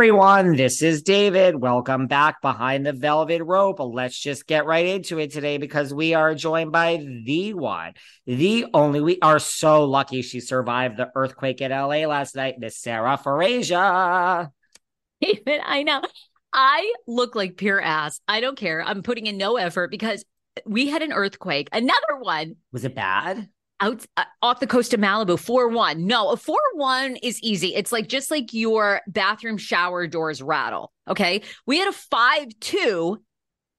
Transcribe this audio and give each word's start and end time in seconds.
Everyone, 0.00 0.56
this 0.56 0.80
is 0.80 1.02
David. 1.02 1.54
Welcome 1.54 2.06
back 2.06 2.40
behind 2.40 2.86
the 2.86 2.94
velvet 2.94 3.42
rope. 3.44 3.76
Let's 3.80 4.18
just 4.18 4.46
get 4.46 4.64
right 4.64 4.86
into 4.86 5.18
it 5.18 5.30
today 5.30 5.58
because 5.58 5.92
we 5.92 6.14
are 6.14 6.34
joined 6.34 6.72
by 6.72 7.06
the 7.26 7.52
one, 7.52 7.92
the 8.24 8.64
only. 8.72 9.02
We 9.02 9.18
are 9.20 9.38
so 9.38 9.84
lucky 9.84 10.22
she 10.22 10.40
survived 10.40 10.96
the 10.96 11.10
earthquake 11.14 11.60
in 11.60 11.70
LA 11.70 12.06
last 12.06 12.34
night, 12.34 12.54
Miss 12.58 12.78
Sarah 12.78 13.18
Fraser. 13.18 14.50
David, 15.20 15.60
I 15.62 15.82
know. 15.82 16.00
I 16.50 16.94
look 17.06 17.34
like 17.34 17.58
pure 17.58 17.82
ass. 17.82 18.22
I 18.26 18.40
don't 18.40 18.56
care. 18.56 18.82
I'm 18.82 19.02
putting 19.02 19.26
in 19.26 19.36
no 19.36 19.58
effort 19.58 19.90
because 19.90 20.24
we 20.64 20.88
had 20.88 21.02
an 21.02 21.12
earthquake, 21.12 21.68
another 21.72 22.16
one 22.20 22.56
Was 22.72 22.86
it 22.86 22.94
bad? 22.94 23.50
Out 23.80 24.04
uh, 24.16 24.24
off 24.42 24.60
the 24.60 24.66
coast 24.66 24.94
of 24.94 25.00
Malibu, 25.00 25.38
4 25.38 25.68
1. 25.68 26.06
No, 26.06 26.30
a 26.30 26.36
4 26.36 26.56
1 26.74 27.16
is 27.16 27.40
easy. 27.42 27.74
It's 27.74 27.92
like 27.92 28.08
just 28.08 28.30
like 28.30 28.52
your 28.52 29.00
bathroom 29.06 29.58
shower 29.58 30.06
doors 30.06 30.42
rattle. 30.42 30.92
Okay. 31.08 31.42
We 31.66 31.78
had 31.78 31.88
a 31.88 31.92
5 31.92 32.48
2, 32.60 33.20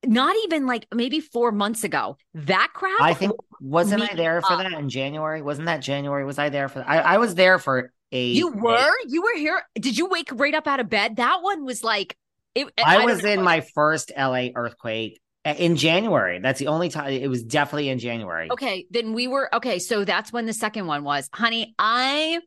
not 0.06 0.36
even 0.44 0.66
like 0.66 0.88
maybe 0.94 1.20
four 1.20 1.52
months 1.52 1.84
ago. 1.84 2.18
That 2.34 2.70
crap. 2.74 3.00
I 3.00 3.14
think 3.14 3.34
wasn't 3.60 4.04
I 4.04 4.16
there 4.16 4.42
for 4.42 4.54
up. 4.54 4.60
that 4.60 4.74
in 4.74 4.90
January? 4.90 5.42
Wasn't 5.42 5.68
that 5.68 5.82
January? 5.82 6.26
Was 6.26 6.40
I 6.40 6.50
there 6.50 6.70
for? 6.70 6.84
I, 6.88 7.00
I 7.00 7.18
was 7.18 7.36
there 7.36 7.60
for 7.60 7.92
a. 8.12 8.26
you 8.26 8.52
were, 8.52 8.92
you 9.08 9.22
were 9.22 9.36
here. 9.36 9.62
Did 9.76 9.98
you 9.98 10.08
wake 10.08 10.30
right 10.34 10.54
up 10.54 10.68
out 10.68 10.80
of 10.80 10.90
bed? 10.90 11.18
That 11.18 11.42
one 11.42 11.64
was 11.64 11.84
like, 11.84 12.18
it, 12.56 12.68
I, 12.84 12.98
don't 12.98 13.06
was 13.06 13.24
know. 13.24 13.30
in 13.30 13.44
my 13.44 13.62
first 13.62 14.12
LA 14.18 14.48
earthquake 14.56 15.22
in 15.46 15.76
January. 15.76 16.40
That's 16.40 16.60
the 16.60 16.68
only 16.68 16.90
time. 16.90 17.14
It 17.14 17.30
was 17.30 17.44
definitely 17.44 17.90
in 17.90 18.00
January. 18.00 18.52
Okay, 18.52 18.86
then 18.92 19.14
we 19.14 19.28
were 19.28 19.54
okay. 19.56 19.80
So 19.80 20.06
that's 20.06 20.32
when 20.32 20.46
the 20.46 20.54
second 20.54 20.88
one 20.88 21.04
was, 21.04 21.30
honey. 21.34 21.74
I 21.80 22.40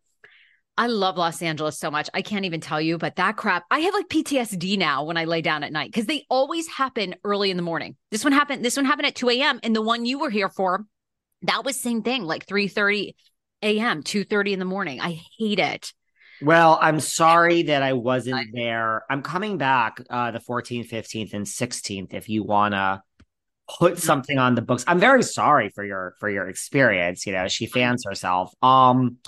I 0.77 0.89
love 0.89 1.17
Los 1.17 1.41
Angeles 1.41 1.79
so 1.79 1.91
much. 1.91 2.09
I 2.15 2.23
can't 2.23 2.45
even 2.45 2.61
tell 2.61 2.81
you, 2.81 2.99
but 2.99 3.17
that 3.17 3.37
crap, 3.37 3.65
I 3.71 3.81
have 3.81 3.95
like 3.95 4.09
PTSD 4.09 4.77
now 4.77 5.05
when 5.05 5.17
I 5.17 5.25
lay 5.25 5.41
down 5.41 5.63
at 5.63 5.73
night 5.73 5.91
because 5.91 6.07
they 6.07 6.25
always 6.29 6.67
happen 6.67 7.15
early 7.25 7.51
in 7.51 7.57
the 7.57 7.63
morning. 7.63 7.97
This 8.11 8.25
one 8.25 8.33
happened. 8.33 8.65
This 8.65 8.77
one 8.77 8.85
happened 8.85 9.07
at 9.07 9.15
two 9.15 9.31
a.m. 9.31 9.61
and 9.63 9.75
the 9.75 9.83
one 9.83 10.05
you 10.05 10.19
were 10.19 10.31
here 10.31 10.49
for, 10.49 10.85
that 11.43 11.65
was 11.65 11.81
same 11.81 12.03
thing, 12.03 12.25
like 12.25 12.47
three 12.47 12.69
thirty 12.69 13.15
a.m., 13.63 14.03
two 14.03 14.25
thirty 14.25 14.53
in 14.53 14.59
the 14.59 14.65
morning. 14.65 15.01
I 15.01 15.21
hate 15.39 15.59
it. 15.59 15.93
Well, 16.45 16.79
I'm 16.81 17.01
sorry 17.01 17.65
that 17.65 17.83
I 17.83 17.95
wasn't 17.95 18.49
there. 18.53 19.05
I'm 19.09 19.23
coming 19.23 19.59
back 19.59 20.01
uh 20.11 20.31
the 20.31 20.41
14th, 20.41 20.91
15th, 20.91 21.33
and 21.35 21.47
16th 21.47 22.15
if 22.15 22.29
you 22.29 22.43
wanna 22.43 23.03
put 23.69 23.99
something 23.99 24.39
on 24.39 24.55
the 24.55 24.63
books. 24.63 24.85
I'm 24.87 24.99
very 24.99 25.23
sorry 25.23 25.71
for 25.71 25.85
your 25.85 26.15
for 26.21 26.29
your 26.29 26.49
experience. 26.49 27.27
You 27.27 27.33
know, 27.33 27.49
she 27.49 27.67
fans 27.67 28.05
herself. 28.05 28.53
Um, 28.63 29.19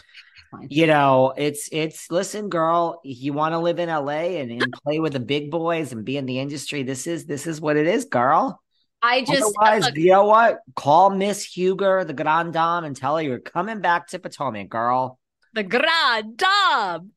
you 0.68 0.86
know, 0.86 1.32
it's 1.36 1.68
it's 1.72 2.10
listen, 2.10 2.48
girl, 2.48 3.00
you 3.04 3.32
want 3.32 3.52
to 3.52 3.58
live 3.58 3.78
in 3.78 3.88
LA 3.88 4.38
and, 4.40 4.50
and 4.50 4.72
play 4.84 5.00
with 5.00 5.12
the 5.12 5.20
big 5.20 5.50
boys 5.50 5.92
and 5.92 6.04
be 6.04 6.16
in 6.16 6.26
the 6.26 6.38
industry. 6.38 6.82
This 6.82 7.06
is 7.06 7.26
this 7.26 7.46
is 7.46 7.60
what 7.60 7.76
it 7.76 7.86
is, 7.86 8.04
girl. 8.04 8.60
I 9.02 9.20
just 9.20 9.42
Otherwise, 9.42 9.84
look, 9.84 9.96
you 9.96 10.12
know 10.12 10.24
what? 10.24 10.60
Call 10.74 11.10
Miss 11.10 11.44
Huger, 11.44 12.04
the 12.04 12.14
Grand 12.14 12.52
Dame, 12.52 12.84
and 12.84 12.96
tell 12.96 13.16
her 13.16 13.22
you're 13.22 13.38
coming 13.38 13.80
back 13.80 14.08
to 14.08 14.18
Potomac, 14.18 14.68
girl. 14.68 15.18
The 15.56 15.64
Grand 15.64 16.36
Dame. 16.36 17.12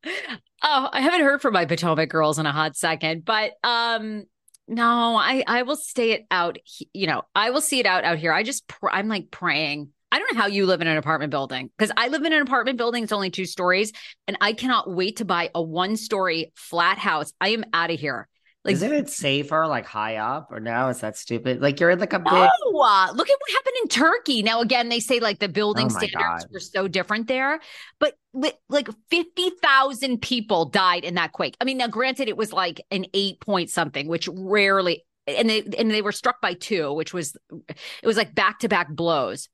Oh, 0.63 0.89
I 0.91 1.01
haven't 1.01 1.21
heard 1.21 1.41
from 1.41 1.53
my 1.53 1.65
Potomac 1.65 2.09
girls 2.09 2.39
in 2.39 2.45
a 2.45 2.51
hot 2.51 2.75
second, 2.75 3.25
but 3.25 3.51
um, 3.63 4.23
no, 4.67 5.17
I 5.17 5.43
I 5.45 5.63
will 5.63 5.75
stay 5.75 6.11
it 6.11 6.25
out. 6.31 6.57
You 6.93 7.07
know, 7.07 7.23
I 7.35 7.51
will 7.51 7.61
see 7.61 7.79
it 7.79 7.85
out 7.85 8.05
out 8.05 8.17
here. 8.17 8.31
I 8.31 8.43
just 8.43 8.67
pr- 8.67 8.89
I'm 8.89 9.09
like 9.09 9.29
praying. 9.29 9.89
I 10.11 10.19
don't 10.19 10.33
know 10.33 10.41
how 10.41 10.47
you 10.47 10.65
live 10.65 10.81
in 10.81 10.87
an 10.87 10.97
apartment 10.97 11.31
building 11.31 11.69
because 11.77 11.91
I 11.95 12.07
live 12.07 12.23
in 12.23 12.33
an 12.33 12.41
apartment 12.41 12.77
building. 12.77 13.03
It's 13.03 13.11
only 13.11 13.29
two 13.29 13.45
stories, 13.45 13.91
and 14.27 14.37
I 14.41 14.53
cannot 14.53 14.89
wait 14.89 15.17
to 15.17 15.25
buy 15.25 15.49
a 15.53 15.61
one 15.61 15.97
story 15.97 16.51
flat 16.55 16.97
house. 16.97 17.33
I 17.41 17.49
am 17.49 17.65
out 17.73 17.91
of 17.91 17.99
here. 17.99 18.27
Like, 18.69 18.75
Isn't 18.75 18.93
it 18.93 19.09
safer 19.25 19.67
like 19.67 19.85
high 19.85 20.15
up 20.17 20.51
or 20.51 20.59
no? 20.59 20.87
Is 20.89 20.99
that 21.01 21.17
stupid? 21.17 21.61
Like 21.61 21.79
you're 21.79 21.89
in 21.89 21.99
like 21.99 22.13
a 22.13 22.19
big 22.19 22.31
No, 22.31 22.47
uh, 22.79 23.11
look 23.13 23.29
at 23.29 23.37
what 23.39 23.51
happened 23.51 23.75
in 23.83 23.87
Turkey. 23.89 24.43
Now, 24.43 24.61
again, 24.61 24.89
they 24.89 24.99
say 24.99 25.19
like 25.19 25.39
the 25.39 25.49
building 25.49 25.87
Oh 25.87 25.89
standards 25.89 26.45
God. 26.45 26.45
were 26.51 26.59
so 26.59 26.87
different 26.87 27.27
there, 27.27 27.59
but 27.99 28.15
li- 28.33 28.53
like 28.69 28.89
50,000 29.09 30.21
people 30.21 30.65
died 30.65 31.03
in 31.03 31.15
that 31.15 31.31
quake. 31.31 31.55
I 31.59 31.65
mean, 31.65 31.77
now 31.77 31.87
granted, 31.87 32.27
it 32.29 32.37
was 32.37 32.53
like 32.53 32.81
an 32.91 33.05
eight 33.13 33.39
point 33.41 33.69
something, 33.69 34.07
which 34.07 34.27
rarely, 34.31 35.03
and 35.27 35.49
they, 35.49 35.63
and 35.77 35.91
they 35.91 36.01
were 36.01 36.11
struck 36.11 36.41
by 36.41 36.53
two, 36.53 36.93
which 36.93 37.13
was, 37.13 37.35
it 37.51 38.05
was 38.07 38.17
like 38.17 38.33
back 38.35 38.59
to 38.59 38.69
back 38.69 38.89
blows. 38.89 39.49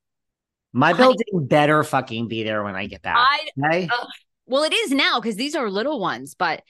My 0.72 0.92
Honey- 0.92 0.98
building 1.32 1.46
better 1.48 1.82
fucking 1.84 2.28
be 2.28 2.42
there 2.42 2.62
when 2.62 2.76
I 2.76 2.86
get 2.86 3.02
back. 3.02 3.16
I, 3.18 3.48
okay? 3.66 3.88
Ugh. 3.90 4.08
well, 4.46 4.62
it 4.64 4.74
is 4.74 4.90
now 4.90 5.20
because 5.20 5.36
these 5.36 5.54
are 5.54 5.70
little 5.70 5.98
ones, 6.00 6.34
but 6.34 6.62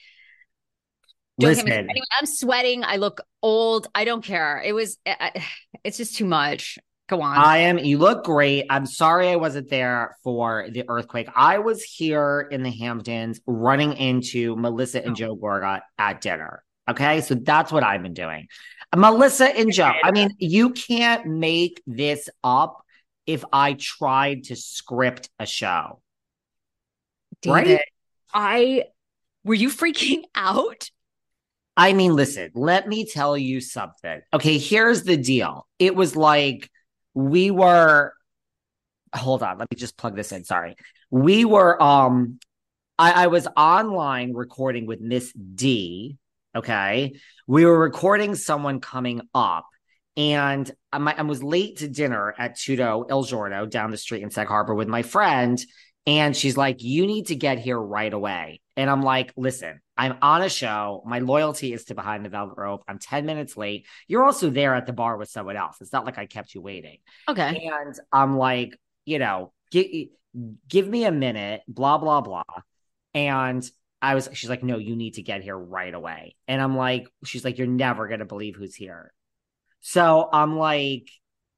don't 1.39 1.49
Listen, 1.51 1.67
anyway, 1.69 1.93
I'm 2.19 2.25
sweating. 2.25 2.83
I 2.83 2.95
look 2.97 3.21
old. 3.43 3.87
I 3.93 4.05
don't 4.05 4.23
care. 4.23 4.61
It 4.65 4.73
was, 4.73 4.97
it's 5.83 5.97
just 5.97 6.15
too 6.15 6.25
much. 6.25 6.79
Go 7.09 7.21
on. 7.21 7.37
I 7.37 7.59
am. 7.59 7.77
You 7.77 7.99
look 7.99 8.25
great. 8.25 8.65
I'm 8.69 8.85
sorry 8.85 9.29
I 9.29 9.37
wasn't 9.37 9.69
there 9.69 10.17
for 10.23 10.67
the 10.69 10.83
earthquake. 10.89 11.29
I 11.33 11.59
was 11.59 11.81
here 11.83 12.47
in 12.51 12.63
the 12.63 12.71
Hamptons 12.71 13.39
running 13.47 13.93
into 13.93 14.55
Melissa 14.57 15.01
and 15.01 15.11
Oh. 15.11 15.15
Joe 15.15 15.35
Gorga 15.37 15.81
at 15.97 16.19
dinner. 16.19 16.63
Okay. 16.89 17.21
So 17.21 17.35
that's 17.35 17.71
what 17.71 17.83
I've 17.83 18.03
been 18.03 18.13
doing. 18.13 18.47
Melissa 18.95 19.45
and 19.45 19.71
Joe, 19.71 19.91
I 20.03 20.11
mean, 20.11 20.31
you 20.37 20.71
can't 20.71 21.25
make 21.27 21.81
this 21.87 22.29
up 22.43 22.83
if 23.25 23.43
I 23.53 23.73
tried 23.73 24.45
to 24.45 24.55
script 24.55 25.29
a 25.39 25.45
show. 25.45 26.01
right? 27.45 27.79
I 28.33 28.85
were 29.43 29.53
you 29.53 29.69
freaking 29.69 30.23
out? 30.35 30.89
I 31.77 31.93
mean, 31.93 32.15
listen, 32.15 32.49
let 32.55 32.87
me 32.87 33.05
tell 33.05 33.37
you 33.37 33.61
something. 33.61 34.21
Okay, 34.33 34.57
here's 34.57 35.03
the 35.03 35.15
deal. 35.15 35.67
It 35.77 35.95
was 35.95 36.15
like 36.15 36.69
we 37.13 37.51
were 37.51 38.13
hold 39.15 39.43
on, 39.43 39.57
let 39.57 39.69
me 39.71 39.77
just 39.77 39.97
plug 39.97 40.15
this 40.15 40.31
in. 40.31 40.43
Sorry. 40.43 40.75
We 41.11 41.45
were 41.45 41.81
um 41.81 42.39
I, 42.99 43.25
I 43.25 43.27
was 43.27 43.47
online 43.55 44.33
recording 44.33 44.87
with 44.87 45.01
Miss 45.01 45.31
D. 45.33 46.17
Okay. 46.55 47.13
We 47.45 47.63
were 47.65 47.77
recording 47.77 48.33
someone 48.33 48.81
coming 48.81 49.21
up, 49.35 49.67
and 50.15 50.69
I, 50.91 51.13
I 51.17 51.21
was 51.21 51.43
late 51.43 51.77
to 51.77 51.87
dinner 51.87 52.33
at 52.37 52.57
Tutto 52.57 53.05
Il 53.07 53.23
Giorno 53.23 53.67
down 53.67 53.91
the 53.91 53.97
street 53.97 54.23
in 54.23 54.31
Sag 54.31 54.47
Harbor 54.47 54.73
with 54.73 54.87
my 54.87 55.03
friend. 55.03 55.63
And 56.07 56.35
she's 56.35 56.57
like, 56.57 56.81
You 56.81 57.05
need 57.05 57.27
to 57.27 57.35
get 57.35 57.59
here 57.59 57.79
right 57.79 58.11
away. 58.11 58.61
And 58.77 58.89
I'm 58.89 59.01
like, 59.01 59.33
Listen, 59.35 59.81
I'm 59.97 60.17
on 60.21 60.43
a 60.43 60.49
show. 60.49 61.03
My 61.05 61.19
loyalty 61.19 61.73
is 61.73 61.85
to 61.85 61.95
Behind 61.95 62.23
the 62.23 62.29
Velvet 62.29 62.57
Rope. 62.57 62.83
I'm 62.87 62.99
10 62.99 63.25
minutes 63.25 63.57
late. 63.57 63.87
You're 64.07 64.23
also 64.23 64.49
there 64.49 64.75
at 64.75 64.85
the 64.85 64.93
bar 64.93 65.17
with 65.17 65.29
someone 65.29 65.57
else. 65.57 65.77
It's 65.81 65.91
not 65.91 66.05
like 66.05 66.17
I 66.17 66.27
kept 66.27 66.53
you 66.53 66.61
waiting. 66.61 66.99
Okay. 67.27 67.69
And 67.71 67.95
I'm 68.13 68.37
like, 68.37 68.79
you 69.05 69.19
know, 69.19 69.51
give, 69.71 69.87
give 70.67 70.87
me 70.87 71.05
a 71.05 71.11
minute, 71.11 71.61
blah, 71.67 71.97
blah, 71.97 72.21
blah. 72.21 72.43
And 73.13 73.69
I 74.01 74.13
was, 74.13 74.29
she's 74.33 74.49
like, 74.49 74.63
no, 74.63 74.77
you 74.77 74.95
need 74.95 75.15
to 75.15 75.23
get 75.23 75.41
here 75.41 75.57
right 75.57 75.93
away. 75.93 76.35
And 76.47 76.61
I'm 76.61 76.77
like, 76.77 77.07
she's 77.25 77.43
like, 77.43 77.57
you're 77.57 77.67
never 77.67 78.07
going 78.07 78.19
to 78.19 78.25
believe 78.25 78.55
who's 78.55 78.75
here. 78.75 79.11
So 79.79 80.29
I'm 80.31 80.57
like, 80.57 81.09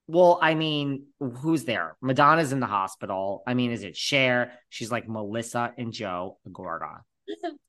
well, 0.07 0.39
I 0.42 0.56
mean, 0.56 1.07
who's 1.19 1.66
there? 1.66 1.98
Madonna's 2.01 2.54
in 2.54 2.60
the 2.60 2.66
hospital. 2.66 3.44
I 3.45 3.54
mean, 3.54 3.71
is 3.71 3.83
it 3.83 3.95
Cher? 3.95 4.54
She's 4.69 4.92
like 4.92 5.07
Melissa 5.07 5.74
and 5.77 5.92
Joe 5.92 6.39
Gorga. 6.50 7.01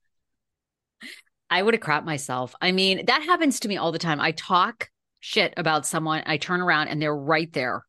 I 1.51 1.63
would 1.63 1.75
have 1.75 1.83
crapped 1.83 2.05
myself. 2.05 2.55
I 2.61 2.73
mean, 2.73 3.07
that 3.07 3.23
happens 3.23 3.61
to 3.61 3.69
me 3.69 3.77
all 3.77 3.93
the 3.93 3.99
time. 3.99 4.21
I 4.21 4.31
talk 4.33 4.89
shit 5.21 5.53
about 5.57 5.87
someone, 5.87 6.23
I 6.27 6.39
turn 6.39 6.61
around 6.61 6.89
and 6.89 7.01
they're 7.01 7.15
right 7.15 7.53
there. 7.53 7.85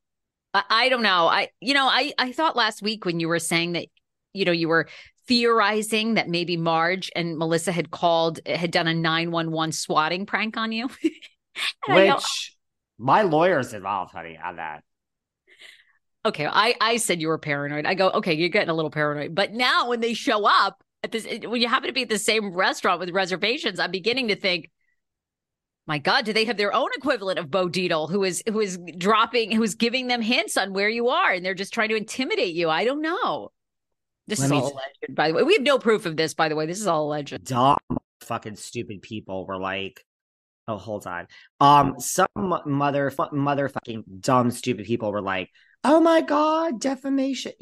I, 0.54 0.64
I 0.70 0.90
don't 0.90 1.04
know. 1.04 1.28
I, 1.28 1.50
you 1.60 1.74
know, 1.74 1.88
I, 1.88 2.14
I 2.18 2.32
thought 2.32 2.56
last 2.56 2.82
week 2.82 3.06
when 3.06 3.20
you 3.20 3.28
were 3.28 3.40
saying 3.40 3.74
that, 3.74 3.88
you 4.34 4.46
know, 4.46 4.52
you 4.52 4.68
were 4.68 4.88
theorizing 5.28 6.16
that 6.16 6.28
maybe 6.28 6.58
Marge 6.58 7.10
and 7.16 7.38
Melissa 7.38 7.72
had 7.72 7.92
called, 7.92 8.40
had 8.46 8.72
done 8.72 8.88
a 8.88 8.94
911 8.94 9.72
swatting 9.72 10.26
prank 10.26 10.58
on 10.58 10.72
you. 10.72 10.90
Which 11.88 12.56
my 12.98 13.24
lawyer's 13.24 13.74
involved, 13.74 14.14
honey, 14.14 14.38
on 14.44 14.58
that. 14.58 14.84
Okay. 16.26 16.46
I, 16.46 16.76
I 16.80 16.98
said 16.98 17.20
you 17.20 17.30
were 17.30 17.38
paranoid. 17.38 17.86
I 17.86 17.94
go, 17.94 18.10
okay, 18.12 18.34
you're 18.34 18.50
getting 18.50 18.70
a 18.70 18.74
little 18.74 18.92
paranoid. 18.92 19.34
But 19.34 19.54
now 19.54 19.90
when 19.90 20.02
they 20.02 20.14
show 20.14 20.46
up, 20.46 20.84
at 21.04 21.12
this 21.12 21.26
when 21.26 21.62
you 21.62 21.68
happen 21.68 21.88
to 21.88 21.94
be 21.94 22.04
at 22.04 22.10
the 22.10 22.20
same 22.20 22.54
restaurant 22.54 23.00
with 23.00 23.10
reservations, 23.10 23.80
I'm 23.80 23.92
beginning 23.92 24.28
to 24.30 24.36
think, 24.36 24.70
my 25.88 25.98
God, 25.98 26.26
do 26.26 26.34
they 26.34 26.46
have 26.46 26.58
their 26.58 26.74
own 26.74 26.90
equivalent 26.96 27.40
of 27.40 27.50
Bo 27.50 27.68
Dietl, 27.68 28.10
who 28.10 28.24
is 28.24 28.44
who 28.48 28.60
is 28.60 28.80
dropping, 28.98 29.52
who 29.52 29.64
is 29.64 29.76
giving 29.76 30.08
them 30.08 30.22
hints 30.22 30.58
on 30.58 30.74
where 30.74 30.90
you 30.90 31.10
are, 31.10 31.32
and 31.32 31.44
they're 31.44 31.54
just 31.54 31.74
trying 31.74 31.90
to 31.90 31.96
intimidate 31.96 32.54
you? 32.54 32.70
I 32.70 32.86
don't 32.86 33.02
know. 33.02 33.52
This 34.28 34.40
Let 34.40 34.46
is 34.46 34.52
all 34.52 34.74
alleged, 34.74 35.16
by 35.16 35.30
the 35.30 35.34
way. 35.34 35.44
We 35.44 35.54
have 35.54 35.64
no 35.64 35.80
proof 35.80 36.06
of 36.06 36.16
this, 36.16 36.34
by 36.34 36.50
the 36.50 36.56
way. 36.56 36.66
This 36.66 36.80
is 36.80 36.88
all 36.88 37.08
alleged. 37.08 37.44
Dumb, 37.44 37.78
fucking 38.22 38.56
stupid 38.56 39.02
people 39.02 39.46
were 39.46 39.58
like, 39.58 40.06
oh, 40.68 40.78
hold 40.78 41.08
on. 41.08 41.28
Um, 41.60 42.00
some 42.00 42.28
mother, 42.36 43.12
motherfucking 43.12 44.04
dumb, 44.20 44.52
stupid 44.52 44.86
people 44.86 45.12
were 45.12 45.22
like, 45.22 45.50
oh 45.84 46.00
my 46.00 46.22
God, 46.22 46.80
defamation. 46.80 47.54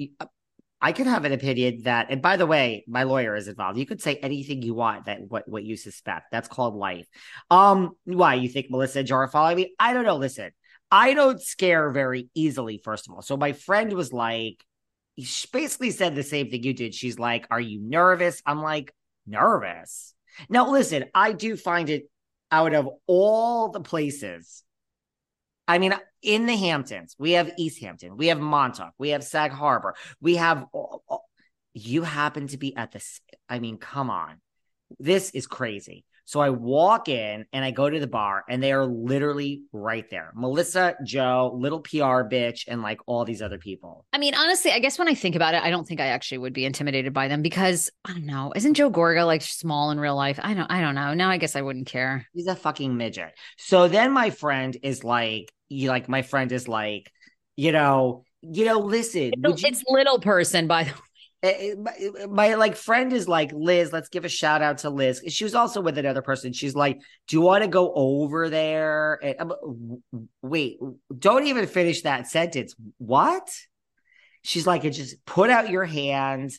I 0.82 0.94
could 0.94 1.08
have 1.08 1.26
an 1.26 1.34
opinion 1.34 1.84
that, 1.84 2.08
and 2.10 2.22
by 2.22 2.38
the 2.38 2.46
way, 2.46 2.86
my 2.88 3.04
lawyer 3.04 3.36
is 3.36 3.48
involved. 3.48 3.78
You 3.78 3.86
could 3.86 4.02
say 4.02 4.16
anything 4.16 4.62
you 4.62 4.74
want 4.74 5.06
that 5.06 5.22
what 5.22 5.48
what 5.48 5.64
you 5.64 5.76
suspect. 5.76 6.32
That's 6.32 6.48
called 6.48 6.76
life. 6.76 7.08
Um, 7.52 7.92
why 8.06 8.36
you 8.36 8.48
think 8.48 8.68
Melissa 8.70 9.04
Joe 9.04 9.28
following 9.28 9.58
me? 9.58 9.74
I 9.78 9.94
don't 9.94 10.06
know. 10.06 10.16
Listen, 10.16 10.52
I 10.90 11.14
don't 11.14 11.42
scare 11.42 11.92
very 11.92 12.30
easily. 12.34 12.78
First 12.78 13.08
of 13.08 13.14
all, 13.14 13.22
so 13.22 13.36
my 13.36 13.52
friend 13.52 13.92
was 13.92 14.14
like, 14.14 14.64
she 15.18 15.48
basically 15.52 15.92
said 15.92 16.16
the 16.16 16.24
same 16.24 16.50
thing 16.50 16.64
you 16.64 16.74
did. 16.74 16.96
She's 16.96 17.20
like, 17.20 17.46
"Are 17.52 17.60
you 17.60 17.82
nervous?" 17.82 18.42
I'm 18.46 18.62
like, 18.62 18.94
"Nervous." 19.28 20.14
Now, 20.48 20.72
listen, 20.72 21.06
I 21.14 21.34
do 21.34 21.58
find 21.58 21.90
it 21.90 22.10
out 22.52 22.74
of 22.74 22.90
all 23.06 23.70
the 23.70 23.82
places 23.82 24.64
I 25.70 25.78
mean, 25.78 25.94
in 26.24 26.48
the 26.48 26.56
Hamptons, 26.56 27.16
we 27.20 27.34
have 27.34 27.52
East 27.56 27.80
Hampton, 27.80 28.18
we 28.18 28.28
have 28.28 28.40
Montauk, 28.40 28.92
we 28.98 29.10
have 29.10 29.24
Sag 29.24 29.52
Harbor, 29.52 29.94
we 30.20 30.36
have. 30.36 30.66
You 31.76 32.02
happen 32.02 32.48
to 32.48 32.58
be 32.58 32.76
at 32.76 32.92
this. 32.92 33.22
I 33.48 33.60
mean, 33.60 33.78
come 33.78 34.10
on, 34.10 34.42
this 35.00 35.30
is 35.30 35.46
crazy. 35.46 36.06
So 36.30 36.42
I 36.42 36.52
walk 36.52 37.10
in 37.10 37.48
and 37.54 37.66
I 37.66 37.72
go 37.72 37.90
to 37.90 38.00
the 38.00 38.06
bar 38.06 38.44
and 38.48 38.62
they 38.62 38.72
are 38.72 38.86
literally 38.86 39.64
right 39.74 40.08
there. 40.12 40.32
Melissa, 40.36 40.96
Joe, 41.04 41.52
little 41.58 41.80
PR 41.80 42.22
bitch, 42.22 42.66
and 42.68 42.84
like 42.84 43.00
all 43.08 43.26
these 43.26 43.42
other 43.42 43.58
people. 43.58 44.06
I 44.14 44.20
mean, 44.20 44.36
honestly, 44.36 44.70
I 44.70 44.78
guess 44.78 45.00
when 45.00 45.08
I 45.08 45.16
think 45.16 45.36
about 45.36 45.56
it, 45.56 45.64
I 45.64 45.72
don't 45.72 45.88
think 45.88 46.00
I 46.00 46.06
actually 46.06 46.38
would 46.38 46.54
be 46.54 46.66
intimidated 46.66 47.14
by 47.14 47.30
them 47.30 47.42
because 47.42 47.90
I 48.06 48.12
don't 48.12 48.28
know. 48.28 48.54
Isn't 48.56 48.76
Joe 48.76 48.92
Gorga 48.92 49.26
like 49.26 49.42
small 49.42 49.90
in 49.90 50.00
real 50.00 50.16
life? 50.16 50.40
I 50.44 50.54
don't 50.54 50.70
I 50.72 50.82
don't 50.82 50.94
know. 50.94 51.16
Now 51.16 51.32
I 51.32 51.38
guess 51.38 51.56
I 51.56 51.62
wouldn't 51.64 51.88
care. 51.88 52.28
He's 52.32 52.46
a 52.46 52.56
fucking 52.56 52.96
midget. 52.96 53.34
So 53.58 53.88
then 53.88 54.12
my 54.12 54.30
friend 54.30 54.78
is 54.84 55.04
like, 55.04 55.52
you 55.68 55.90
like 55.90 56.08
my 56.08 56.22
friend 56.22 56.52
is 56.52 56.68
like, 56.68 57.12
you 57.56 57.72
know, 57.72 58.24
you 58.44 58.66
know, 58.66 58.78
listen. 58.78 59.32
It's, 59.34 59.64
you- 59.64 59.68
it's 59.70 59.84
little 59.90 60.20
person, 60.20 60.68
by 60.68 60.84
the 60.84 60.92
way 60.92 61.09
my, 61.42 61.94
my, 62.30 62.54
like 62.56 62.76
friend 62.76 63.14
is 63.14 63.28
like 63.28 63.52
Liz. 63.54 63.94
Let's 63.94 64.10
give 64.10 64.26
a 64.26 64.30
shout 64.30 64.62
out 64.62 64.80
to 64.80 64.90
Liz. 64.90 65.24
She 65.30 65.46
was 65.46 65.56
also 65.56 65.82
with 65.82 65.98
another 65.98 66.22
person. 66.22 66.52
She's 66.52 66.76
like, 66.76 67.00
"Do 67.28 67.38
you 67.38 67.42
want 67.42 67.64
to 67.64 67.70
go 67.70 67.94
over 67.94 68.50
there?" 68.50 69.20
And, 69.24 69.52
um, 69.52 70.04
wait, 70.42 70.80
don't 71.18 71.46
even 71.48 71.66
finish 71.68 72.02
that 72.02 72.28
sentence. 72.28 72.76
What? 72.98 73.50
She's 74.44 74.68
like, 74.68 74.84
"Just 74.84 75.26
put 75.26 75.50
out 75.50 75.70
your 75.70 75.86
hand, 75.86 76.52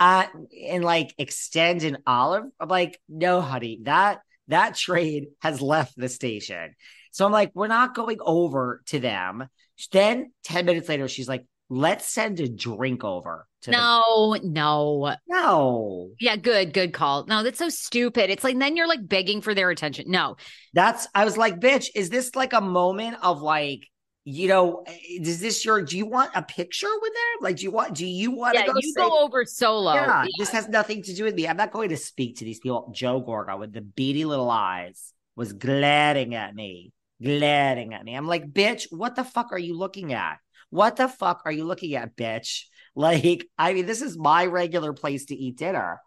uh, 0.00 0.26
and 0.68 0.82
like 0.82 1.14
extend 1.18 1.82
an 1.82 1.98
olive." 2.06 2.44
I'm 2.58 2.68
like, 2.68 3.00
"No, 3.08 3.42
honey, 3.42 3.80
that 3.82 4.20
that 4.48 4.76
trade 4.76 5.26
has 5.42 5.60
left 5.60 5.94
the 5.96 6.08
station." 6.08 6.74
So 7.10 7.26
I'm 7.26 7.32
like, 7.32 7.50
"We're 7.54 7.66
not 7.66 7.94
going 7.94 8.18
over 8.20 8.82
to 8.86 8.98
them." 8.98 9.46
Then 9.90 10.32
ten 10.42 10.64
minutes 10.64 10.88
later, 10.88 11.06
she's 11.08 11.28
like, 11.28 11.44
let's 11.68 12.06
send 12.06 12.38
a 12.38 12.48
drink 12.48 13.02
over 13.02 13.46
no 13.70 14.36
the- 14.40 14.48
no 14.48 15.14
no. 15.28 16.10
Yeah 16.20 16.36
good 16.36 16.72
good 16.72 16.92
call. 16.92 17.26
No 17.26 17.42
that's 17.42 17.58
so 17.58 17.68
stupid. 17.68 18.30
It's 18.30 18.44
like 18.44 18.58
then 18.58 18.76
you're 18.76 18.88
like 18.88 19.06
begging 19.06 19.40
for 19.40 19.54
their 19.54 19.70
attention. 19.70 20.06
No. 20.08 20.36
That's 20.74 21.06
i 21.14 21.24
was 21.24 21.36
like 21.36 21.60
bitch 21.60 21.88
is 21.94 22.10
this 22.10 22.34
like 22.34 22.52
a 22.52 22.60
moment 22.60 23.18
of 23.22 23.42
like 23.42 23.80
you 24.24 24.48
know 24.48 24.84
eh, 24.86 24.96
is 25.20 25.40
this 25.40 25.64
your 25.64 25.82
do 25.82 25.96
you 25.96 26.06
want 26.06 26.30
a 26.34 26.42
picture 26.42 26.88
with 27.00 27.12
them? 27.12 27.42
Like 27.42 27.56
do 27.56 27.64
you 27.64 27.70
want 27.70 27.94
do 27.94 28.06
you 28.06 28.30
want 28.30 28.54
yeah, 28.54 28.62
to 28.62 28.72
go 28.72 28.78
you 28.80 28.92
say, 28.92 29.00
go 29.00 29.24
over 29.24 29.44
solo. 29.44 29.94
Yeah, 29.94 30.22
yeah, 30.22 30.28
this 30.38 30.50
has 30.50 30.68
nothing 30.68 31.02
to 31.04 31.14
do 31.14 31.24
with 31.24 31.34
me. 31.34 31.46
I'm 31.46 31.56
not 31.56 31.72
going 31.72 31.90
to 31.90 31.96
speak 31.96 32.38
to 32.38 32.44
these 32.44 32.60
people. 32.60 32.90
Joe 32.94 33.22
gorga 33.22 33.58
with 33.58 33.72
the 33.72 33.82
beady 33.82 34.24
little 34.24 34.50
eyes 34.50 35.12
was 35.36 35.52
glaring 35.52 36.34
at 36.34 36.54
me 36.54 36.92
glaring 37.22 37.94
at 37.94 38.04
me. 38.04 38.14
I'm 38.14 38.26
like 38.26 38.52
bitch 38.52 38.86
what 38.90 39.14
the 39.14 39.24
fuck 39.24 39.52
are 39.52 39.58
you 39.58 39.78
looking 39.78 40.12
at? 40.12 40.38
What 40.72 40.96
the 40.96 41.06
fuck 41.06 41.42
are 41.44 41.52
you 41.52 41.64
looking 41.64 41.94
at, 41.96 42.16
bitch? 42.16 42.62
Like, 42.94 43.46
I 43.58 43.72
mean, 43.72 43.86
this 43.86 44.02
is 44.02 44.18
my 44.18 44.46
regular 44.46 44.92
place 44.92 45.26
to 45.26 45.34
eat 45.34 45.56
dinner. 45.56 46.00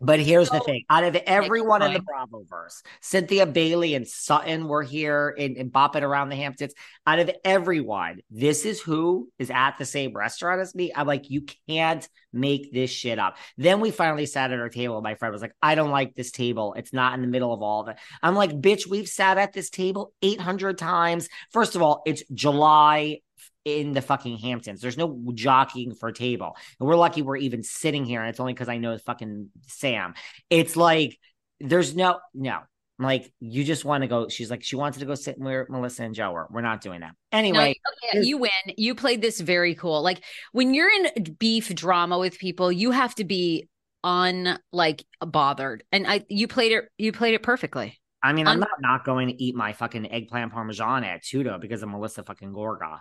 But 0.00 0.18
here's 0.18 0.48
so, 0.48 0.58
the 0.58 0.64
thing: 0.64 0.84
out 0.88 1.04
of 1.04 1.14
everyone 1.14 1.82
in 1.82 1.92
the 1.92 2.00
Bravoverse, 2.00 2.82
Cynthia 3.02 3.44
Bailey 3.44 3.94
and 3.94 4.08
Sutton 4.08 4.66
were 4.66 4.82
here 4.82 5.34
and, 5.38 5.58
and 5.58 5.70
bopping 5.70 6.02
around 6.02 6.30
the 6.30 6.36
Hamptons. 6.36 6.72
Out 7.06 7.18
of 7.18 7.30
everyone, 7.44 8.20
this 8.30 8.64
is 8.64 8.80
who 8.80 9.28
is 9.38 9.50
at 9.50 9.76
the 9.76 9.84
same 9.84 10.14
restaurant 10.14 10.62
as 10.62 10.74
me. 10.74 10.90
I'm 10.96 11.06
like, 11.06 11.28
you 11.28 11.44
can't 11.68 12.08
make 12.32 12.72
this 12.72 12.90
shit 12.90 13.18
up. 13.18 13.36
Then 13.58 13.80
we 13.80 13.90
finally 13.90 14.24
sat 14.24 14.52
at 14.52 14.58
our 14.58 14.70
table. 14.70 15.02
My 15.02 15.16
friend 15.16 15.32
was 15.32 15.42
like, 15.42 15.54
I 15.60 15.74
don't 15.74 15.90
like 15.90 16.14
this 16.14 16.30
table. 16.30 16.72
It's 16.78 16.94
not 16.94 17.12
in 17.12 17.20
the 17.20 17.28
middle 17.28 17.52
of 17.52 17.60
all 17.60 17.82
of 17.82 17.88
it. 17.88 17.98
I'm 18.22 18.34
like, 18.34 18.52
bitch, 18.52 18.86
we've 18.86 19.08
sat 19.08 19.36
at 19.36 19.52
this 19.52 19.68
table 19.68 20.14
800 20.22 20.78
times. 20.78 21.28
First 21.52 21.76
of 21.76 21.82
all, 21.82 22.02
it's 22.06 22.22
July 22.32 23.18
in 23.64 23.92
the 23.92 24.02
fucking 24.02 24.38
Hamptons. 24.38 24.80
There's 24.80 24.96
no 24.96 25.22
jockeying 25.34 25.94
for 25.94 26.08
a 26.08 26.12
table. 26.12 26.56
And 26.78 26.88
we're 26.88 26.96
lucky 26.96 27.22
we're 27.22 27.36
even 27.36 27.62
sitting 27.62 28.04
here. 28.04 28.20
And 28.20 28.30
it's 28.30 28.40
only 28.40 28.52
because 28.52 28.68
I 28.68 28.78
know 28.78 28.96
fucking 28.98 29.50
Sam. 29.66 30.14
It's 30.48 30.76
like 30.76 31.18
there's 31.60 31.94
no 31.94 32.18
no. 32.34 32.60
Like 32.98 33.32
you 33.40 33.64
just 33.64 33.84
want 33.84 34.02
to 34.02 34.08
go. 34.08 34.28
She's 34.28 34.50
like 34.50 34.62
she 34.62 34.76
wanted 34.76 35.00
to 35.00 35.06
go 35.06 35.14
sit 35.14 35.38
where 35.38 35.66
Melissa 35.70 36.04
and 36.04 36.14
Joe 36.14 36.32
were. 36.32 36.46
We're 36.50 36.60
not 36.60 36.82
doing 36.82 37.00
that 37.00 37.14
anyway. 37.32 37.74
No, 38.04 38.18
okay, 38.20 38.26
you 38.26 38.36
win. 38.36 38.50
You 38.76 38.94
played 38.94 39.22
this 39.22 39.40
very 39.40 39.74
cool. 39.74 40.02
Like 40.02 40.22
when 40.52 40.74
you're 40.74 40.90
in 40.90 41.36
beef 41.38 41.74
drama 41.74 42.18
with 42.18 42.38
people, 42.38 42.70
you 42.70 42.90
have 42.90 43.14
to 43.14 43.24
be 43.24 43.68
un 44.04 44.58
like 44.70 45.04
bothered. 45.20 45.82
And 45.92 46.06
I 46.06 46.26
you 46.28 46.46
played 46.46 46.72
it. 46.72 46.88
You 46.98 47.12
played 47.12 47.32
it 47.32 47.42
perfectly. 47.42 47.98
I 48.22 48.34
mean, 48.34 48.46
I'm 48.46 48.60
not 48.60 48.68
not 48.80 49.04
going 49.04 49.28
to 49.28 49.42
eat 49.42 49.54
my 49.54 49.72
fucking 49.72 50.12
eggplant 50.12 50.52
parmesan 50.52 51.04
at 51.04 51.24
Tutto 51.24 51.58
because 51.58 51.82
of 51.82 51.88
Melissa 51.88 52.22
fucking 52.22 52.52
Gorga. 52.52 53.00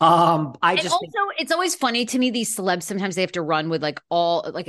Um, 0.00 0.56
I 0.62 0.72
and 0.72 0.80
just 0.80 0.92
also 0.92 1.06
think- 1.06 1.40
it's 1.40 1.52
always 1.52 1.74
funny 1.74 2.04
to 2.06 2.18
me 2.18 2.30
these 2.30 2.54
celebs 2.54 2.82
sometimes 2.82 3.14
they 3.14 3.22
have 3.22 3.32
to 3.32 3.42
run 3.42 3.68
with 3.68 3.82
like 3.82 4.00
all 4.10 4.48
like 4.52 4.66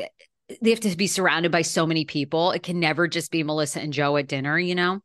they 0.62 0.70
have 0.70 0.80
to 0.82 0.96
be 0.96 1.08
surrounded 1.08 1.52
by 1.52 1.62
so 1.62 1.86
many 1.86 2.06
people. 2.06 2.52
It 2.52 2.64
can 2.64 2.80
never 2.80 3.08
just 3.08 3.32
be 3.32 3.44
Melissa 3.44 3.82
and 3.82 3.92
Joe 3.92 4.16
at 4.18 4.28
dinner, 4.28 4.58
you 4.58 4.76
know. 4.76 5.02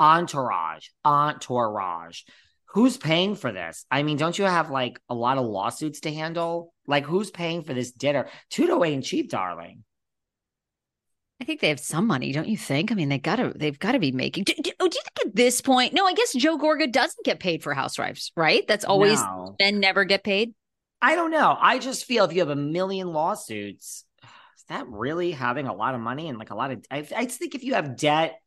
Entourage, 0.00 0.86
entourage. 1.04 2.22
who's 2.66 2.96
paying 2.96 3.34
for 3.34 3.52
this? 3.52 3.84
I 3.90 4.02
mean, 4.02 4.16
don't 4.16 4.38
you 4.38 4.44
have 4.44 4.70
like 4.70 5.00
a 5.08 5.14
lot 5.14 5.38
of 5.38 5.44
lawsuits 5.44 6.00
to 6.00 6.12
handle? 6.12 6.72
Like, 6.86 7.04
who's 7.04 7.30
paying 7.30 7.62
for 7.62 7.74
this 7.74 7.92
dinner? 7.92 8.28
Two 8.50 8.66
Tutto 8.66 8.84
ain't 8.84 9.04
cheap, 9.04 9.30
darling. 9.30 9.84
I 11.40 11.44
think 11.44 11.60
they 11.60 11.68
have 11.68 11.80
some 11.80 12.06
money, 12.06 12.32
don't 12.32 12.48
you 12.48 12.56
think? 12.56 12.90
I 12.90 12.94
mean, 12.94 13.08
they 13.08 13.18
gotta 13.18 13.52
they've 13.54 13.78
got 13.78 13.92
to 13.92 14.00
be 14.00 14.10
making. 14.10 14.44
Do, 14.44 14.54
do, 14.60 14.72
oh, 14.80 14.88
do, 14.88 14.96
you 14.96 15.02
think 15.02 15.28
at 15.28 15.36
this 15.36 15.60
point? 15.60 15.94
No, 15.94 16.04
I 16.04 16.14
guess 16.14 16.32
Joe 16.32 16.58
Gorga 16.58 16.90
doesn't 16.90 17.24
get 17.24 17.38
paid 17.38 17.62
for 17.62 17.74
Housewives, 17.74 18.32
right? 18.36 18.66
That's 18.66 18.84
always 18.84 19.20
no. 19.22 19.54
men 19.60 19.78
never 19.78 20.04
get 20.04 20.24
paid. 20.24 20.54
I 21.00 21.14
don't 21.14 21.30
know. 21.30 21.56
I 21.58 21.78
just 21.78 22.06
feel 22.06 22.24
if 22.24 22.32
you 22.32 22.40
have 22.40 22.48
a 22.48 22.56
million 22.56 23.12
lawsuits, 23.12 24.04
is 24.22 24.64
that 24.68 24.88
really 24.88 25.30
having 25.30 25.68
a 25.68 25.74
lot 25.74 25.94
of 25.94 26.00
money 26.00 26.28
and 26.28 26.38
like 26.38 26.50
a 26.50 26.56
lot 26.56 26.72
of? 26.72 26.84
I, 26.90 27.06
I 27.16 27.26
think 27.26 27.54
if 27.54 27.62
you 27.62 27.74
have 27.74 27.96
debt, 27.96 28.40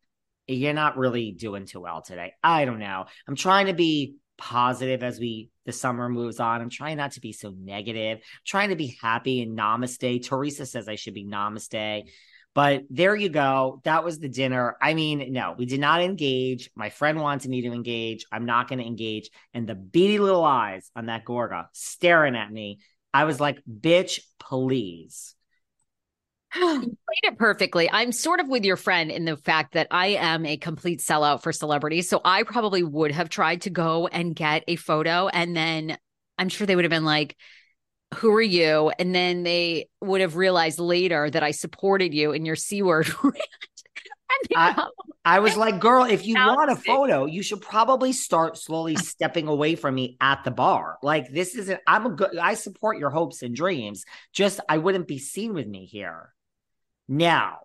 you're 0.47 0.73
not 0.73 0.97
really 0.97 1.31
doing 1.31 1.65
too 1.65 1.79
well 1.79 2.01
today. 2.01 2.33
I 2.43 2.65
don't 2.65 2.79
know. 2.79 3.05
I'm 3.25 3.35
trying 3.37 3.67
to 3.67 3.73
be 3.73 4.15
positive 4.37 5.01
as 5.01 5.17
we 5.17 5.49
the 5.65 5.71
summer 5.71 6.09
moves 6.09 6.41
on. 6.41 6.61
I'm 6.61 6.69
trying 6.69 6.97
not 6.97 7.11
to 7.13 7.21
be 7.21 7.31
so 7.31 7.53
negative. 7.57 8.17
I'm 8.17 8.41
trying 8.45 8.69
to 8.69 8.75
be 8.75 8.97
happy 9.01 9.41
and 9.41 9.57
namaste. 9.57 10.25
Teresa 10.25 10.65
says 10.65 10.89
I 10.89 10.95
should 10.95 11.13
be 11.13 11.25
namaste. 11.25 12.03
But 12.53 12.83
there 12.89 13.15
you 13.15 13.29
go. 13.29 13.81
That 13.85 14.03
was 14.03 14.19
the 14.19 14.27
dinner. 14.27 14.75
I 14.81 14.93
mean, 14.93 15.31
no, 15.31 15.55
we 15.57 15.65
did 15.65 15.79
not 15.79 16.01
engage. 16.01 16.69
My 16.75 16.89
friend 16.89 17.21
wanted 17.21 17.49
me 17.49 17.61
to 17.61 17.71
engage. 17.71 18.25
I'm 18.31 18.45
not 18.45 18.67
going 18.67 18.79
to 18.79 18.85
engage. 18.85 19.29
And 19.53 19.67
the 19.67 19.75
beady 19.75 20.19
little 20.19 20.43
eyes 20.43 20.91
on 20.95 21.05
that 21.05 21.23
Gorga 21.23 21.67
staring 21.71 22.35
at 22.35 22.51
me. 22.51 22.79
I 23.13 23.23
was 23.23 23.39
like, 23.39 23.61
bitch, 23.65 24.19
please. 24.39 25.35
you 26.55 26.79
played 26.79 27.23
it 27.23 27.37
perfectly. 27.37 27.89
I'm 27.89 28.11
sort 28.11 28.41
of 28.41 28.49
with 28.49 28.65
your 28.65 28.75
friend 28.75 29.11
in 29.11 29.23
the 29.23 29.37
fact 29.37 29.73
that 29.73 29.87
I 29.89 30.07
am 30.07 30.45
a 30.45 30.57
complete 30.57 30.99
sellout 30.99 31.43
for 31.43 31.53
celebrities. 31.53 32.09
So 32.09 32.19
I 32.25 32.43
probably 32.43 32.83
would 32.83 33.11
have 33.11 33.29
tried 33.29 33.61
to 33.61 33.69
go 33.69 34.07
and 34.07 34.35
get 34.35 34.65
a 34.67 34.75
photo. 34.75 35.29
And 35.29 35.55
then 35.55 35.97
I'm 36.37 36.49
sure 36.49 36.67
they 36.67 36.75
would 36.75 36.85
have 36.85 36.89
been 36.89 37.05
like, 37.05 37.37
who 38.15 38.31
are 38.33 38.41
you? 38.41 38.91
And 38.99 39.15
then 39.15 39.43
they 39.43 39.89
would 40.01 40.21
have 40.21 40.35
realized 40.35 40.79
later 40.79 41.29
that 41.29 41.43
I 41.43 41.51
supported 41.51 42.13
you 42.13 42.31
in 42.31 42.45
your 42.45 42.55
C 42.55 42.81
word 42.81 43.09
I, 44.55 44.87
I, 45.23 45.39
was 45.39 45.55
like, 45.55 45.79
girl, 45.79 46.03
if 46.03 46.25
you 46.25 46.35
want 46.35 46.71
a 46.71 46.75
photo, 46.75 47.25
you 47.25 47.43
should 47.43 47.61
probably 47.61 48.11
start 48.13 48.57
slowly 48.57 48.95
stepping 48.97 49.47
away 49.47 49.75
from 49.75 49.95
me 49.95 50.17
at 50.19 50.43
the 50.43 50.51
bar. 50.51 50.97
Like, 51.03 51.31
this 51.31 51.55
isn't, 51.55 51.79
I'm 51.85 52.05
a 52.05 52.09
good, 52.11 52.37
I 52.37 52.55
support 52.55 52.97
your 52.97 53.09
hopes 53.09 53.41
and 53.41 53.55
dreams. 53.55 54.03
Just, 54.33 54.59
I 54.67 54.77
wouldn't 54.77 55.07
be 55.07 55.19
seen 55.19 55.53
with 55.53 55.67
me 55.67 55.85
here. 55.85 56.33
Now, 57.07 57.59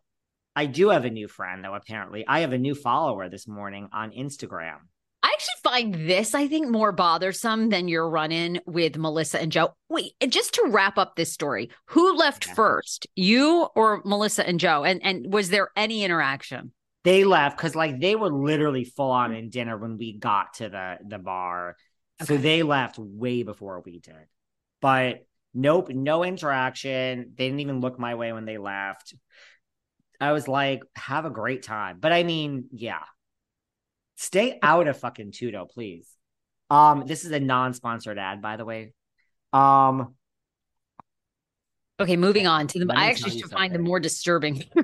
I 0.55 0.67
do 0.67 0.89
have 0.91 1.05
a 1.05 1.11
new 1.11 1.29
friend, 1.29 1.65
though, 1.65 1.75
apparently. 1.75 2.27
I 2.27 2.41
have 2.41 2.53
a 2.53 2.59
new 2.59 2.75
follower 2.75 3.29
this 3.29 3.47
morning 3.47 3.89
on 3.93 4.11
Instagram. 4.11 4.79
I 5.27 5.31
actually 5.33 5.61
find 5.65 6.09
this, 6.09 6.37
I 6.37 6.47
think, 6.47 6.69
more 6.69 6.93
bothersome 6.93 7.71
than 7.71 7.89
your 7.89 8.09
run 8.09 8.31
in 8.31 8.61
with 8.65 8.97
Melissa 8.97 9.43
and 9.43 9.51
Joe. 9.51 9.75
Wait, 9.89 10.13
just 10.29 10.55
to 10.55 10.69
wrap 10.69 10.99
up 10.99 11.17
this 11.17 11.33
story, 11.33 11.71
who 11.87 12.17
left 12.17 12.47
yeah. 12.47 12.55
first, 12.55 13.09
you 13.17 13.67
or 13.75 14.03
Melissa 14.05 14.47
and 14.47 14.61
Joe? 14.61 14.85
And 14.85 15.03
and 15.03 15.33
was 15.33 15.51
there 15.51 15.71
any 15.75 16.05
interaction? 16.05 16.71
They 17.03 17.25
left 17.25 17.57
because 17.57 17.75
like 17.75 17.99
they 17.99 18.15
were 18.15 18.31
literally 18.31 18.85
full 18.85 19.11
on 19.11 19.35
in 19.35 19.51
dinner 19.51 19.77
when 19.77 19.99
we 19.99 20.17
got 20.17 20.55
to 20.55 20.69
the 20.69 20.99
the 21.05 21.19
bar. 21.19 21.75
Okay. 22.23 22.37
So 22.37 22.41
they 22.41 22.63
left 22.63 22.97
way 22.97 23.43
before 23.43 23.83
we 23.85 23.99
did. 23.99 24.15
But 24.81 25.27
nope, 25.53 25.89
no 25.89 26.23
interaction. 26.23 27.33
They 27.35 27.47
didn't 27.47 27.61
even 27.61 27.81
look 27.81 27.99
my 27.99 28.15
way 28.15 28.33
when 28.33 28.45
they 28.45 28.59
left. 28.59 29.13
I 30.21 30.31
was 30.31 30.47
like, 30.47 30.85
have 30.95 31.25
a 31.25 31.31
great 31.31 31.65
time. 31.65 31.99
But 31.99 32.13
I 32.13 32.23
mean, 32.23 32.67
yeah, 32.71 33.03
Stay 34.17 34.59
out 34.63 34.89
of 34.89 34.99
fucking 34.99 35.33
Tutto, 35.33 35.67
please. 35.67 36.09
Um, 36.71 37.05
this 37.07 37.25
is 37.25 37.31
a 37.31 37.41
non-sponsored 37.41 38.19
ad, 38.19 38.43
by 38.43 38.57
the 38.57 38.65
way. 38.65 38.93
Um, 39.53 40.15
okay, 42.01 42.17
moving 42.17 42.47
on 42.47 42.67
to 42.69 42.85
the. 42.85 42.93
I 42.95 43.11
actually 43.11 43.39
should 43.39 43.51
find 43.51 43.75
the 43.75 43.79
more 43.79 44.01
disturbing 44.01 44.65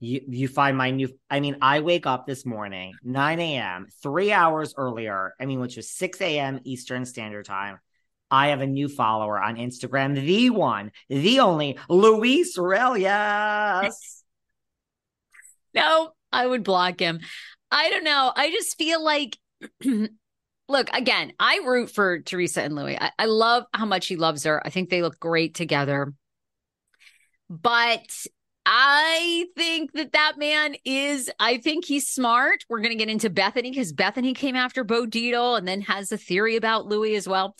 You 0.00 0.20
you 0.28 0.46
find 0.46 0.76
my 0.76 0.92
new. 0.92 1.08
I 1.28 1.40
mean, 1.40 1.56
I 1.60 1.80
wake 1.80 2.06
up 2.06 2.24
this 2.24 2.46
morning, 2.46 2.94
nine 3.02 3.40
a.m., 3.40 3.88
three 4.00 4.30
hours 4.30 4.72
earlier. 4.76 5.34
I 5.40 5.46
mean, 5.46 5.58
which 5.58 5.76
was 5.76 5.90
six 5.90 6.20
a.m. 6.20 6.60
Eastern 6.62 7.04
Standard 7.04 7.46
Time. 7.46 7.80
I 8.30 8.48
have 8.48 8.60
a 8.60 8.66
new 8.66 8.88
follower 8.88 9.42
on 9.42 9.56
Instagram, 9.56 10.14
the 10.14 10.50
one, 10.50 10.92
the 11.08 11.40
only, 11.40 11.78
Luis 11.88 12.56
Yes. 12.58 14.22
no, 15.74 16.12
I 16.30 16.46
would 16.46 16.62
block 16.62 17.00
him. 17.00 17.20
I 17.70 17.90
don't 17.90 18.04
know. 18.04 18.32
I 18.34 18.50
just 18.50 18.76
feel 18.78 19.02
like, 19.02 19.38
look, 20.68 20.88
again, 20.92 21.32
I 21.38 21.60
root 21.64 21.90
for 21.90 22.20
Teresa 22.20 22.62
and 22.62 22.74
Luis. 22.74 22.98
I, 23.00 23.12
I 23.18 23.24
love 23.26 23.64
how 23.74 23.86
much 23.86 24.06
he 24.06 24.16
loves 24.16 24.44
her. 24.44 24.64
I 24.64 24.70
think 24.70 24.90
they 24.90 25.02
look 25.02 25.18
great 25.20 25.54
together. 25.54 26.12
But 27.50 28.26
I 28.66 29.46
think 29.56 29.92
that 29.92 30.12
that 30.12 30.34
man 30.38 30.76
is, 30.84 31.30
I 31.40 31.56
think 31.56 31.86
he's 31.86 32.08
smart. 32.08 32.64
We're 32.68 32.80
going 32.80 32.90
to 32.90 32.98
get 32.98 33.08
into 33.08 33.30
Bethenny 33.30 33.70
because 33.70 33.92
Bethenny 33.92 34.34
came 34.34 34.56
after 34.56 34.84
Bo 34.84 35.06
Dietl 35.06 35.56
and 35.56 35.66
then 35.66 35.80
has 35.82 36.12
a 36.12 36.18
theory 36.18 36.56
about 36.56 36.86
Luis 36.86 37.16
as 37.16 37.28
well. 37.28 37.56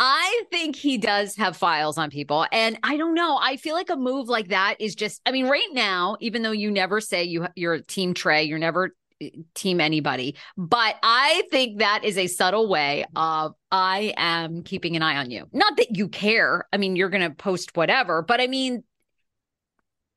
I 0.00 0.42
think 0.50 0.74
he 0.74 0.98
does 0.98 1.36
have 1.36 1.56
files 1.56 1.98
on 1.98 2.10
people. 2.10 2.46
And 2.50 2.76
I 2.82 2.96
don't 2.96 3.14
know. 3.14 3.38
I 3.40 3.56
feel 3.56 3.76
like 3.76 3.90
a 3.90 3.96
move 3.96 4.28
like 4.28 4.48
that 4.48 4.80
is 4.80 4.96
just, 4.96 5.20
I 5.24 5.30
mean, 5.30 5.46
right 5.46 5.68
now, 5.72 6.16
even 6.18 6.42
though 6.42 6.50
you 6.50 6.72
never 6.72 7.00
say 7.00 7.22
you, 7.22 7.46
you're 7.54 7.74
a 7.74 7.82
team 7.82 8.12
Tre, 8.12 8.42
you're 8.42 8.58
never 8.58 8.90
team 9.54 9.80
anybody. 9.80 10.36
But 10.56 10.96
I 11.02 11.42
think 11.50 11.78
that 11.78 12.04
is 12.04 12.18
a 12.18 12.26
subtle 12.26 12.68
way 12.68 13.04
of 13.14 13.54
I 13.70 14.12
am 14.16 14.62
keeping 14.62 14.96
an 14.96 15.02
eye 15.02 15.16
on 15.16 15.30
you. 15.30 15.46
Not 15.52 15.76
that 15.76 15.96
you 15.96 16.08
care. 16.08 16.66
I 16.72 16.76
mean, 16.76 16.96
you're 16.96 17.10
going 17.10 17.28
to 17.28 17.34
post 17.34 17.76
whatever, 17.76 18.22
but 18.22 18.40
I 18.40 18.46
mean, 18.46 18.84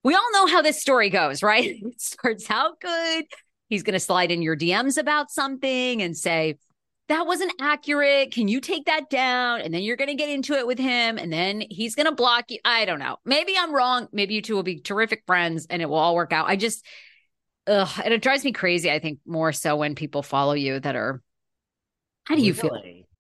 we 0.03 0.13
all 0.13 0.31
know 0.31 0.47
how 0.47 0.61
this 0.61 0.79
story 0.81 1.09
goes, 1.09 1.43
right? 1.43 1.81
It 1.83 2.01
starts 2.01 2.49
out 2.49 2.79
good. 2.79 3.25
He's 3.69 3.83
going 3.83 3.93
to 3.93 3.99
slide 3.99 4.31
in 4.31 4.41
your 4.41 4.55
DMs 4.55 4.97
about 4.97 5.31
something 5.31 6.01
and 6.01 6.15
say, 6.15 6.57
that 7.09 7.25
wasn't 7.25 7.53
accurate. 7.61 8.31
Can 8.31 8.47
you 8.47 8.59
take 8.59 8.85
that 8.85 9.09
down? 9.09 9.61
And 9.61 9.73
then 9.73 9.81
you're 9.81 9.95
going 9.95 10.09
to 10.09 10.15
get 10.15 10.29
into 10.29 10.53
it 10.53 10.67
with 10.67 10.77
him 10.77 11.17
and 11.17 11.31
then 11.31 11.63
he's 11.69 11.95
going 11.95 12.05
to 12.05 12.11
block 12.11 12.51
you. 12.51 12.59
I 12.65 12.85
don't 12.85 12.99
know. 12.99 13.17
Maybe 13.23 13.55
I'm 13.57 13.73
wrong. 13.73 14.09
Maybe 14.11 14.33
you 14.33 14.41
two 14.41 14.55
will 14.55 14.63
be 14.63 14.79
terrific 14.79 15.23
friends 15.25 15.67
and 15.69 15.81
it 15.81 15.89
will 15.89 15.97
all 15.97 16.15
work 16.15 16.33
out. 16.33 16.47
I 16.49 16.57
just, 16.57 16.85
ugh, 17.67 18.01
and 18.03 18.13
it 18.13 18.21
drives 18.21 18.43
me 18.43 18.51
crazy. 18.51 18.89
I 18.91 18.99
think 18.99 19.19
more 19.25 19.51
so 19.51 19.75
when 19.75 19.95
people 19.95 20.23
follow 20.23 20.53
you 20.53 20.79
that 20.79 20.95
are. 20.95 21.21
How 22.25 22.35
do 22.35 22.41
you 22.41 22.53
feel? 22.53 22.81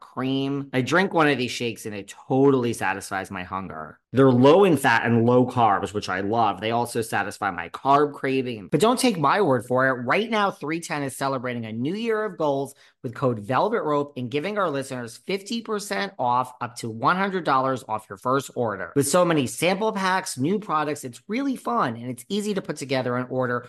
cream. 0.00 0.70
I 0.72 0.80
drink 0.80 1.12
one 1.12 1.28
of 1.28 1.38
these 1.38 1.50
shakes 1.50 1.86
and 1.86 1.94
it 1.94 2.12
totally 2.28 2.72
satisfies 2.72 3.30
my 3.30 3.42
hunger. 3.42 3.98
They're 4.12 4.30
low 4.30 4.64
in 4.64 4.78
fat 4.78 5.04
and 5.04 5.26
low 5.26 5.46
carbs, 5.46 5.92
which 5.92 6.08
I 6.08 6.20
love. 6.20 6.60
They 6.60 6.70
also 6.70 7.02
satisfy 7.02 7.50
my 7.50 7.68
carb 7.68 8.14
craving. 8.14 8.68
But 8.70 8.80
don't 8.80 8.98
take 8.98 9.18
my 9.18 9.42
word 9.42 9.66
for 9.66 9.88
it. 9.88 10.04
Right 10.04 10.30
now, 10.30 10.50
310 10.50 11.02
is 11.02 11.16
celebrating 11.16 11.66
a 11.66 11.72
new 11.72 11.94
year 11.94 12.24
of 12.24 12.38
goals 12.38 12.74
with 13.02 13.14
code 13.14 13.40
Velvet 13.40 13.82
Rope 13.82 14.14
and 14.16 14.30
giving 14.30 14.58
our 14.58 14.70
listeners 14.70 15.20
50% 15.28 16.12
off 16.18 16.54
up 16.60 16.76
to 16.76 16.92
$100 16.92 17.84
off 17.88 18.06
your 18.08 18.16
first 18.16 18.50
order. 18.54 18.92
With 18.96 19.06
so 19.06 19.24
many 19.24 19.46
sample 19.46 19.92
packs, 19.92 20.38
new 20.38 20.58
products, 20.58 21.04
it's 21.04 21.20
really 21.28 21.56
fun 21.56 21.96
and 21.96 22.08
it's 22.08 22.24
easy 22.28 22.54
to 22.54 22.62
put 22.62 22.76
together 22.76 23.16
an 23.16 23.26
order 23.28 23.68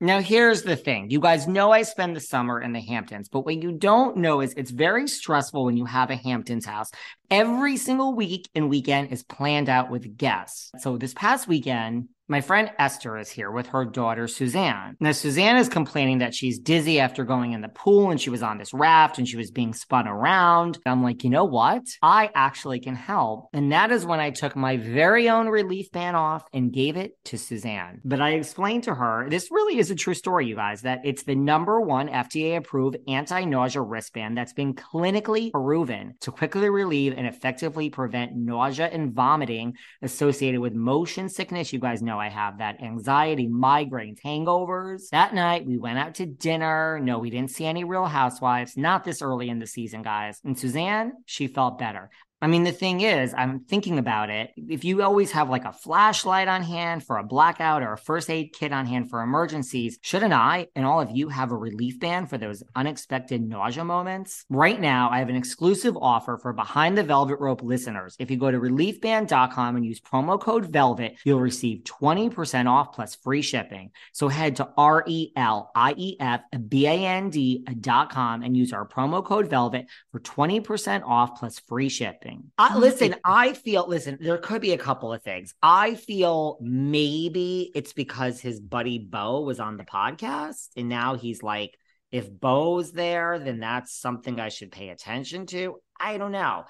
Now, 0.00 0.20
here's 0.20 0.62
the 0.62 0.76
thing. 0.76 1.10
You 1.10 1.18
guys 1.18 1.48
know 1.48 1.72
I 1.72 1.82
spend 1.82 2.14
the 2.14 2.20
summer 2.20 2.60
in 2.60 2.72
the 2.72 2.80
Hamptons, 2.80 3.28
but 3.28 3.44
what 3.44 3.60
you 3.60 3.72
don't 3.72 4.18
know 4.18 4.40
is 4.40 4.54
it's 4.54 4.70
very 4.70 5.08
stressful 5.08 5.64
when 5.64 5.76
you 5.76 5.86
have 5.86 6.10
a 6.10 6.14
Hamptons 6.14 6.64
house. 6.64 6.92
Every 7.32 7.76
single 7.76 8.14
week 8.14 8.48
and 8.54 8.70
weekend 8.70 9.10
is 9.10 9.24
planned 9.24 9.68
out 9.68 9.90
with 9.90 10.16
guests. 10.16 10.70
So 10.78 10.98
this 10.98 11.14
past 11.14 11.48
weekend, 11.48 12.10
my 12.28 12.42
friend 12.42 12.70
Esther 12.78 13.16
is 13.16 13.30
here 13.30 13.50
with 13.50 13.68
her 13.68 13.86
daughter, 13.86 14.28
Suzanne. 14.28 14.96
Now, 15.00 15.12
Suzanne 15.12 15.56
is 15.56 15.68
complaining 15.68 16.18
that 16.18 16.34
she's 16.34 16.58
dizzy 16.58 17.00
after 17.00 17.24
going 17.24 17.52
in 17.52 17.62
the 17.62 17.70
pool 17.70 18.10
and 18.10 18.20
she 18.20 18.28
was 18.28 18.42
on 18.42 18.58
this 18.58 18.74
raft 18.74 19.16
and 19.16 19.26
she 19.26 19.38
was 19.38 19.50
being 19.50 19.72
spun 19.72 20.06
around. 20.06 20.78
I'm 20.84 21.02
like, 21.02 21.24
you 21.24 21.30
know 21.30 21.46
what? 21.46 21.86
I 22.02 22.30
actually 22.34 22.80
can 22.80 22.94
help. 22.94 23.48
And 23.54 23.72
that 23.72 23.90
is 23.90 24.04
when 24.04 24.20
I 24.20 24.28
took 24.28 24.54
my 24.54 24.76
very 24.76 25.30
own 25.30 25.46
Reliefband 25.46 26.14
off 26.14 26.44
and 26.52 26.70
gave 26.70 26.98
it 26.98 27.12
to 27.26 27.38
Suzanne. 27.38 28.02
But 28.04 28.20
I 28.20 28.32
explained 28.32 28.84
to 28.84 28.94
her, 28.94 29.26
this 29.30 29.50
really 29.50 29.78
is 29.78 29.90
a 29.90 29.94
true 29.94 30.14
story, 30.14 30.46
you 30.46 30.54
guys, 30.54 30.82
that 30.82 31.00
it's 31.04 31.22
the 31.22 31.34
number 31.34 31.80
one 31.80 32.08
FDA 32.08 32.58
approved 32.58 32.98
anti 33.08 33.44
nausea 33.44 33.80
wristband 33.80 34.36
that's 34.36 34.52
been 34.52 34.74
clinically 34.74 35.50
proven 35.50 36.14
to 36.20 36.30
quickly 36.30 36.68
relieve 36.68 37.14
and 37.16 37.26
effectively 37.26 37.88
prevent 37.88 38.36
nausea 38.36 38.86
and 38.86 39.14
vomiting 39.14 39.74
associated 40.02 40.60
with 40.60 40.74
motion 40.74 41.30
sickness. 41.30 41.72
You 41.72 41.78
guys 41.78 42.02
know 42.02 42.17
I 42.18 42.28
have 42.28 42.58
that 42.58 42.82
anxiety, 42.82 43.48
migraines, 43.48 44.20
hangovers. 44.20 45.08
That 45.10 45.34
night, 45.34 45.66
we 45.66 45.78
went 45.78 45.98
out 45.98 46.16
to 46.16 46.26
dinner. 46.26 47.00
No, 47.00 47.18
we 47.18 47.30
didn't 47.30 47.50
see 47.50 47.64
any 47.64 47.84
real 47.84 48.06
housewives, 48.06 48.76
not 48.76 49.04
this 49.04 49.22
early 49.22 49.48
in 49.48 49.58
the 49.58 49.66
season, 49.66 50.02
guys. 50.02 50.40
And 50.44 50.58
Suzanne, 50.58 51.12
she 51.26 51.46
felt 51.46 51.78
better. 51.78 52.10
I 52.40 52.46
mean, 52.46 52.62
the 52.62 52.72
thing 52.72 53.00
is, 53.00 53.34
I'm 53.36 53.60
thinking 53.64 53.98
about 53.98 54.30
it. 54.30 54.52
If 54.56 54.84
you 54.84 55.02
always 55.02 55.32
have 55.32 55.50
like 55.50 55.64
a 55.64 55.72
flashlight 55.72 56.46
on 56.46 56.62
hand 56.62 57.04
for 57.04 57.18
a 57.18 57.24
blackout 57.24 57.82
or 57.82 57.94
a 57.94 57.98
first 57.98 58.30
aid 58.30 58.52
kit 58.52 58.72
on 58.72 58.86
hand 58.86 59.10
for 59.10 59.22
emergencies, 59.22 59.98
shouldn't 60.02 60.32
I 60.32 60.68
and 60.76 60.86
all 60.86 61.00
of 61.00 61.10
you 61.10 61.30
have 61.30 61.50
a 61.50 61.56
Reliefband 61.56 62.30
for 62.30 62.38
those 62.38 62.62
unexpected 62.76 63.42
nausea 63.42 63.84
moments? 63.84 64.44
Right 64.48 64.80
now, 64.80 65.10
I 65.10 65.18
have 65.18 65.28
an 65.28 65.34
exclusive 65.34 65.96
offer 65.96 66.38
for 66.38 66.52
Behind 66.52 66.96
the 66.96 67.02
Velvet 67.02 67.40
Rope 67.40 67.64
listeners. 67.64 68.14
If 68.20 68.30
you 68.30 68.36
go 68.36 68.52
to 68.52 68.58
reliefband.com 68.58 69.74
and 69.74 69.84
use 69.84 70.00
promo 70.00 70.40
code 70.40 70.66
VELVET, 70.66 71.16
you'll 71.24 71.40
receive 71.40 71.82
20% 71.82 72.70
off 72.70 72.92
plus 72.92 73.16
free 73.16 73.42
shipping. 73.42 73.90
So 74.12 74.28
head 74.28 74.56
to 74.56 74.68
R 74.76 75.02
E 75.08 75.32
L 75.34 75.72
I 75.74 75.92
E 75.96 76.16
F 76.20 76.42
B 76.68 76.86
A 76.86 76.92
N 76.92 77.30
D.com 77.30 78.42
and 78.42 78.56
use 78.56 78.72
our 78.72 78.86
promo 78.86 79.24
code 79.24 79.50
VELVET 79.50 79.86
for 80.12 80.20
20% 80.20 81.02
off 81.04 81.40
plus 81.40 81.58
free 81.58 81.88
shipping. 81.88 82.27
I, 82.58 82.72
hmm. 82.72 82.80
listen, 82.80 83.16
I 83.24 83.52
feel, 83.52 83.86
listen, 83.88 84.18
there 84.20 84.38
could 84.38 84.60
be 84.60 84.72
a 84.72 84.78
couple 84.78 85.12
of 85.12 85.22
things. 85.22 85.54
I 85.62 85.94
feel 85.94 86.58
maybe 86.60 87.70
it's 87.74 87.92
because 87.92 88.40
his 88.40 88.60
buddy 88.60 88.98
Bo 88.98 89.42
was 89.42 89.60
on 89.60 89.76
the 89.76 89.84
podcast 89.84 90.68
and 90.76 90.88
now 90.88 91.16
he's 91.16 91.42
like, 91.42 91.76
if 92.10 92.30
Bo's 92.30 92.92
there, 92.92 93.38
then 93.38 93.60
that's 93.60 93.98
something 94.00 94.40
I 94.40 94.48
should 94.48 94.72
pay 94.72 94.88
attention 94.88 95.46
to. 95.46 95.76
I 96.00 96.16
don't 96.16 96.32
know. 96.32 96.64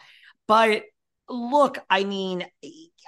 But 0.46 0.82
look, 1.28 1.78
I 1.88 2.04
mean, 2.04 2.46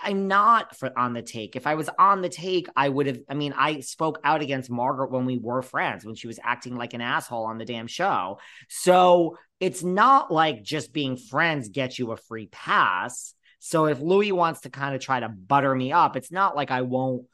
I'm 0.02 0.28
not 0.28 0.76
for 0.76 0.96
on 0.98 1.12
the 1.12 1.22
take. 1.22 1.56
If 1.56 1.66
I 1.66 1.74
was 1.74 1.90
on 1.98 2.22
the 2.22 2.28
take, 2.28 2.68
I 2.76 2.88
would 2.88 3.06
have. 3.06 3.18
I 3.28 3.34
mean, 3.34 3.54
I 3.56 3.80
spoke 3.80 4.18
out 4.24 4.42
against 4.42 4.70
Margaret 4.70 5.10
when 5.10 5.26
we 5.26 5.38
were 5.38 5.62
friends, 5.62 6.04
when 6.04 6.14
she 6.14 6.26
was 6.26 6.38
acting 6.42 6.76
like 6.76 6.94
an 6.94 7.00
asshole 7.00 7.44
on 7.44 7.58
the 7.58 7.64
damn 7.64 7.86
show. 7.86 8.38
So 8.68 9.36
it's 9.58 9.82
not 9.82 10.32
like 10.32 10.62
just 10.62 10.92
being 10.92 11.16
friends 11.16 11.68
gets 11.68 11.98
you 11.98 12.12
a 12.12 12.16
free 12.16 12.46
pass. 12.46 13.34
So 13.58 13.86
if 13.86 14.00
Luis 14.00 14.32
wants 14.32 14.62
to 14.62 14.70
kind 14.70 14.94
of 14.94 15.00
try 15.00 15.20
to 15.20 15.28
butter 15.28 15.74
me 15.74 15.92
up, 15.92 16.16
it's 16.16 16.32
not 16.32 16.56
like 16.56 16.70
I 16.70 16.82
won't 16.82 17.26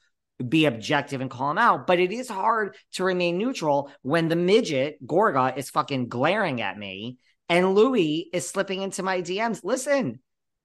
be 0.46 0.66
objective 0.66 1.20
and 1.20 1.30
call 1.30 1.50
him 1.50 1.58
out, 1.58 1.86
but 1.86 1.98
it 1.98 2.12
is 2.12 2.28
hard 2.28 2.76
to 2.92 3.04
remain 3.04 3.38
neutral 3.38 3.90
when 4.02 4.28
the 4.28 4.36
midget 4.36 4.98
Gorga 5.06 5.56
is 5.56 5.70
fucking 5.70 6.08
glaring 6.08 6.60
at 6.60 6.76
me 6.76 7.16
and 7.48 7.74
Luis 7.74 8.26
is 8.32 8.46
slipping 8.46 8.82
into 8.82 9.02
my 9.02 9.22
DMs. 9.22 9.60
Listen, 9.62 10.20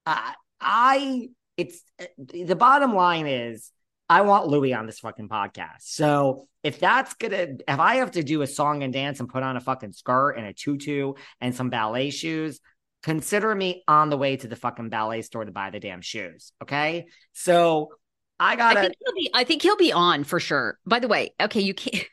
uh, 0.06 0.32
I 0.60 1.30
it's 1.58 1.84
the 2.18 2.56
bottom 2.56 2.96
line 2.96 3.28
is 3.28 3.72
I 4.10 4.22
want 4.22 4.48
Luis 4.48 4.76
on 4.76 4.88
this 4.88 5.00
fucking 5.00 5.30
podcast. 5.30 5.82
So 5.82 6.48
if 6.64 6.80
that's 6.80 7.14
gonna, 7.14 7.48
if 7.66 7.80
I 7.80 7.96
have 7.96 8.12
to 8.12 8.24
do 8.24 8.42
a 8.42 8.48
song 8.48 8.84
and 8.84 8.92
dance 8.92 9.20
and 9.20 9.30
put 9.30 9.42
on 9.42 9.56
a 9.56 9.62
fucking 9.62 9.94
skirt 9.94 10.32
and 10.32 10.46
a 10.46 10.54
tutu 10.54 11.14
and 11.40 11.56
some 11.56 11.70
ballet 11.70 12.10
shoes, 12.10 12.60
consider 13.04 13.56
me 13.56 13.84
on 13.88 14.10
the 14.10 14.18
way 14.18 14.36
to 14.36 14.48
the 14.48 14.56
fucking 14.56 14.90
ballet 14.90 15.22
store 15.22 15.46
to 15.46 15.52
buy 15.52 15.70
the 15.70 15.80
damn 15.80 16.02
shoes. 16.02 16.52
Okay. 16.62 17.08
So 17.34 17.92
I 18.40 18.56
gotta. 18.56 18.80
I 18.80 18.84
think 18.84 18.96
he'll 19.00 19.16
be. 19.16 19.32
I 19.34 19.44
think 19.44 19.62
he'll 19.62 19.78
be 19.78 19.94
on 19.94 20.24
for 20.24 20.40
sure. 20.40 20.78
By 20.86 21.00
the 21.00 21.08
way, 21.08 21.34
okay, 21.40 21.62
you 21.62 21.74
can't. 21.74 22.06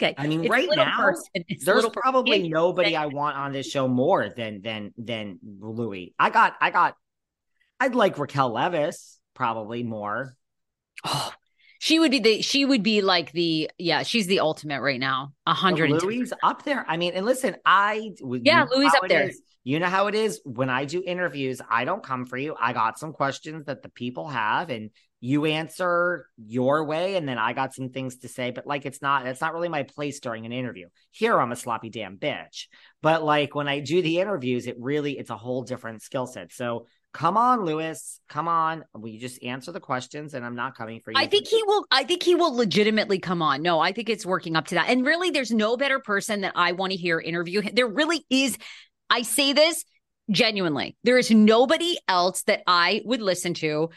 Okay. 0.00 0.14
I 0.18 0.26
mean, 0.26 0.42
It's 0.42 0.50
right 0.50 0.68
now. 0.74 1.12
There's 1.34 1.66
little 1.66 1.90
person. 1.90 2.02
probably 2.02 2.48
nobody 2.48 2.96
I 2.96 3.06
want 3.06 3.36
on 3.36 3.52
this 3.52 3.70
show 3.70 3.88
more 3.88 4.28
than 4.28 4.62
than 4.62 4.92
than 4.96 5.38
Luis. 5.42 6.10
I 6.18 6.30
got, 6.30 6.54
I 6.60 6.70
got, 6.70 6.96
I'd 7.80 7.94
like 7.94 8.18
Raquel 8.18 8.52
Leviss 8.52 9.16
probably 9.34 9.82
more. 9.82 10.36
Oh, 11.04 11.32
she 11.78 11.98
would 11.98 12.10
be 12.10 12.20
the. 12.20 12.42
She 12.42 12.64
would 12.64 12.82
be 12.82 13.02
like 13.02 13.32
the. 13.32 13.70
Yeah, 13.78 14.02
she's 14.02 14.26
the 14.26 14.40
ultimate 14.40 14.80
right 14.80 15.00
now. 15.00 15.32
A 15.46 15.54
hundred. 15.54 15.90
Luis 15.90 16.32
up 16.42 16.64
there. 16.64 16.84
I 16.88 16.96
mean, 16.96 17.12
and 17.14 17.24
listen, 17.24 17.56
I 17.64 18.12
Yeah, 18.20 18.66
Luis 18.74 18.92
up 18.94 19.08
there. 19.08 19.30
You 19.66 19.80
know 19.80 19.86
how 19.86 20.06
it 20.06 20.14
is 20.14 20.40
when 20.44 20.70
I 20.70 20.84
do 20.84 21.02
interviews. 21.04 21.60
I 21.68 21.84
don't 21.84 22.00
come 22.00 22.24
for 22.24 22.36
you. 22.36 22.54
I 22.56 22.72
got 22.72 23.00
some 23.00 23.12
questions 23.12 23.66
that 23.66 23.82
the 23.82 23.88
people 23.88 24.28
have, 24.28 24.70
and 24.70 24.90
you 25.20 25.44
answer 25.44 26.28
your 26.36 26.84
way, 26.84 27.16
and 27.16 27.28
then 27.28 27.36
I 27.36 27.52
got 27.52 27.74
some 27.74 27.88
things 27.88 28.18
to 28.18 28.28
say. 28.28 28.52
But 28.52 28.68
like, 28.68 28.86
it's 28.86 29.02
not. 29.02 29.26
It's 29.26 29.40
not 29.40 29.54
really 29.54 29.68
my 29.68 29.82
place 29.82 30.20
during 30.20 30.46
an 30.46 30.52
interview. 30.52 30.86
Here, 31.10 31.36
I'm 31.36 31.50
a 31.50 31.56
sloppy 31.56 31.90
damn 31.90 32.16
bitch. 32.16 32.66
But 33.02 33.24
like 33.24 33.56
when 33.56 33.66
I 33.66 33.80
do 33.80 34.02
the 34.02 34.20
interviews, 34.20 34.68
it 34.68 34.76
really 34.78 35.18
it's 35.18 35.30
a 35.30 35.36
whole 35.36 35.64
different 35.64 36.00
skill 36.00 36.28
set. 36.28 36.52
So. 36.52 36.86
Come 37.12 37.38
on, 37.38 37.64
Luis. 37.64 38.20
Come 38.28 38.46
on. 38.46 38.84
Will 38.92 39.08
you 39.08 39.18
just 39.18 39.42
answer 39.42 39.72
the 39.72 39.80
questions? 39.80 40.34
And 40.34 40.44
I'm 40.44 40.54
not 40.54 40.76
coming 40.76 41.00
for 41.00 41.12
you. 41.12 41.16
I 41.18 41.26
think 41.26 41.46
he 41.46 41.62
will. 41.62 41.86
I 41.90 42.04
think 42.04 42.22
he 42.22 42.34
will 42.34 42.54
legitimately 42.54 43.20
come 43.20 43.40
on. 43.40 43.62
No, 43.62 43.80
I 43.80 43.92
think 43.92 44.10
it's 44.10 44.26
working 44.26 44.54
up 44.54 44.66
to 44.66 44.74
that. 44.74 44.90
And 44.90 45.02
really, 45.02 45.30
there's 45.30 45.50
no 45.50 45.78
better 45.78 45.98
person 45.98 46.42
that 46.42 46.52
I 46.56 46.72
want 46.72 46.92
to 46.92 46.98
hear 46.98 47.18
interview 47.18 47.62
him. 47.62 47.74
There 47.74 47.88
really 47.88 48.26
is. 48.28 48.58
I 49.10 49.22
say 49.22 49.52
this 49.52 49.84
genuinely. 50.30 50.96
There 51.04 51.18
is 51.18 51.30
nobody 51.30 51.96
else 52.08 52.42
that 52.42 52.62
I 52.66 53.02
would 53.04 53.20
listen 53.20 53.54
to 53.54 53.90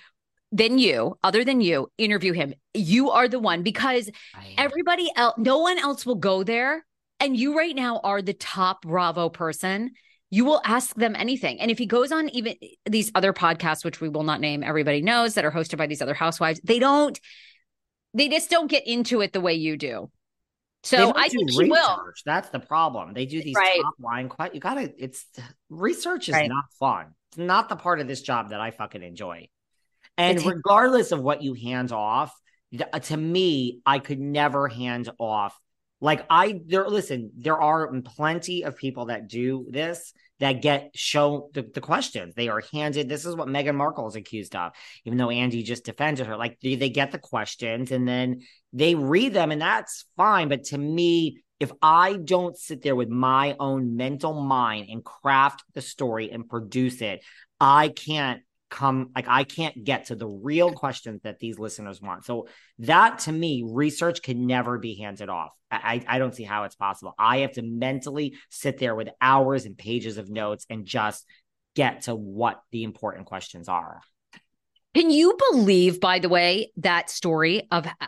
than 0.51 0.77
you, 0.79 1.17
other 1.23 1.43
than 1.43 1.61
you, 1.61 1.91
interview 1.97 2.33
him. 2.33 2.53
You 2.73 3.11
are 3.11 3.27
the 3.27 3.39
one 3.39 3.63
because 3.63 4.09
everybody 4.57 5.11
else, 5.15 5.35
no 5.37 5.59
one 5.59 5.77
else 5.77 6.05
will 6.05 6.15
go 6.15 6.43
there. 6.43 6.85
And 7.19 7.35
you 7.35 7.57
right 7.57 7.75
now 7.75 7.99
are 8.03 8.21
the 8.21 8.33
top 8.33 8.83
Bravo 8.83 9.29
person. 9.29 9.91
You 10.31 10.45
will 10.45 10.61
ask 10.63 10.95
them 10.95 11.15
anything. 11.15 11.59
And 11.59 11.69
if 11.69 11.77
he 11.77 11.85
goes 11.85 12.11
on 12.11 12.29
even 12.29 12.55
these 12.85 13.11
other 13.13 13.33
podcasts, 13.33 13.83
which 13.83 13.99
we 13.99 14.09
will 14.09 14.23
not 14.23 14.41
name, 14.41 14.63
everybody 14.63 15.01
knows 15.01 15.33
that 15.33 15.45
are 15.45 15.51
hosted 15.51 15.77
by 15.77 15.87
these 15.87 16.01
other 16.01 16.13
housewives, 16.13 16.61
they 16.63 16.79
don't, 16.79 17.19
they 18.13 18.29
just 18.29 18.49
don't 18.49 18.69
get 18.69 18.87
into 18.87 19.21
it 19.21 19.33
the 19.33 19.41
way 19.41 19.53
you 19.55 19.75
do. 19.75 20.09
So 20.83 21.13
I 21.15 21.27
do 21.27 21.37
think 21.39 21.51
he 21.51 21.69
will. 21.69 21.97
research. 21.97 22.21
That's 22.25 22.49
the 22.49 22.59
problem. 22.59 23.13
They 23.13 23.25
do 23.25 23.41
these 23.43 23.55
Right. 23.55 23.79
top 23.81 23.95
line 23.99 24.29
quite 24.29 24.53
you 24.53 24.61
gotta 24.61 24.93
it's 24.97 25.25
research 25.69 26.29
is 26.29 26.33
Right. 26.35 26.49
not 26.49 26.65
fun. 26.79 27.13
It's 27.29 27.37
not 27.37 27.69
the 27.69 27.75
part 27.75 27.99
of 27.99 28.07
this 28.07 28.21
job 28.21 28.49
that 28.51 28.61
I 28.61 28.71
fucking 28.71 29.03
enjoy. 29.03 29.49
And 30.17 30.37
It's- 30.37 30.53
regardless 30.53 31.11
of 31.11 31.21
what 31.21 31.43
you 31.43 31.53
hand 31.53 31.91
off, 31.91 32.33
uh, 32.93 32.99
to 32.99 33.17
me, 33.17 33.81
I 33.85 33.99
could 33.99 34.19
never 34.19 34.67
hand 34.67 35.09
off 35.19 35.57
like 36.01 36.25
I 36.29 36.61
there 36.65 36.87
listen, 36.87 37.31
there 37.37 37.59
are 37.61 37.91
plenty 38.01 38.63
of 38.63 38.77
people 38.77 39.05
that 39.07 39.27
do 39.27 39.67
this 39.69 40.13
that 40.39 40.61
get 40.61 40.91
shown 40.95 41.49
the, 41.53 41.63
the 41.63 41.81
questions. 41.81 42.33
They 42.33 42.47
are 42.47 42.63
handed 42.71 43.09
this 43.09 43.25
is 43.25 43.35
what 43.35 43.49
Meghan 43.49 43.75
Markle 43.75 44.07
is 44.07 44.15
accused 44.15 44.55
of, 44.55 44.71
even 45.03 45.17
though 45.17 45.29
Andy 45.29 45.61
just 45.63 45.83
defended 45.83 46.27
her. 46.27 46.37
Like 46.37 46.57
they, 46.61 46.75
they 46.75 46.89
get 46.89 47.11
the 47.11 47.19
questions 47.19 47.91
and 47.91 48.07
then 48.07 48.41
they 48.73 48.95
read 48.95 49.33
them, 49.33 49.51
and 49.51 49.61
that's 49.61 50.05
fine. 50.17 50.49
But 50.49 50.65
to 50.65 50.77
me, 50.77 51.41
if 51.59 51.71
I 51.81 52.13
don't 52.13 52.57
sit 52.57 52.81
there 52.81 52.95
with 52.95 53.09
my 53.09 53.55
own 53.59 53.95
mental 53.97 54.41
mind 54.41 54.87
and 54.89 55.03
craft 55.03 55.63
the 55.73 55.81
story 55.81 56.31
and 56.31 56.47
produce 56.47 57.01
it, 57.01 57.23
I 57.59 57.89
can't 57.89 58.41
come 58.69 59.09
like 59.15 59.27
I 59.27 59.43
can't 59.43 59.83
get 59.83 60.05
to 60.05 60.15
the 60.15 60.27
real 60.27 60.71
questions 60.71 61.21
that 61.23 61.39
these 61.39 61.57
listeners 61.57 62.01
want. 62.01 62.25
So 62.25 62.47
that 62.79 63.19
to 63.19 63.31
me, 63.31 63.63
research 63.67 64.21
can 64.21 64.45
never 64.45 64.77
be 64.77 64.95
handed 64.95 65.27
off. 65.27 65.51
I, 65.71 66.03
I 66.07 66.19
don't 66.19 66.35
see 66.35 66.43
how 66.43 66.63
it's 66.63 66.75
possible. 66.75 67.13
I 67.17 67.39
have 67.39 67.53
to 67.53 67.61
mentally 67.61 68.35
sit 68.49 68.77
there 68.77 68.95
with 68.95 69.09
hours 69.21 69.65
and 69.65 69.77
pages 69.77 70.17
of 70.17 70.29
notes 70.29 70.65
and 70.69 70.85
just 70.85 71.25
get 71.75 72.01
to 72.01 72.15
what 72.15 72.61
the 72.71 72.83
important 72.83 73.25
questions 73.25 73.67
are. 73.67 74.01
Can 74.95 75.11
you 75.11 75.37
believe, 75.51 75.99
by 75.99 76.19
the 76.19 76.29
way, 76.29 76.71
that 76.77 77.09
story 77.09 77.67
of 77.71 77.85
uh, 77.85 78.07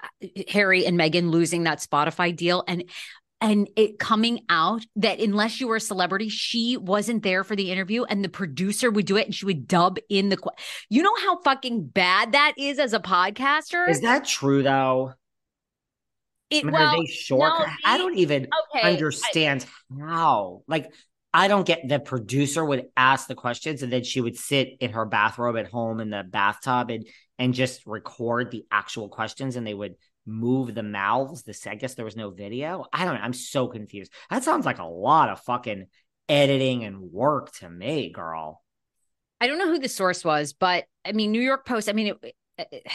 Harry 0.50 0.86
and 0.86 1.00
Meghan 1.00 1.30
losing 1.30 1.64
that 1.64 1.80
Spotify 1.80 2.36
deal 2.36 2.64
and 2.68 2.84
and 3.42 3.68
it 3.76 3.98
coming 3.98 4.46
out 4.50 4.86
that 4.96 5.20
unless 5.20 5.60
you 5.60 5.68
were 5.68 5.78
a 5.78 5.82
celebrity, 5.82 6.30
she 6.30 6.78
wasn't 6.78 7.24
there 7.24 7.44
for 7.44 7.56
the 7.56 7.72
interview 7.72 8.04
and 8.04 8.24
the 8.24 8.30
producer 8.30 8.92
would 8.92 9.06
do 9.06 9.18
it 9.18 9.26
and 9.26 9.34
she 9.34 9.46
would 9.46 9.68
dub 9.68 9.98
in 10.10 10.30
the 10.30 10.38
You 10.90 11.02
know 11.02 11.16
how 11.24 11.42
fucking 11.42 11.88
bad 11.88 12.34
that 12.34 12.54
is 12.58 12.78
as 12.78 12.94
a 12.94 13.00
podcaster? 13.00 13.90
Is 13.90 14.02
that 14.02 14.26
true 14.26 14.62
though? 14.62 15.14
It, 16.52 16.64
I 16.64 16.68
mean, 16.68 16.74
well, 16.74 16.84
are 16.84 16.98
they 16.98 17.06
short? 17.08 17.54
no, 17.60 17.66
I 17.84 17.98
don't 17.98 18.18
even 18.18 18.48
okay, 18.76 18.94
understand 18.94 19.66
how. 20.00 20.62
Like 20.68 20.94
I 21.34 21.48
don't 21.48 21.66
get 21.66 21.88
the 21.88 22.00
producer 22.00 22.64
would 22.64 22.88
ask 22.98 23.28
the 23.28 23.36
questions 23.36 23.84
and 23.84 23.92
then 23.92 24.04
she 24.04 24.20
would 24.20 24.38
sit 24.38 24.78
in 24.80 24.92
her 24.92 25.06
bathrobe 25.06 25.58
at 25.58 25.72
home 25.72 26.00
in 26.00 26.10
the 26.10 26.24
bathtub 26.24 26.90
and 26.90 27.08
and 27.40 27.54
just 27.54 27.86
record 27.86 28.52
the 28.52 28.66
actual 28.72 29.10
questions 29.10 29.56
and 29.56 29.66
they 29.66 29.74
would 29.74 29.96
move 30.26 30.76
the 30.76 30.84
mouths. 30.84 31.44
This 31.44 31.66
I 31.66 31.76
guess 31.76 31.96
there 31.96 32.06
was 32.06 32.18
no 32.18 32.32
video. 32.32 32.86
I 32.92 33.06
don't 33.06 33.16
know. 33.16 33.22
I'm 33.22 33.34
so 33.34 33.68
confused. 33.68 34.12
That 34.30 34.44
sounds 34.44 34.66
like 34.66 34.80
a 34.80 34.86
lot 34.86 35.30
of 35.30 35.40
fucking 35.42 35.88
editing 36.28 36.84
and 36.84 37.12
work 37.12 37.52
to 37.54 37.70
me, 37.70 38.12
girl. 38.12 38.62
I 39.40 39.48
don't 39.48 39.58
know 39.58 39.68
who 39.68 39.80
the 39.80 39.90
source 39.90 40.24
was, 40.24 40.54
but 40.54 40.86
I 41.04 41.14
mean, 41.14 41.32
New 41.32 41.42
York 41.42 41.66
Post. 41.66 41.90
I 41.90 41.94
mean, 41.94 42.08
it, 42.08 42.36
it, 42.58 42.88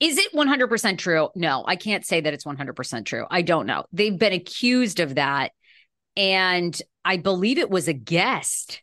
is 0.00 0.18
it 0.18 0.32
100% 0.32 0.98
true? 0.98 1.28
No, 1.34 1.64
I 1.66 1.76
can't 1.76 2.04
say 2.04 2.20
that 2.20 2.34
it's 2.34 2.44
100% 2.44 3.04
true. 3.04 3.26
I 3.30 3.42
don't 3.42 3.66
know. 3.66 3.84
They've 3.92 4.16
been 4.16 4.32
accused 4.32 5.00
of 5.00 5.16
that. 5.16 5.52
And 6.16 6.80
I 7.08 7.16
believe 7.16 7.56
it 7.56 7.70
was 7.70 7.88
a 7.88 7.94
guest. 7.94 8.82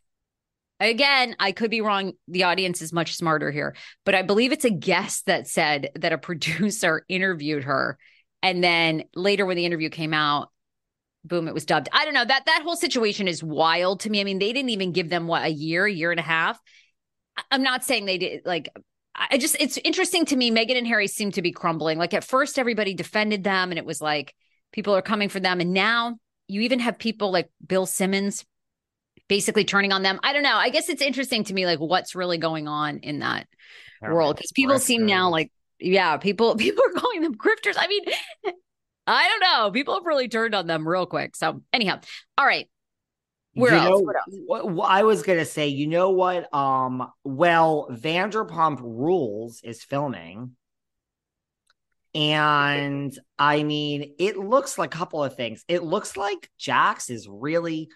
Again, 0.80 1.36
I 1.38 1.52
could 1.52 1.70
be 1.70 1.80
wrong. 1.80 2.14
The 2.26 2.42
audience 2.42 2.82
is 2.82 2.92
much 2.92 3.14
smarter 3.14 3.52
here, 3.52 3.76
but 4.04 4.16
I 4.16 4.22
believe 4.22 4.50
it's 4.50 4.64
a 4.64 4.70
guest 4.70 5.26
that 5.26 5.46
said 5.46 5.90
that 5.94 6.12
a 6.12 6.18
producer 6.28 7.04
interviewed 7.08 7.62
her. 7.62 7.98
And 8.42 8.64
then 8.64 9.04
later, 9.14 9.46
when 9.46 9.56
the 9.56 9.64
interview 9.64 9.90
came 9.90 10.12
out, 10.12 10.50
boom, 11.24 11.46
it 11.46 11.54
was 11.54 11.66
dubbed. 11.66 11.88
I 11.92 12.04
don't 12.04 12.14
know. 12.14 12.24
That 12.24 12.46
that 12.46 12.62
whole 12.64 12.74
situation 12.74 13.28
is 13.28 13.44
wild 13.44 14.00
to 14.00 14.10
me. 14.10 14.20
I 14.20 14.24
mean, 14.24 14.40
they 14.40 14.52
didn't 14.52 14.70
even 14.70 14.90
give 14.90 15.08
them 15.08 15.28
what 15.28 15.44
a 15.44 15.48
year, 15.48 15.86
a 15.86 15.92
year 15.92 16.10
and 16.10 16.20
a 16.20 16.24
half. 16.24 16.60
I'm 17.52 17.62
not 17.62 17.84
saying 17.84 18.06
they 18.06 18.18
did 18.18 18.42
like 18.44 18.70
I 19.14 19.38
just 19.38 19.56
it's 19.60 19.78
interesting 19.78 20.24
to 20.26 20.36
me. 20.36 20.50
Meghan 20.50 20.76
and 20.76 20.86
Harry 20.88 21.06
seem 21.06 21.30
to 21.32 21.42
be 21.42 21.52
crumbling. 21.52 21.96
Like 21.96 22.12
at 22.12 22.24
first, 22.24 22.58
everybody 22.58 22.92
defended 22.92 23.44
them, 23.44 23.70
and 23.70 23.78
it 23.78 23.86
was 23.86 24.00
like 24.00 24.34
people 24.72 24.96
are 24.96 25.02
coming 25.02 25.28
for 25.28 25.38
them, 25.38 25.60
and 25.60 25.72
now 25.72 26.16
you 26.48 26.62
even 26.62 26.80
have 26.80 26.98
people 26.98 27.30
like 27.30 27.50
Bill 27.66 27.86
Simmons 27.86 28.44
basically 29.28 29.64
turning 29.64 29.92
on 29.92 30.02
them. 30.02 30.20
I 30.22 30.32
don't 30.32 30.42
know. 30.42 30.54
I 30.56 30.70
guess 30.70 30.88
it's 30.88 31.02
interesting 31.02 31.44
to 31.44 31.54
me, 31.54 31.66
like 31.66 31.80
what's 31.80 32.14
really 32.14 32.38
going 32.38 32.68
on 32.68 32.98
in 32.98 33.20
that 33.20 33.46
world 34.02 34.36
because 34.36 34.52
people 34.52 34.78
seem 34.78 35.06
now 35.06 35.30
like, 35.30 35.50
yeah, 35.80 36.16
people 36.16 36.56
people 36.56 36.84
are 36.84 37.00
calling 37.00 37.22
them 37.22 37.34
grifters. 37.36 37.74
I 37.76 37.88
mean, 37.88 38.04
I 39.06 39.28
don't 39.28 39.40
know. 39.40 39.70
People 39.70 39.94
have 39.94 40.06
really 40.06 40.28
turned 40.28 40.54
on 40.54 40.66
them 40.66 40.86
real 40.86 41.06
quick. 41.06 41.36
So 41.36 41.62
anyhow, 41.72 42.00
all 42.38 42.46
right. 42.46 42.68
Where 43.54 43.72
you 43.72 43.78
else? 43.78 43.88
Know, 43.88 44.00
what 44.00 44.16
else? 44.16 44.74
what- 44.74 44.90
I 44.90 45.04
was 45.04 45.22
gonna 45.22 45.46
say, 45.46 45.68
you 45.68 45.86
know 45.86 46.10
what? 46.10 46.52
Um, 46.54 47.10
well, 47.24 47.88
Vanderpump 47.90 48.80
Rules 48.80 49.60
is 49.64 49.82
filming. 49.82 50.56
And 52.16 53.16
I 53.38 53.62
mean, 53.62 54.14
it 54.18 54.38
looks 54.38 54.78
like 54.78 54.94
a 54.94 54.98
couple 54.98 55.22
of 55.22 55.36
things. 55.36 55.64
It 55.68 55.82
looks 55.82 56.16
like 56.16 56.50
Jax 56.58 57.10
is 57.10 57.28
really, 57.28 57.90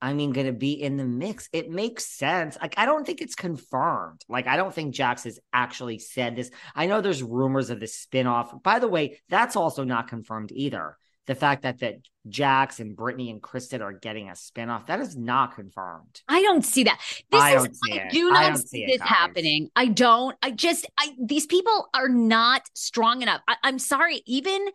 I 0.00 0.12
mean, 0.12 0.32
going 0.32 0.46
to 0.46 0.52
be 0.52 0.80
in 0.80 0.96
the 0.96 1.04
mix. 1.04 1.48
It 1.52 1.70
makes 1.70 2.06
sense. 2.06 2.56
Like, 2.62 2.74
I 2.78 2.86
don't 2.86 3.04
think 3.04 3.20
it's 3.20 3.34
confirmed. 3.34 4.20
Like, 4.28 4.46
I 4.46 4.56
don't 4.56 4.72
think 4.72 4.94
Jax 4.94 5.24
has 5.24 5.40
actually 5.52 5.98
said 5.98 6.36
this. 6.36 6.52
I 6.76 6.86
know 6.86 7.00
there's 7.00 7.22
rumors 7.22 7.70
of 7.70 7.80
the 7.80 7.86
spinoff. 7.86 8.62
By 8.62 8.78
the 8.78 8.86
way, 8.86 9.20
that's 9.28 9.56
also 9.56 9.82
not 9.82 10.06
confirmed 10.06 10.52
either. 10.52 10.96
The 11.26 11.34
fact 11.34 11.62
that 11.62 11.78
that 11.80 11.96
Jax 12.28 12.80
and 12.80 12.94
Brittany 12.96 13.30
and 13.30 13.42
Kristen 13.42 13.80
are 13.82 13.92
getting 13.92 14.28
a 14.28 14.32
spinoff 14.32 14.86
that 14.86 15.00
is 15.00 15.16
not 15.16 15.54
confirmed. 15.54 16.20
I 16.28 16.42
don't 16.42 16.64
see 16.64 16.84
that. 16.84 17.00
This 17.30 17.40
I 17.42 17.56
is 17.56 17.80
I 17.90 17.96
it. 17.96 18.12
do 18.12 18.28
I 18.28 18.32
not 18.32 18.42
don't 18.54 18.56
see 18.68 18.78
see 18.78 18.86
this 18.86 18.98
guys. 18.98 19.08
happening. 19.08 19.68
I 19.74 19.86
don't. 19.86 20.36
I 20.42 20.50
just 20.50 20.86
I 20.98 21.14
these 21.22 21.46
people 21.46 21.88
are 21.94 22.08
not 22.08 22.62
strong 22.74 23.22
enough. 23.22 23.40
I, 23.48 23.56
I'm 23.62 23.78
sorry, 23.78 24.22
even 24.26 24.66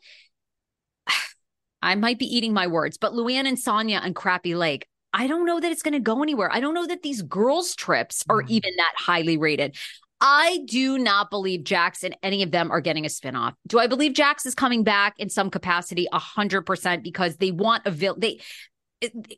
I 1.82 1.96
might 1.96 2.20
be 2.20 2.26
eating 2.26 2.54
my 2.54 2.68
words, 2.68 2.98
but 2.98 3.14
Luann 3.14 3.48
and 3.48 3.58
Sonja 3.58 4.00
and 4.04 4.16
Crappie 4.16 4.58
Lake. 4.58 4.88
I 5.14 5.26
don't 5.28 5.46
know 5.46 5.60
that 5.60 5.72
it's 5.72 5.82
going 5.82 5.94
to 5.94 6.00
go 6.00 6.22
anywhere. 6.22 6.52
I 6.54 6.60
don't 6.60 6.76
know 6.76 6.86
that 6.86 7.02
these 7.02 7.24
girls' 7.24 7.74
trips 7.76 8.24
are 8.30 8.44
Mm. 8.44 8.50
even 8.50 8.72
that 8.78 8.94
highly 8.96 9.38
rated. 9.38 9.76
I 10.22 10.60
do 10.66 10.98
not 10.98 11.30
believe 11.30 11.64
Jax 11.64 12.04
and 12.04 12.16
any 12.22 12.44
of 12.44 12.52
them 12.52 12.72
are 12.72 12.82
getting 12.82 13.06
a 13.06 13.10
spinoff. 13.10 13.54
Do 13.68 13.80
I 13.80 13.88
believe 13.88 14.14
Jax 14.14 14.46
is 14.46 14.54
coming 14.54 14.84
back 14.84 15.16
in 15.18 15.30
some 15.30 15.50
capacity? 15.50 16.08
A 16.12 16.20
hundred 16.20 16.64
percent 16.64 17.04
because 17.04 17.38
they 17.38 17.52
want 17.52 17.86
a 17.86 17.92
villain. 17.92 18.20
They, 18.20 18.42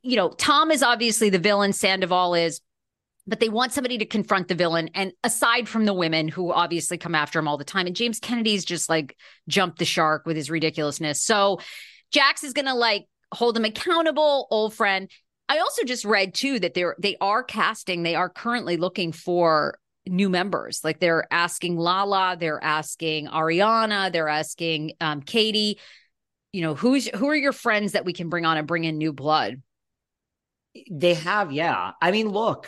you 0.02 0.16
know, 0.16 0.30
Tom 0.30 0.72
is 0.72 0.82
obviously 0.82 1.30
the 1.30 1.38
villain. 1.38 1.72
Sandoval 1.72 2.34
is, 2.34 2.62
but 3.28 3.40
they 3.40 3.50
want 3.50 3.74
somebody 3.74 4.00
to 4.00 4.06
confront 4.06 4.48
the 4.48 4.56
villain. 4.56 4.90
And 4.96 5.14
aside 5.24 5.70
from 5.70 5.86
the 5.86 5.94
women 5.94 6.28
who 6.28 6.52
obviously 6.52 6.98
come 6.98 7.14
after 7.14 7.38
him 7.38 7.48
all 7.48 7.58
the 7.58 7.64
time, 7.64 7.86
and 7.86 7.96
James 7.96 8.20
Kennedy's 8.20 8.66
just 8.66 8.90
like 8.90 9.16
jumped 9.48 9.78
the 9.78 9.86
shark 9.86 10.26
with 10.26 10.36
his 10.36 10.50
ridiculousness. 10.50 11.22
So 11.22 11.60
Jax 12.12 12.44
is 12.44 12.54
gonna 12.54 12.76
like 12.76 13.06
hold 13.32 13.56
him 13.56 13.66
accountable, 13.66 14.48
old 14.50 14.74
friend. 14.74 15.12
I 15.48 15.60
also 15.60 15.84
just 15.84 16.06
read 16.06 16.34
too 16.34 16.60
that 16.60 16.74
they're 16.74 16.96
they 16.98 17.18
are 17.22 17.44
casting, 17.44 18.02
they 18.02 18.16
are 18.16 18.30
currently 18.30 18.78
looking 18.78 19.12
for 19.12 19.78
new 20.08 20.30
members. 20.30 20.82
Like 20.84 21.00
they're 21.00 21.26
asking 21.32 21.78
Lala, 21.78 22.38
they're 22.40 22.64
asking 22.64 23.28
Ariana, 23.28 24.12
they're 24.12 24.28
asking 24.28 24.94
um, 25.02 25.22
Katie. 25.22 25.80
You 26.54 26.62
know, 26.62 26.76
who's 26.76 27.08
who 27.08 27.30
are 27.30 27.36
your 27.36 27.54
friends 27.54 27.94
that 27.94 28.06
we 28.06 28.14
can 28.14 28.30
bring 28.30 28.46
on 28.46 28.58
and 28.58 28.68
bring 28.68 28.84
in 28.84 28.98
new 28.98 29.14
blood? 29.14 29.62
They 30.90 31.14
have, 31.16 31.52
yeah. 31.52 31.92
I 32.02 32.12
mean, 32.12 32.30
look, 32.30 32.68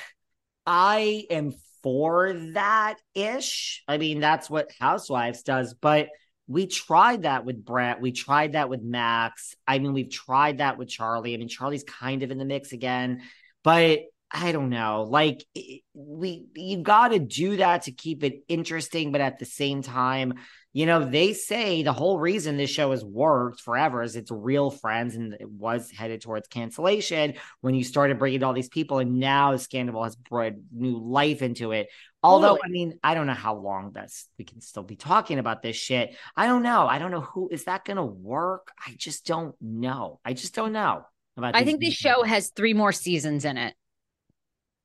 I 0.66 1.26
am 1.30 1.54
for 1.82 2.34
that 2.54 2.96
ish. 3.14 3.84
I 3.88 3.98
mean, 3.98 4.20
that's 4.20 4.50
what 4.50 4.72
Housewives 4.80 5.44
does, 5.44 5.74
but 5.74 6.10
we 6.48 6.68
tried 6.68 7.24
that 7.24 7.46
with 7.46 7.64
Brett. 7.64 8.02
We 8.02 8.12
tried 8.12 8.54
that 8.54 8.70
with 8.70 8.82
Max. 8.82 9.56
I 9.68 9.80
mean, 9.80 9.94
we've 9.94 10.10
tried 10.10 10.58
that 10.58 10.78
with 10.78 10.90
Charlie. 10.90 11.34
I 11.34 11.38
mean, 11.38 11.48
Charlie's 11.48 11.84
kind 11.84 12.24
of 12.24 12.32
in 12.32 12.38
the 12.38 12.46
mix 12.46 12.74
again, 12.74 13.22
but 13.64 14.00
I 14.36 14.52
don't 14.52 14.70
know. 14.70 15.06
Like, 15.08 15.46
we, 15.94 16.48
you 16.56 16.78
got 16.80 17.10
to 17.10 17.20
do 17.20 17.58
that 17.58 17.84
to 17.84 17.92
keep 17.92 18.24
it 18.24 18.44
interesting, 18.48 19.12
but 19.12 19.22
at 19.22 19.38
the 19.38 19.46
same 19.46 19.84
time, 19.84 20.34
you 20.76 20.88
know, 20.88 21.06
they 21.06 21.34
say 21.34 21.84
the 21.84 21.94
whole 21.94 22.18
reason 22.20 22.58
this 22.58 22.72
show 22.72 22.90
has 22.90 23.06
worked 23.06 23.62
forever 23.62 24.02
is 24.02 24.16
it's 24.16 24.32
real 24.32 24.72
friends 24.72 25.14
and 25.14 25.36
it 25.40 25.48
was 25.48 25.92
headed 25.92 26.22
towards 26.22 26.48
cancellation 26.48 27.36
when 27.62 27.76
you 27.76 27.84
started 27.84 28.18
bringing 28.18 28.42
all 28.42 28.54
these 28.54 28.70
people, 28.70 28.98
and 28.98 29.20
now 29.20 29.56
Scandal 29.56 30.04
has 30.04 30.16
brought 30.16 30.54
new 30.72 30.98
life 30.98 31.44
into 31.44 31.72
it. 31.72 31.90
Although, 32.24 32.58
I 32.64 32.70
mean, 32.70 32.98
I 33.04 33.14
don't 33.14 33.28
know 33.28 33.34
how 33.34 33.56
long 33.56 33.92
that's 33.94 34.28
we 34.40 34.46
can 34.46 34.62
still 34.62 34.82
be 34.82 34.96
talking 34.96 35.38
about 35.38 35.62
this 35.62 35.76
shit. 35.76 36.16
I 36.36 36.48
don't 36.48 36.64
know. 36.64 36.88
I 36.88 36.98
don't 36.98 37.12
know 37.12 37.22
who 37.22 37.50
is 37.52 37.66
that 37.66 37.86
going 37.86 37.98
to 37.98 38.04
work. 38.04 38.72
I 38.84 38.96
just 38.98 39.28
don't 39.28 39.54
know. 39.62 40.20
I 40.26 40.34
just 40.34 40.56
don't 40.56 40.74
know 40.74 41.06
about. 41.38 41.56
I 41.56 41.66
think 41.66 41.82
this 41.82 41.94
show 41.94 42.24
has 42.24 42.50
three 42.50 42.74
more 42.74 42.94
seasons 42.94 43.46
in 43.46 43.58
it. 43.58 43.76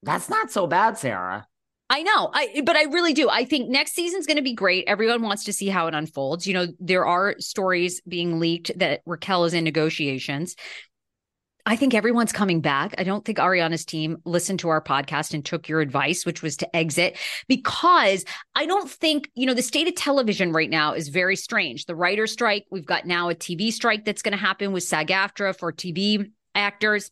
That's 0.03 0.29
not 0.29 0.51
so 0.51 0.67
bad, 0.67 0.99
Sarah. 0.99 1.47
I 1.91 2.03
know, 2.03 2.31
I 2.33 2.61
but 2.65 2.77
I 2.77 2.85
really 2.85 3.15
do. 3.15 3.31
I 3.31 3.45
think 3.45 3.71
next 3.71 3.95
season's 3.95 4.27
going 4.27 4.37
to 4.37 4.43
be 4.43 4.53
great. 4.53 4.85
Everyone 4.87 5.23
wants 5.23 5.45
to 5.45 5.55
see 5.55 5.69
how 5.69 5.87
it 5.87 5.95
unfolds. 5.95 6.47
You 6.47 6.53
know, 6.53 6.67
there 6.79 7.07
are 7.07 7.35
stories 7.39 8.03
being 8.07 8.39
leaked 8.39 8.79
that 8.79 9.01
Raquel 9.07 9.45
is 9.47 9.55
in 9.55 9.65
negotiations. 9.65 10.55
I 11.65 11.77
think 11.77 11.93
everyone's 11.93 12.33
coming 12.33 12.61
back. 12.63 12.95
I 12.97 13.05
don't 13.05 13.25
think 13.25 13.39
Ariana's 13.39 13.85
team 13.85 14.19
listened 14.25 14.61
to 14.61 14.71
our 14.71 14.83
podcast 14.83 15.35
and 15.35 15.45
took 15.45 15.69
your 15.69 15.81
advice, 15.81 16.25
which 16.25 16.43
was 16.43 16.57
to 16.59 16.77
exit, 16.77 17.19
because 17.47 18.25
I 18.55 18.65
don't 18.65 18.89
think, 18.91 19.31
you 19.35 19.45
know, 19.45 19.53
the 19.53 19.63
state 19.63 19.87
of 19.87 19.95
television 19.95 20.53
right 20.53 20.71
now 20.71 20.95
is 20.95 21.09
very 21.09 21.37
strange. 21.37 21.85
The 21.85 21.95
writer's 21.95 22.33
strike, 22.33 22.65
we've 22.71 22.87
got 22.87 23.07
now 23.07 23.29
a 23.29 23.35
TV 23.35 23.71
strike 23.71 24.07
that's 24.07 24.23
going 24.23 24.33
to 24.33 24.39
happen 24.39 24.73
with 24.73 24.85
SAG 24.85 25.09
AFTRA 25.09 25.59
for 25.59 25.71
TV 25.71 26.31
actors. 26.55 27.11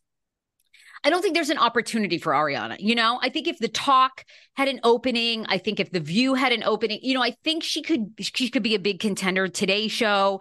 I 1.04 1.10
don't 1.10 1.22
think 1.22 1.34
there's 1.34 1.50
an 1.50 1.58
opportunity 1.58 2.18
for 2.18 2.32
Ariana. 2.32 2.76
You 2.78 2.94
know, 2.94 3.18
I 3.22 3.28
think 3.28 3.48
if 3.48 3.58
the 3.58 3.68
talk 3.68 4.24
had 4.54 4.68
an 4.68 4.80
opening, 4.82 5.46
I 5.48 5.58
think 5.58 5.80
if 5.80 5.90
the 5.90 6.00
view 6.00 6.34
had 6.34 6.52
an 6.52 6.62
opening, 6.64 7.00
you 7.02 7.14
know, 7.14 7.22
I 7.22 7.36
think 7.44 7.62
she 7.62 7.82
could 7.82 8.14
she 8.20 8.48
could 8.48 8.62
be 8.62 8.74
a 8.74 8.80
big 8.80 9.00
contender. 9.00 9.48
Today 9.48 9.88
show 9.88 10.40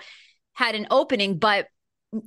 had 0.53 0.75
an 0.75 0.87
opening, 0.89 1.37
but 1.37 1.67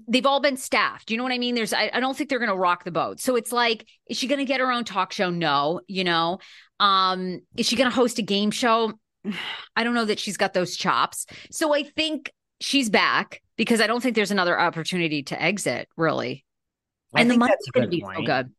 they've 0.06 0.26
all 0.26 0.40
been 0.40 0.56
staffed. 0.56 1.10
You 1.10 1.16
know 1.16 1.22
what 1.22 1.32
I 1.32 1.38
mean? 1.38 1.54
There's, 1.54 1.72
I, 1.72 1.90
I 1.92 2.00
don't 2.00 2.16
think 2.16 2.30
they're 2.30 2.38
to 2.50 2.56
rock 2.56 2.84
the 2.84 2.90
boat. 2.90 3.20
So 3.20 3.36
it's 3.36 3.52
like, 3.52 3.86
is 4.08 4.16
she 4.16 4.28
to 4.40 4.44
get 4.44 4.60
her 4.60 4.70
own 4.70 4.84
talk 4.84 5.12
show? 5.12 5.30
No. 5.30 5.80
You 5.86 6.04
know, 6.04 6.38
um, 6.80 7.40
is 7.56 7.66
she 7.66 7.76
to 7.90 7.94
host 7.94 8.18
a 8.18 8.22
game 8.22 8.50
show? 8.50 8.92
I 9.76 9.84
don't 9.84 9.94
know 9.94 10.04
that 10.04 10.18
she's 10.18 10.36
got 10.36 10.54
those 10.54 10.76
chops. 10.76 11.26
So 11.50 11.74
I 11.74 11.82
think 11.82 12.32
she's 12.60 12.90
back 12.90 13.42
because 13.56 13.80
I 13.80 13.86
don't 13.86 14.02
think 14.02 14.14
there's 14.14 14.30
another 14.30 14.58
opportunity 14.58 15.22
to 15.24 15.40
exit 15.40 15.88
really. 15.96 16.44
I 17.14 17.20
and 17.20 17.30
the 17.30 17.32
think 17.32 17.40
money's 17.40 17.56
going 17.72 17.88
to 17.88 17.90
good 17.90 17.90
be 17.90 18.00
so 18.00 18.06
point. 18.06 18.26
good. 18.26 18.52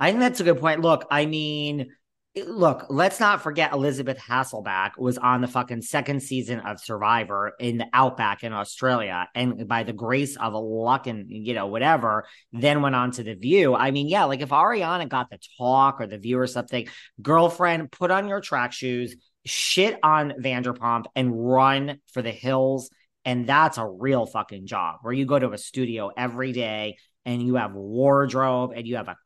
I 0.00 0.10
think 0.10 0.20
that's 0.20 0.40
a 0.40 0.44
good 0.44 0.58
point. 0.58 0.80
Look, 0.80 1.06
I 1.10 1.26
mean, 1.26 1.88
look, 2.36 2.86
let's 2.88 3.20
not 3.20 3.42
forget 3.42 3.72
Elisabeth 3.72 4.18
Hasselbeck 4.18 4.98
was 4.98 5.18
on 5.18 5.40
the 5.40 5.46
fucking 5.46 5.82
second 5.82 6.20
season 6.20 6.58
of 6.60 6.80
Survivor 6.80 7.52
in 7.60 7.78
the 7.78 7.86
Outback 7.92 8.42
in 8.42 8.52
Australia. 8.52 9.28
And 9.34 9.68
by 9.68 9.84
the 9.84 9.92
grace 9.92 10.36
of 10.36 10.52
luck 10.52 11.06
and, 11.06 11.26
you 11.30 11.54
know, 11.54 11.68
whatever, 11.68 12.26
then 12.52 12.82
went 12.82 12.96
on 12.96 13.12
to 13.12 13.22
The 13.22 13.34
View. 13.34 13.74
I 13.74 13.92
mean, 13.92 14.08
yeah, 14.08 14.24
like 14.24 14.40
if 14.40 14.48
Ariana 14.48 15.08
got 15.08 15.30
the 15.30 15.38
talk 15.58 16.00
or 16.00 16.08
The 16.08 16.18
View 16.18 16.38
or 16.38 16.48
something, 16.48 16.88
girlfriend, 17.22 17.92
put 17.92 18.10
on 18.10 18.26
your 18.26 18.40
track 18.40 18.72
shoes, 18.72 19.14
shit 19.46 19.98
on 20.02 20.32
Vanderpump, 20.40 21.04
and 21.14 21.32
run 21.32 22.00
for 22.12 22.20
the 22.20 22.32
hills. 22.32 22.90
And 23.24 23.46
that's 23.46 23.78
a 23.78 23.86
real 23.86 24.26
fucking 24.26 24.66
job 24.66 24.96
where 25.02 25.12
you 25.12 25.24
go 25.24 25.38
to 25.38 25.52
a 25.52 25.58
studio 25.58 26.10
every 26.16 26.52
day 26.52 26.96
and 27.24 27.42
you 27.42 27.56
have 27.56 27.74
wardrobe 27.74 28.72
and 28.74 28.86
you 28.86 28.96
have 28.96 29.08
a 29.08 29.16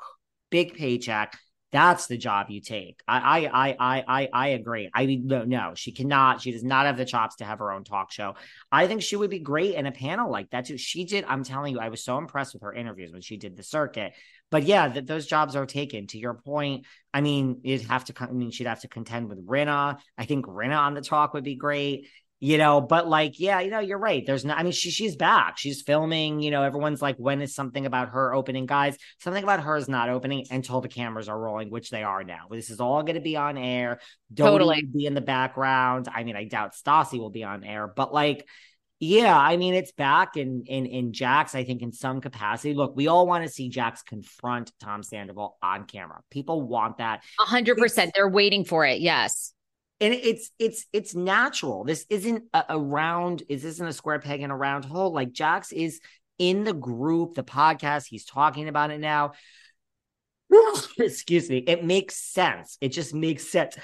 big 0.51 0.75
paycheck. 0.75 1.39
That's 1.71 2.07
the 2.07 2.17
job 2.17 2.47
you 2.49 2.63
take. 2.63 3.01
I 3.07 3.47
I 3.47 3.77
I 3.79 4.05
I 4.09 4.29
I 4.33 4.49
agree. 4.49 4.89
I 4.95 5.05
mean, 5.05 5.27
no, 5.27 5.45
no, 5.45 5.73
she 5.75 5.93
cannot. 5.93 6.41
She 6.41 6.51
does 6.51 6.65
not 6.65 6.87
have 6.87 6.97
the 6.97 7.05
chops 7.05 7.37
to 7.37 7.45
have 7.45 7.59
her 7.59 7.73
own 7.73 7.85
talk 7.85 8.11
show. 8.11 8.37
I 8.73 8.87
think 8.87 9.03
she 9.03 9.17
would 9.17 9.29
be 9.29 9.39
great 9.39 9.75
in 9.75 9.85
a 9.85 9.93
panel 9.93 10.31
like 10.31 10.49
that 10.51 10.65
too. 10.65 10.79
She 10.79 11.05
did. 11.05 11.27
I'm 11.29 11.45
telling 11.45 11.75
you, 11.75 11.81
I 11.81 11.91
was 11.91 12.03
so 12.03 12.17
impressed 12.17 12.55
with 12.55 12.63
her 12.63 12.73
interviews 12.73 13.13
when 13.13 13.21
she 13.21 13.37
did 13.37 13.55
the 13.55 13.63
circuit. 13.63 14.15
But 14.51 14.63
yeah, 14.63 14.89
those 14.89 15.27
jobs 15.27 15.57
are 15.57 15.67
taken. 15.67 16.07
To 16.07 16.19
your 16.19 16.35
point, 16.35 16.87
I 17.13 17.21
mean, 17.21 17.61
you'd 17.65 17.83
have 17.83 18.07
to. 18.07 18.15
I 18.19 18.31
mean, 18.33 18.51
she'd 18.51 18.67
have 18.67 18.81
to 18.81 18.89
contend 18.89 19.29
with 19.29 19.47
Rinna. 19.47 19.99
I 20.17 20.25
think 20.25 20.47
Rinna 20.47 20.79
on 20.79 20.95
the 20.95 21.03
talk 21.03 21.35
would 21.35 21.45
be 21.45 21.57
great 21.57 22.09
you 22.41 22.57
know 22.57 22.81
but 22.81 23.09
like 23.09 23.41
yeah 23.41 23.61
you 23.61 23.71
know 23.71 23.81
you're 23.81 23.99
right. 23.99 24.25
There's 24.25 24.45
not 24.45 24.59
i 24.59 24.63
mean 24.63 24.73
she 24.73 24.91
she's 24.91 25.17
back. 25.17 25.59
She's 25.59 25.83
filming 25.83 26.41
you 26.41 26.51
know 26.51 26.63
everyone's 26.63 27.03
like 27.03 27.17
when 27.17 27.43
is 27.43 27.55
something 27.55 27.87
about 27.87 28.11
her 28.11 28.33
opening? 28.33 28.67
Guys 28.67 28.97
something 29.19 29.43
about 29.43 29.61
her 29.61 29.77
is 29.77 29.89
not 29.89 30.09
opening 30.09 30.47
until 30.51 30.81
the 30.81 30.89
cameras 30.89 31.29
are 31.29 31.39
rolling 31.39 31.71
which 31.71 31.91
they 31.91 32.03
are 32.03 32.23
now. 32.23 32.47
This 32.51 32.71
is 32.71 32.81
all 32.81 33.03
going 33.03 33.17
to 33.17 33.21
be 33.21 33.37
on 33.37 33.59
air. 33.59 34.01
Dodie 34.33 34.51
Totally. 34.51 34.83
be 34.83 35.07
in 35.07 35.15
the 35.15 35.21
background. 35.21 36.09
I 36.15 36.25
mean 36.25 36.37
i 36.37 36.45
doubt 36.45 36.75
stassi 36.75 37.19
will 37.19 37.31
be 37.31 37.45
on 37.45 37.65
air 37.65 37.89
but 37.89 38.13
like 38.13 38.47
yeah 39.01 39.37
i 39.37 39.57
mean 39.57 39.75
it's 39.75 39.93
back 39.93 40.37
in 40.37 40.65
in 40.67 40.85
in 40.85 41.13
jax 41.13 41.55
i 41.55 41.65
think 41.65 41.83
in 41.83 41.93
some 41.93 42.21
capacity. 42.21 42.75
Look 42.75 42.95
we 42.95 43.09
all 43.09 43.27
want 43.27 43.45
to 43.45 43.51
see 43.51 43.69
jax 43.69 44.03
confront 44.03 44.73
tom 44.81 45.03
sandoval 45.03 45.57
on 45.63 45.87
camera. 45.87 46.21
People 46.31 46.63
want 46.63 46.99
that. 46.99 47.25
A 47.41 47.45
hundred 47.45 47.79
percent. 47.79 48.13
They're 48.15 48.29
waiting 48.29 48.65
for 48.65 48.85
it. 48.85 49.01
Yes. 49.01 49.53
And 50.01 50.15
it's 50.15 50.51
it's 50.59 50.87
it's 50.93 51.15
natural. 51.15 51.85
This 51.85 52.07
isn't 52.09 52.45
a, 52.55 52.65
a 52.71 52.79
round. 52.79 53.43
This 53.49 53.65
isn't 53.65 53.87
a 53.87 53.93
square 53.93 54.19
peg 54.21 54.41
in 54.43 54.51
a 54.51 54.57
round 54.57 54.85
hole. 54.85 55.13
Like 55.13 55.33
Jax 55.33 55.73
is 55.73 56.01
in 56.39 56.65
the 56.65 56.73
group, 56.73 57.35
the 57.35 57.43
podcast. 57.43 58.07
He's 58.09 58.25
talking 58.25 58.69
about 58.69 58.91
it 58.91 59.01
now. 59.01 59.33
Excuse 60.99 61.51
me. 61.51 61.59
It 61.59 61.85
makes 61.85 62.17
sense. 62.17 62.79
It 62.81 62.91
just 62.91 63.15
makes 63.15 63.49
sense. 63.49 63.77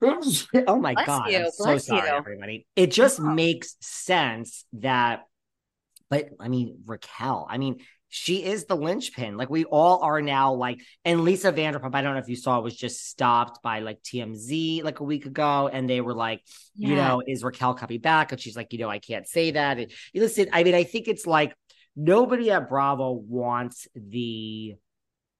oh 0.02 0.78
my 0.80 0.94
Bless 0.94 1.06
god! 1.06 1.30
you. 1.30 1.38
I'm 1.38 1.50
so 1.50 1.78
sorry, 1.78 2.08
you. 2.08 2.14
everybody. 2.14 2.66
It 2.76 2.90
just 2.90 3.20
Wow. 3.20 3.34
makes 3.34 3.76
sense 3.80 4.64
that. 4.74 5.22
But 6.10 6.28
I 6.38 6.48
mean, 6.48 6.80
Raquel. 6.84 7.46
I 7.48 7.56
mean, 7.56 7.78
she 8.14 8.44
is 8.44 8.66
the 8.66 8.76
linchpin. 8.76 9.38
Like 9.38 9.48
we 9.48 9.64
all 9.64 10.02
are 10.02 10.20
now. 10.20 10.52
Like, 10.52 10.82
and 11.02 11.24
Lisa 11.24 11.50
Vanderpump. 11.50 11.94
I 11.94 12.02
don't 12.02 12.12
know 12.12 12.20
if 12.20 12.28
you 12.28 12.36
saw, 12.36 12.60
was 12.60 12.76
just 12.76 13.08
stopped 13.08 13.62
by 13.62 13.80
like 13.80 14.02
TMZ 14.02 14.84
like 14.84 15.00
a 15.00 15.04
week 15.04 15.24
ago, 15.24 15.70
and 15.72 15.88
they 15.88 16.02
were 16.02 16.12
like, 16.12 16.42
you 16.74 16.94
know, 16.94 17.22
is 17.26 17.42
Raquel 17.42 17.72
coming 17.72 18.00
back? 18.00 18.30
And 18.30 18.38
she's 18.38 18.54
like, 18.54 18.70
you 18.74 18.78
know, 18.80 18.90
I 18.90 18.98
can't 18.98 19.26
say 19.26 19.52
that. 19.52 19.78
And 19.78 19.90
listen, 20.14 20.48
I 20.52 20.62
mean, 20.62 20.74
I 20.74 20.84
think 20.84 21.08
it's 21.08 21.26
like 21.26 21.56
nobody 21.96 22.50
at 22.50 22.68
Bravo 22.68 23.12
wants 23.12 23.88
the 23.94 24.74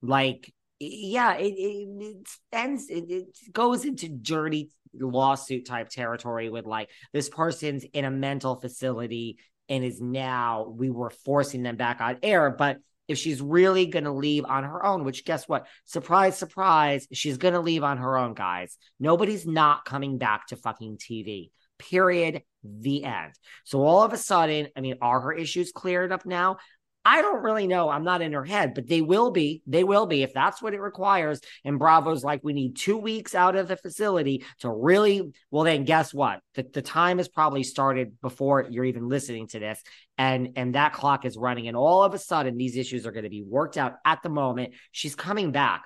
like 0.00 0.50
yeah 0.80 1.34
it, 1.36 1.52
it, 1.52 1.88
it 2.00 2.28
ends 2.52 2.86
it, 2.88 3.04
it 3.08 3.52
goes 3.52 3.84
into 3.84 4.08
dirty 4.08 4.70
lawsuit 4.98 5.66
type 5.66 5.88
territory 5.90 6.48
with 6.48 6.66
like 6.66 6.88
this 7.12 7.28
person's 7.28 7.84
in 7.92 8.04
a 8.04 8.10
mental 8.10 8.58
facility 8.58 9.38
and 9.72 9.82
is 9.82 10.02
now 10.02 10.68
we 10.68 10.90
were 10.90 11.08
forcing 11.08 11.62
them 11.62 11.76
back 11.76 12.02
on 12.02 12.18
air. 12.22 12.50
But 12.50 12.76
if 13.08 13.16
she's 13.16 13.40
really 13.40 13.86
going 13.86 14.04
to 14.04 14.12
leave 14.12 14.44
on 14.44 14.64
her 14.64 14.84
own 14.84 15.02
which 15.04 15.24
guess 15.24 15.48
what? 15.48 15.66
Surprise 15.86 16.36
surprise 16.36 17.08
she's 17.12 17.38
going 17.38 17.54
to 17.54 17.60
leave 17.60 17.82
on 17.82 17.96
her 17.96 18.18
own 18.18 18.34
guys. 18.34 18.76
Nobody's 19.00 19.46
not 19.46 19.86
coming 19.86 20.18
back 20.18 20.46
to 20.48 20.56
fucking 20.56 20.98
tv 20.98 21.50
period. 21.78 22.42
The 22.62 23.02
end. 23.02 23.32
So 23.64 23.82
all 23.82 24.02
of 24.02 24.12
a 24.12 24.18
sudden 24.18 24.68
i 24.76 24.80
mean 24.80 24.96
are 25.00 25.20
her 25.20 25.32
issues 25.32 25.72
cleared 25.72 26.12
up 26.12 26.26
now 26.26 26.58
I 27.04 27.20
don't 27.20 27.42
really 27.42 27.66
know. 27.66 27.88
I'm 27.88 28.04
not 28.04 28.22
in 28.22 28.32
her 28.32 28.44
head, 28.44 28.74
but 28.74 28.86
they 28.86 29.00
will 29.00 29.30
be. 29.30 29.62
They 29.66 29.82
will 29.82 30.06
be 30.06 30.22
if 30.22 30.32
that's 30.32 30.62
what 30.62 30.74
it 30.74 30.80
requires. 30.80 31.40
And 31.64 31.78
Bravo's 31.78 32.22
like, 32.22 32.40
we 32.44 32.52
need 32.52 32.76
two 32.76 32.96
weeks 32.96 33.34
out 33.34 33.56
of 33.56 33.68
the 33.68 33.76
facility 33.76 34.44
to 34.60 34.70
really. 34.70 35.32
Well, 35.50 35.64
then 35.64 35.84
guess 35.84 36.14
what? 36.14 36.40
The, 36.54 36.62
the 36.62 36.82
time 36.82 37.18
has 37.18 37.28
probably 37.28 37.64
started 37.64 38.20
before 38.20 38.66
you're 38.70 38.84
even 38.84 39.08
listening 39.08 39.48
to 39.48 39.58
this, 39.58 39.82
and 40.16 40.50
and 40.56 40.74
that 40.74 40.92
clock 40.92 41.24
is 41.24 41.36
running. 41.36 41.66
And 41.66 41.76
all 41.76 42.04
of 42.04 42.14
a 42.14 42.18
sudden, 42.18 42.56
these 42.56 42.76
issues 42.76 43.06
are 43.06 43.12
going 43.12 43.24
to 43.24 43.30
be 43.30 43.42
worked 43.42 43.76
out 43.76 43.94
at 44.04 44.22
the 44.22 44.28
moment. 44.28 44.74
She's 44.92 45.14
coming 45.14 45.50
back. 45.50 45.82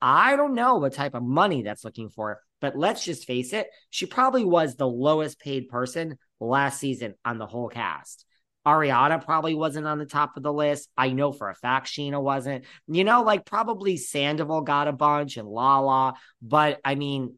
I 0.00 0.36
don't 0.36 0.54
know 0.54 0.76
what 0.76 0.92
type 0.92 1.14
of 1.14 1.22
money 1.24 1.62
that's 1.62 1.84
looking 1.84 2.08
for, 2.08 2.40
but 2.60 2.76
let's 2.76 3.04
just 3.04 3.26
face 3.26 3.52
it. 3.52 3.66
She 3.90 4.06
probably 4.06 4.44
was 4.44 4.76
the 4.76 4.86
lowest 4.86 5.40
paid 5.40 5.68
person 5.68 6.18
last 6.40 6.78
season 6.78 7.14
on 7.24 7.38
the 7.38 7.46
whole 7.46 7.68
cast. 7.68 8.24
Ariana 8.66 9.24
probably 9.24 9.54
wasn't 9.54 9.86
on 9.86 9.98
the 9.98 10.06
top 10.06 10.36
of 10.36 10.42
the 10.42 10.52
list. 10.52 10.88
I 10.96 11.10
know 11.10 11.32
for 11.32 11.50
a 11.50 11.54
fact 11.54 11.88
Scheana 11.88 12.22
wasn't. 12.22 12.64
You 12.86 13.04
know, 13.04 13.22
like 13.22 13.44
probably 13.44 13.96
Sandoval 13.96 14.62
got 14.62 14.88
a 14.88 14.92
bunch 14.92 15.36
and 15.36 15.48
Lala, 15.48 16.14
but 16.40 16.80
I 16.84 16.94
mean, 16.94 17.34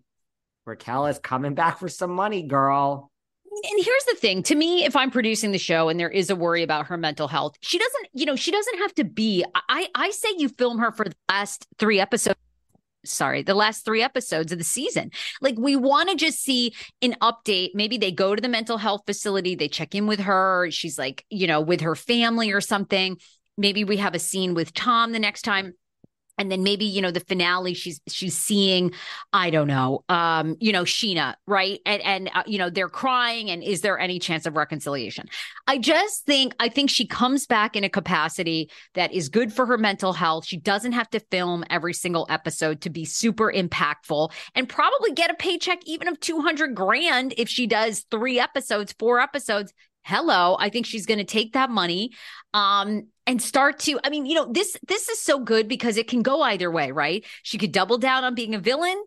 Raquel 0.66 1.06
is 1.06 1.18
coming 1.18 1.54
back 1.62 1.78
for 1.78 1.88
some 1.88 2.10
money, 2.10 2.42
girl. 2.42 3.10
and 3.50 3.84
here's 3.84 4.04
the 4.04 4.16
thing 4.16 4.42
to 4.42 4.54
me 4.56 4.84
if 4.84 4.96
i'm 4.96 5.10
producing 5.12 5.52
the 5.52 5.58
show 5.58 5.88
and 5.88 5.98
there 6.00 6.10
is 6.10 6.28
a 6.28 6.34
worry 6.36 6.62
about 6.64 6.86
her 6.86 6.96
mental 6.96 7.28
health 7.28 7.54
she 7.60 7.78
doesn't 7.78 8.08
you 8.12 8.26
know 8.26 8.34
she 8.34 8.50
doesn't 8.50 8.78
have 8.78 8.92
to 8.94 9.04
be 9.04 9.44
i 9.68 9.86
i 9.94 10.10
say 10.10 10.28
you 10.36 10.48
film 10.48 10.78
her 10.78 10.90
for 10.90 11.04
the 11.04 11.14
last 11.28 11.64
three 11.78 12.00
episodes 12.00 12.36
sorry 13.04 13.42
the 13.42 13.54
last 13.54 13.84
three 13.84 14.02
episodes 14.02 14.52
of 14.52 14.58
the 14.58 14.64
season. 14.64 15.10
Like 15.40 15.56
we 15.58 15.76
want 15.76 16.10
to 16.10 16.16
just 16.16 16.42
see 16.42 16.74
an 17.02 17.16
update. 17.20 17.70
Maybe 17.74 17.98
they 17.98 18.12
go 18.12 18.34
to 18.34 18.40
the 18.40 18.48
mental 18.48 18.78
health 18.78 19.02
facility 19.06 19.54
they 19.54 19.68
check 19.68 19.94
in 19.94 20.06
with 20.06 20.20
her 20.20 20.70
she's 20.70 20.98
like 20.98 21.24
you 21.30 21.46
know 21.46 21.60
with 21.60 21.80
her 21.82 21.94
family 21.94 22.52
or 22.52 22.60
something. 22.60 23.18
Maybe 23.56 23.84
we 23.84 23.98
have 23.98 24.14
a 24.14 24.18
scene 24.18 24.54
with 24.54 24.74
tom 24.74 25.12
the 25.12 25.18
next 25.18 25.42
time 25.42 25.74
and 26.38 26.50
then 26.50 26.62
maybe 26.62 26.84
you 26.84 27.00
know 27.00 27.10
the 27.10 27.20
finale 27.20 27.74
she's 27.74 28.00
she's 28.08 28.36
seeing 28.36 28.92
i 29.32 29.50
don't 29.50 29.68
know 29.68 30.04
um 30.08 30.56
you 30.60 30.72
know 30.72 30.82
scheana 30.82 31.34
right? 31.46 31.80
And 31.86 32.02
and 32.02 32.30
uh, 32.34 32.42
you 32.46 32.58
know 32.58 32.70
they're 32.70 32.88
crying 32.88 33.50
and 33.50 33.62
is 33.62 33.80
there 33.80 33.98
any 33.98 34.18
chance 34.18 34.46
of 34.46 34.56
reconciliation? 34.56 35.28
I 35.66 35.78
just 35.78 36.24
think 36.24 36.54
i 36.58 36.68
think 36.68 36.90
she 36.90 37.06
comes 37.06 37.46
back 37.46 37.76
in 37.76 37.84
a 37.84 37.88
capacity 37.88 38.70
that 38.94 39.12
is 39.12 39.28
good 39.28 39.52
for 39.52 39.66
her 39.66 39.78
mental 39.78 40.12
health. 40.12 40.46
She 40.46 40.56
doesn't 40.56 40.92
have 40.92 41.10
to 41.10 41.20
film 41.20 41.64
every 41.70 41.94
single 41.94 42.26
episode 42.30 42.80
to 42.82 42.90
be 42.90 43.04
super 43.04 43.52
impactful 43.52 44.32
and 44.54 44.68
probably 44.68 45.12
get 45.12 45.30
a 45.30 45.34
paycheck 45.34 45.80
even 45.86 46.08
of 46.08 46.20
200 46.20 46.74
grand 46.74 47.34
if 47.36 47.48
she 47.48 47.66
does 47.66 48.04
3 48.10 48.38
episodes 48.38 48.94
4 48.98 49.20
episodes 49.20 49.72
hello 50.04 50.56
i 50.60 50.68
think 50.68 50.86
she's 50.86 51.06
going 51.06 51.18
to 51.18 51.24
take 51.24 51.54
that 51.54 51.70
money 51.70 52.10
um 52.52 53.06
and 53.26 53.40
start 53.40 53.78
to 53.78 53.98
i 54.04 54.10
mean 54.10 54.26
you 54.26 54.34
know 54.34 54.50
this 54.52 54.76
this 54.86 55.08
is 55.08 55.18
so 55.18 55.38
good 55.38 55.66
because 55.66 55.96
it 55.96 56.08
can 56.08 56.22
go 56.22 56.42
either 56.42 56.70
way 56.70 56.92
right 56.92 57.24
she 57.42 57.58
could 57.58 57.72
double 57.72 57.98
down 57.98 58.22
on 58.22 58.34
being 58.34 58.54
a 58.54 58.58
villain 58.58 59.02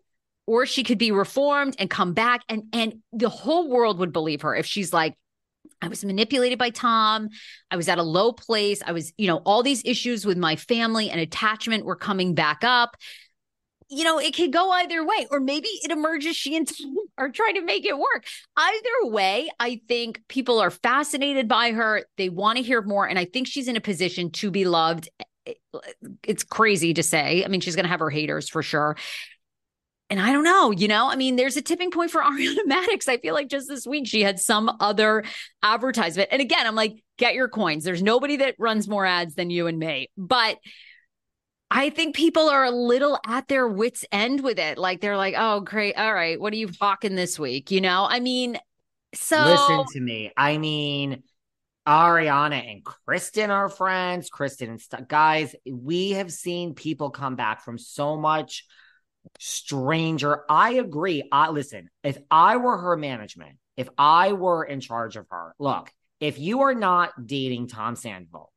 or 0.46 0.66
she 0.66 0.82
could 0.82 0.98
be 0.98 1.10
reformed 1.12 1.76
and 1.78 1.88
come 1.88 2.14
back 2.14 2.42
and 2.48 2.64
and 2.72 2.94
the 3.12 3.28
whole 3.28 3.68
world 3.68 3.98
would 3.98 4.12
believe 4.12 4.42
her 4.42 4.54
if 4.54 4.66
she's 4.66 4.92
like 4.92 5.14
I 5.80 5.88
was 5.88 6.04
manipulated 6.04 6.58
by 6.58 6.70
Tom. 6.70 7.28
I 7.70 7.76
was 7.76 7.88
at 7.88 7.98
a 7.98 8.02
low 8.02 8.32
place. 8.32 8.82
I 8.84 8.92
was, 8.92 9.12
you 9.16 9.28
know, 9.28 9.36
all 9.38 9.62
these 9.62 9.82
issues 9.84 10.26
with 10.26 10.36
my 10.36 10.56
family 10.56 11.08
and 11.10 11.20
attachment 11.20 11.84
were 11.84 11.94
coming 11.94 12.34
back 12.34 12.64
up. 12.64 12.96
You 13.90 14.04
know, 14.04 14.18
it 14.18 14.36
could 14.36 14.52
go 14.52 14.70
either 14.70 15.04
way, 15.04 15.26
or 15.30 15.40
maybe 15.40 15.68
it 15.82 15.90
emerges 15.90 16.36
she 16.36 16.56
and 16.56 16.68
Tom 16.68 16.94
are 17.18 17.30
trying 17.30 17.54
to 17.54 17.62
make 17.62 17.86
it 17.86 17.96
work. 17.96 18.26
Either 18.56 19.12
way, 19.12 19.50
I 19.58 19.80
think 19.88 20.22
people 20.28 20.60
are 20.60 20.70
fascinated 20.70 21.48
by 21.48 21.72
her. 21.72 22.04
They 22.16 22.28
want 22.28 22.58
to 22.58 22.62
hear 22.62 22.82
more. 22.82 23.08
And 23.08 23.18
I 23.18 23.24
think 23.24 23.46
she's 23.46 23.68
in 23.68 23.76
a 23.76 23.80
position 23.80 24.30
to 24.32 24.50
be 24.50 24.66
loved. 24.66 25.08
Eh, 25.46 25.52
eh, 25.74 25.78
it's 26.24 26.44
crazy 26.44 26.94
to 26.94 27.02
say. 27.02 27.44
I 27.44 27.48
mean, 27.48 27.60
she's 27.60 27.76
going 27.76 27.84
to 27.84 27.90
have 27.90 28.00
her 28.00 28.10
haters 28.10 28.48
for 28.48 28.62
sure. 28.62 28.96
And 30.10 30.20
I 30.20 30.32
don't 30.32 30.44
know, 30.44 30.70
you 30.70 30.88
know, 30.88 31.10
I 31.10 31.16
mean, 31.16 31.36
there's 31.36 31.56
a 31.56 31.62
tipping 31.62 31.90
point 31.90 32.10
for 32.10 32.22
Ariana 32.22 32.64
Madix. 32.66 33.08
I 33.08 33.18
feel 33.18 33.34
like 33.34 33.48
just 33.48 33.68
this 33.68 33.86
week 33.86 34.06
she 34.06 34.22
had 34.22 34.38
some 34.38 34.74
other 34.80 35.24
advertisement. 35.62 36.30
And 36.32 36.40
again, 36.40 36.66
I'm 36.66 36.74
like, 36.74 37.02
get 37.18 37.34
your 37.34 37.48
coins. 37.48 37.84
There's 37.84 38.02
nobody 38.02 38.36
that 38.38 38.54
runs 38.58 38.88
more 38.88 39.04
ads 39.04 39.34
than 39.34 39.50
you 39.50 39.66
and 39.66 39.78
me. 39.78 40.08
But 40.16 40.58
I 41.70 41.90
think 41.90 42.16
people 42.16 42.48
are 42.48 42.64
a 42.64 42.70
little 42.70 43.18
at 43.26 43.48
their 43.48 43.68
wits' 43.68 44.04
end 44.10 44.42
with 44.42 44.58
it. 44.58 44.78
Like 44.78 45.00
they're 45.00 45.16
like, 45.16 45.34
oh, 45.36 45.60
great. 45.60 45.96
All 45.96 46.14
right. 46.14 46.40
What 46.40 46.52
are 46.52 46.56
you 46.56 46.70
hawking 46.80 47.14
this 47.14 47.38
week? 47.38 47.70
You 47.70 47.80
know, 47.80 48.06
I 48.08 48.20
mean, 48.20 48.58
so 49.14 49.44
listen 49.44 49.84
to 49.92 50.00
me. 50.00 50.32
I 50.36 50.58
mean, 50.58 51.22
Ariana 51.86 52.70
and 52.70 52.84
Kristen 52.84 53.50
are 53.50 53.68
friends. 53.68 54.30
Kristen 54.30 54.70
and 54.70 54.80
st- 54.80 55.08
guys, 55.08 55.54
we 55.70 56.12
have 56.12 56.32
seen 56.32 56.74
people 56.74 57.10
come 57.10 57.36
back 57.36 57.62
from 57.62 57.78
so 57.78 58.16
much 58.16 58.66
stranger. 59.38 60.44
I 60.48 60.74
agree. 60.74 61.28
I 61.30 61.50
listen, 61.50 61.90
if 62.02 62.18
I 62.30 62.56
were 62.56 62.78
her 62.78 62.96
management, 62.96 63.56
if 63.76 63.88
I 63.96 64.32
were 64.32 64.64
in 64.64 64.80
charge 64.80 65.16
of 65.16 65.26
her, 65.30 65.54
look, 65.58 65.90
if 66.20 66.38
you 66.38 66.62
are 66.62 66.74
not 66.74 67.26
dating 67.26 67.68
Tom 67.68 67.94
Sandoval, 67.94 68.52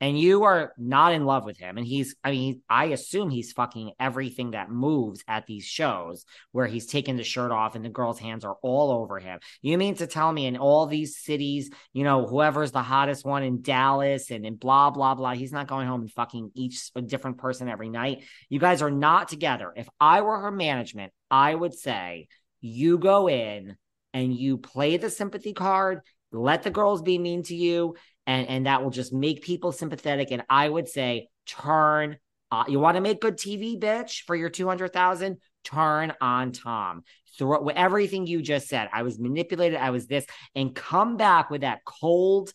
and 0.00 0.18
you 0.18 0.44
are 0.44 0.72
not 0.76 1.12
in 1.12 1.24
love 1.24 1.44
with 1.44 1.58
him. 1.58 1.78
And 1.78 1.86
he's 1.86 2.14
i 2.24 2.30
mean 2.30 2.62
i 2.68 2.86
assume 2.86 3.30
he's 3.30 3.52
fucking 3.52 3.92
everything 3.98 4.52
that 4.52 4.70
moves 4.70 5.22
at 5.28 5.46
these 5.46 5.64
shows 5.64 6.24
where 6.52 6.66
he's 6.66 6.86
taking 6.86 7.16
the 7.16 7.24
shirt 7.24 7.50
off 7.50 7.74
and 7.74 7.84
the 7.84 7.88
girl's 7.88 8.18
hands 8.18 8.44
are 8.44 8.56
all 8.62 8.90
over 8.90 9.18
him. 9.18 9.38
You 9.62 9.78
mean 9.78 9.94
to 9.96 10.06
tell 10.06 10.32
me 10.32 10.46
in 10.46 10.56
all 10.56 10.86
these 10.86 11.18
cities 11.18 11.70
you 11.92 12.04
know 12.04 12.26
whoever's 12.26 12.72
the 12.72 12.82
hottest 12.82 13.24
one 13.24 13.42
in 13.42 13.62
dallas 13.62 14.30
and, 14.30 14.44
and 14.44 14.58
blah 14.58 14.90
blah 14.90 15.14
blah 15.14 15.34
he's 15.34 15.52
not 15.52 15.68
going 15.68 15.86
home 15.86 16.02
and 16.02 16.12
fucking 16.12 16.50
each 16.54 16.90
a 16.94 17.02
different 17.02 17.38
person 17.38 17.68
every 17.68 17.88
night? 17.88 18.24
You 18.48 18.58
guys 18.58 18.82
are 18.82 18.90
not 18.90 19.28
together. 19.28 19.72
If 19.76 19.88
i 20.00 20.20
were 20.20 20.40
her 20.40 20.50
management 20.50 21.12
i 21.30 21.54
would 21.54 21.74
say 21.74 22.28
you 22.60 22.98
go 22.98 23.28
in 23.28 23.76
and 24.12 24.34
you 24.34 24.58
play 24.58 24.96
the 24.96 25.10
sympathy 25.10 25.52
card 25.52 26.00
let 26.32 26.62
the 26.62 26.70
girls 26.70 27.02
be 27.02 27.18
mean 27.18 27.42
to 27.44 27.54
you 27.54 27.94
and 28.26 28.48
and 28.48 28.66
that 28.66 28.82
will 28.82 28.90
just 28.90 29.12
make 29.12 29.42
people 29.42 29.72
sympathetic. 29.72 30.30
And 30.30 30.44
I 30.48 30.68
would 30.68 30.88
say 30.88 31.28
turn. 31.46 32.18
Uh, 32.50 32.64
you 32.68 32.78
want 32.78 32.96
to 32.96 33.00
make 33.00 33.20
good 33.20 33.36
TV, 33.36 33.78
bitch, 33.78 34.22
for 34.26 34.36
your 34.36 34.50
two 34.50 34.68
hundred 34.68 34.92
thousand? 34.92 35.38
Turn 35.64 36.12
on 36.20 36.52
Tom. 36.52 37.02
Throw 37.38 37.66
everything 37.68 38.26
you 38.26 38.42
just 38.42 38.68
said. 38.68 38.88
I 38.92 39.02
was 39.02 39.18
manipulated. 39.18 39.78
I 39.78 39.90
was 39.90 40.06
this, 40.06 40.26
and 40.54 40.74
come 40.74 41.16
back 41.16 41.50
with 41.50 41.62
that 41.62 41.80
cold, 41.84 42.52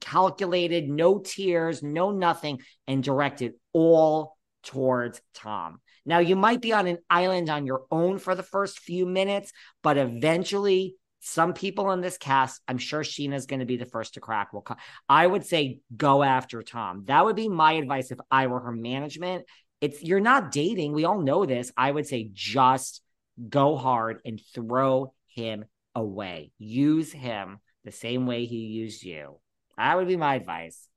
calculated, 0.00 0.88
no 0.88 1.18
tears, 1.18 1.82
no 1.82 2.10
nothing, 2.10 2.60
and 2.86 3.02
direct 3.02 3.42
it 3.42 3.54
all 3.72 4.36
towards 4.62 5.20
Tom. 5.34 5.80
Now, 6.04 6.18
you 6.18 6.36
might 6.36 6.60
be 6.60 6.72
on 6.72 6.86
an 6.86 6.98
island 7.08 7.48
on 7.48 7.64
your 7.66 7.84
own 7.90 8.18
for 8.18 8.34
the 8.34 8.42
first 8.42 8.80
few 8.80 9.06
minutes, 9.06 9.52
but 9.82 9.96
eventually 9.96 10.96
some 11.24 11.52
people 11.52 11.92
in 11.92 12.00
this 12.00 12.18
cast, 12.18 12.60
I'm 12.66 12.78
sure 12.78 13.02
Scheana's 13.02 13.46
going 13.46 13.60
to 13.60 13.66
be 13.66 13.76
the 13.76 13.86
first 13.86 14.14
to 14.14 14.20
crack. 14.20 14.52
Will 14.52 14.66
I 15.08 15.24
would 15.24 15.46
say 15.46 15.78
go 15.96 16.24
after 16.24 16.62
Tom. 16.62 17.04
That 17.06 17.24
would 17.24 17.36
be 17.36 17.48
my 17.48 17.74
advice 17.74 18.10
if 18.10 18.18
I 18.28 18.48
were 18.48 18.58
her 18.58 18.72
management. 18.72 19.46
It's 19.80 20.02
you're 20.02 20.18
not 20.18 20.50
dating. 20.50 20.92
We 20.92 21.04
all 21.04 21.20
know 21.20 21.46
this. 21.46 21.70
I 21.76 21.92
would 21.92 22.08
say 22.08 22.30
just 22.32 23.02
go 23.48 23.76
hard 23.76 24.20
and 24.24 24.40
throw 24.52 25.14
him 25.28 25.64
away. 25.94 26.50
Use 26.58 27.12
him 27.12 27.60
the 27.84 27.92
same 27.92 28.26
way 28.26 28.44
he 28.44 28.56
used 28.56 29.04
you. 29.04 29.38
That 29.76 29.96
would 29.96 30.08
be 30.08 30.16
my 30.16 30.34
advice. 30.34 30.88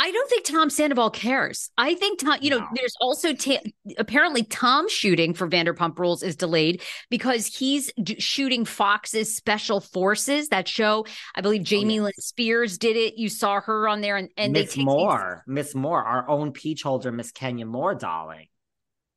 I 0.00 0.12
don't 0.12 0.30
think 0.30 0.44
Tom 0.44 0.70
Sandoval 0.70 1.10
cares. 1.10 1.70
I 1.76 1.94
think 1.94 2.20
Tom, 2.20 2.38
you 2.40 2.50
know, 2.50 2.58
no. 2.58 2.68
there's 2.74 2.94
also 3.00 3.34
ta- 3.34 3.62
apparently 3.96 4.44
Tom's 4.44 4.92
shooting 4.92 5.34
for 5.34 5.48
Vanderpump 5.48 5.98
Rules 5.98 6.22
is 6.22 6.36
delayed 6.36 6.82
because 7.10 7.46
he's 7.46 7.92
d- 8.00 8.20
shooting 8.20 8.64
Fox's 8.64 9.34
Special 9.34 9.80
Forces, 9.80 10.50
that 10.50 10.68
show. 10.68 11.04
I 11.34 11.40
believe 11.40 11.62
oh, 11.62 11.64
Jamie 11.64 11.98
oh, 11.98 12.04
Lynn 12.04 12.12
Spears 12.20 12.78
did 12.78 12.96
it. 12.96 13.18
You 13.18 13.28
saw 13.28 13.60
her 13.60 13.88
on 13.88 14.00
there, 14.00 14.16
and, 14.16 14.28
and 14.36 14.52
Miss 14.52 14.76
Moore, 14.76 15.42
Miss 15.48 15.74
Moore, 15.74 16.04
our 16.04 16.28
own 16.28 16.52
peach 16.52 16.82
holder, 16.82 17.10
Miss 17.10 17.32
Kenya 17.32 17.66
Moore, 17.66 17.96
darling. 17.96 18.46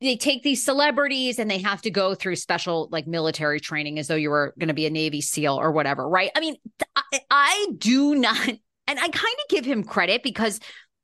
They 0.02 0.17
take 0.17 0.41
these 0.41 0.65
celebrities 0.65 1.38
and 1.38 1.50
they 1.50 1.60
have 1.60 1.84
to 1.84 1.91
go 1.91 2.15
through 2.15 2.36
special 2.38 2.89
like 2.91 3.06
military 3.06 3.60
training 3.60 4.00
as 4.00 4.08
though 4.08 4.15
you 4.15 4.32
were 4.32 4.56
going 4.58 4.70
to 4.70 4.74
be 4.74 4.88
a 4.88 4.89
Navy 4.89 5.22
SEAL 5.22 5.60
or 5.60 5.72
whatever, 5.72 6.10
right? 6.10 6.32
I 6.36 6.39
mean, 6.39 6.56
I, 6.96 7.20
I 7.30 7.67
do 7.78 8.15
not 8.15 8.50
and 8.91 8.99
I 8.99 9.08
kind 9.08 9.15
of 9.15 9.49
give 9.49 9.63
him 9.63 9.84
credit 9.84 10.21
because 10.21 10.60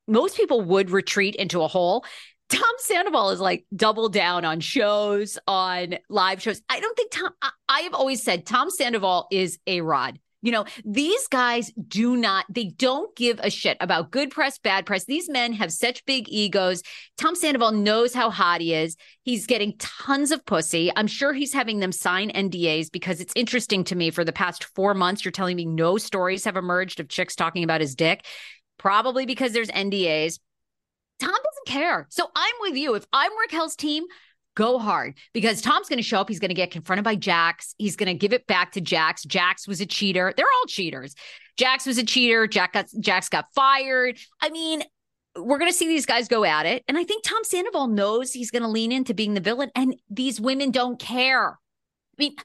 most 0.08 0.36
people 0.36 0.62
would 0.62 0.90
retreat 0.90 1.36
into 1.36 1.62
a 1.62 1.68
hole. 1.68 2.06
Tom 2.50 2.62
Sandoval 2.80 3.30
is 3.32 3.40
like 3.40 3.66
double 3.76 4.10
down 4.10 4.44
on 4.46 4.60
shows, 4.60 5.38
on 5.48 5.96
live 6.10 6.42
shows. 6.42 6.62
I 6.70 6.80
don't 6.82 6.96
think 6.98 7.12
Tom, 7.12 7.32
I, 7.42 7.50
I 7.68 7.80
have 7.82 7.94
always 7.94 8.24
said 8.24 8.46
Tom 8.46 8.70
Sandoval 8.70 9.28
is 9.32 9.58
a 9.68 9.82
rod. 9.82 10.20
You 10.44 10.52
know, 10.52 10.66
these 10.86 11.28
guys 11.28 11.72
do 11.88 12.16
not, 12.16 12.46
they 12.48 12.66
don't 12.66 13.16
give 13.16 13.40
a 13.42 13.50
shit 13.50 13.76
about 13.82 14.12
good 14.12 14.30
press, 14.30 14.60
bad 14.60 14.86
press. 14.86 15.06
These 15.06 15.30
men 15.30 15.52
have 15.54 15.72
such 15.74 16.06
big 16.06 16.30
egos. 16.30 16.84
Tom 17.18 17.36
Sandoval 17.36 17.72
knows 17.72 18.14
how 18.14 18.30
hot 18.30 18.62
he 18.62 18.74
is. 18.74 18.96
He's 19.24 19.48
getting 19.48 19.74
tons 19.80 20.32
of 20.32 20.46
pussy. 20.46 20.92
I'm 20.96 21.08
sure 21.08 21.34
he's 21.34 21.54
having 21.54 21.80
them 21.80 21.92
sign 21.92 22.30
NDAs 22.30 22.92
because 22.92 23.20
it's 23.20 23.34
interesting 23.36 23.84
to 23.86 23.96
me 23.96 24.12
for 24.12 24.24
the 24.24 24.32
past 24.32 24.66
four 24.76 24.94
months, 24.94 25.26
you're 25.26 25.32
telling 25.32 25.56
me 25.56 25.66
no 25.66 25.98
stories 25.98 26.46
have 26.46 26.56
emerged 26.56 27.00
of 27.00 27.10
chicks 27.10 27.36
talking 27.36 27.64
about 27.64 27.82
his 27.82 27.96
dick, 27.96 28.24
probably 28.78 29.26
because 29.26 29.54
there's 29.54 29.70
NDAs. 29.70 30.40
Tom 31.20 31.32
doesn't 31.32 31.68
care. 31.68 32.06
So 32.10 32.30
I'm 32.36 32.56
with 32.62 32.76
you. 32.76 32.94
If 32.94 33.06
I'm 33.12 33.32
Raquel's 33.40 33.76
team, 33.76 34.04
go 34.58 34.80
hard 34.80 35.16
because 35.34 35.62
Tom's 35.62 35.88
going 35.88 35.98
to 35.98 36.04
show 36.04 36.20
up. 36.20 36.28
He's 36.28 36.40
going 36.40 36.50
to 36.50 36.56
get 36.56 36.72
confronted 36.72 37.04
by 37.04 37.16
Jax. 37.16 37.76
He's 37.78 37.96
going 37.96 38.08
to 38.08 38.16
give 38.16 38.34
it 38.34 38.48
back 38.48 38.72
to 38.72 38.82
Jax. 38.82 39.24
Jax 39.24 39.68
was 39.68 39.80
a 39.80 39.86
cheater. 39.86 40.34
They're 40.36 40.48
all 40.48 40.66
cheaters. 40.68 41.14
Jax 41.58 41.86
was 41.86 42.00
a 42.00 42.04
cheater. 42.04 42.48
Jack 42.48 42.74
got 42.74 42.88
Jax 43.00 43.30
got 43.30 43.46
fired. 43.54 44.18
I 44.42 44.50
mean, 44.50 44.82
we're 45.36 45.60
going 45.60 45.72
to 45.72 45.78
see 45.78 45.88
these 45.88 46.08
guys 46.08 46.28
go 46.28 46.44
at 46.44 46.66
it. 46.66 46.84
And 46.88 46.98
I 46.98 47.04
think 47.04 47.24
Tom 47.24 47.44
Sandoval 47.44 47.88
knows 47.88 48.34
he's 48.34 48.50
going 48.50 48.64
to 48.64 48.68
lean 48.68 48.92
into 48.92 49.14
being 49.14 49.36
the 49.36 49.42
villain. 49.42 49.70
And 49.76 49.96
these 50.10 50.42
women 50.42 50.72
don't 50.72 51.00
care. 51.00 51.50
I 51.52 51.56
mean, 52.18 52.36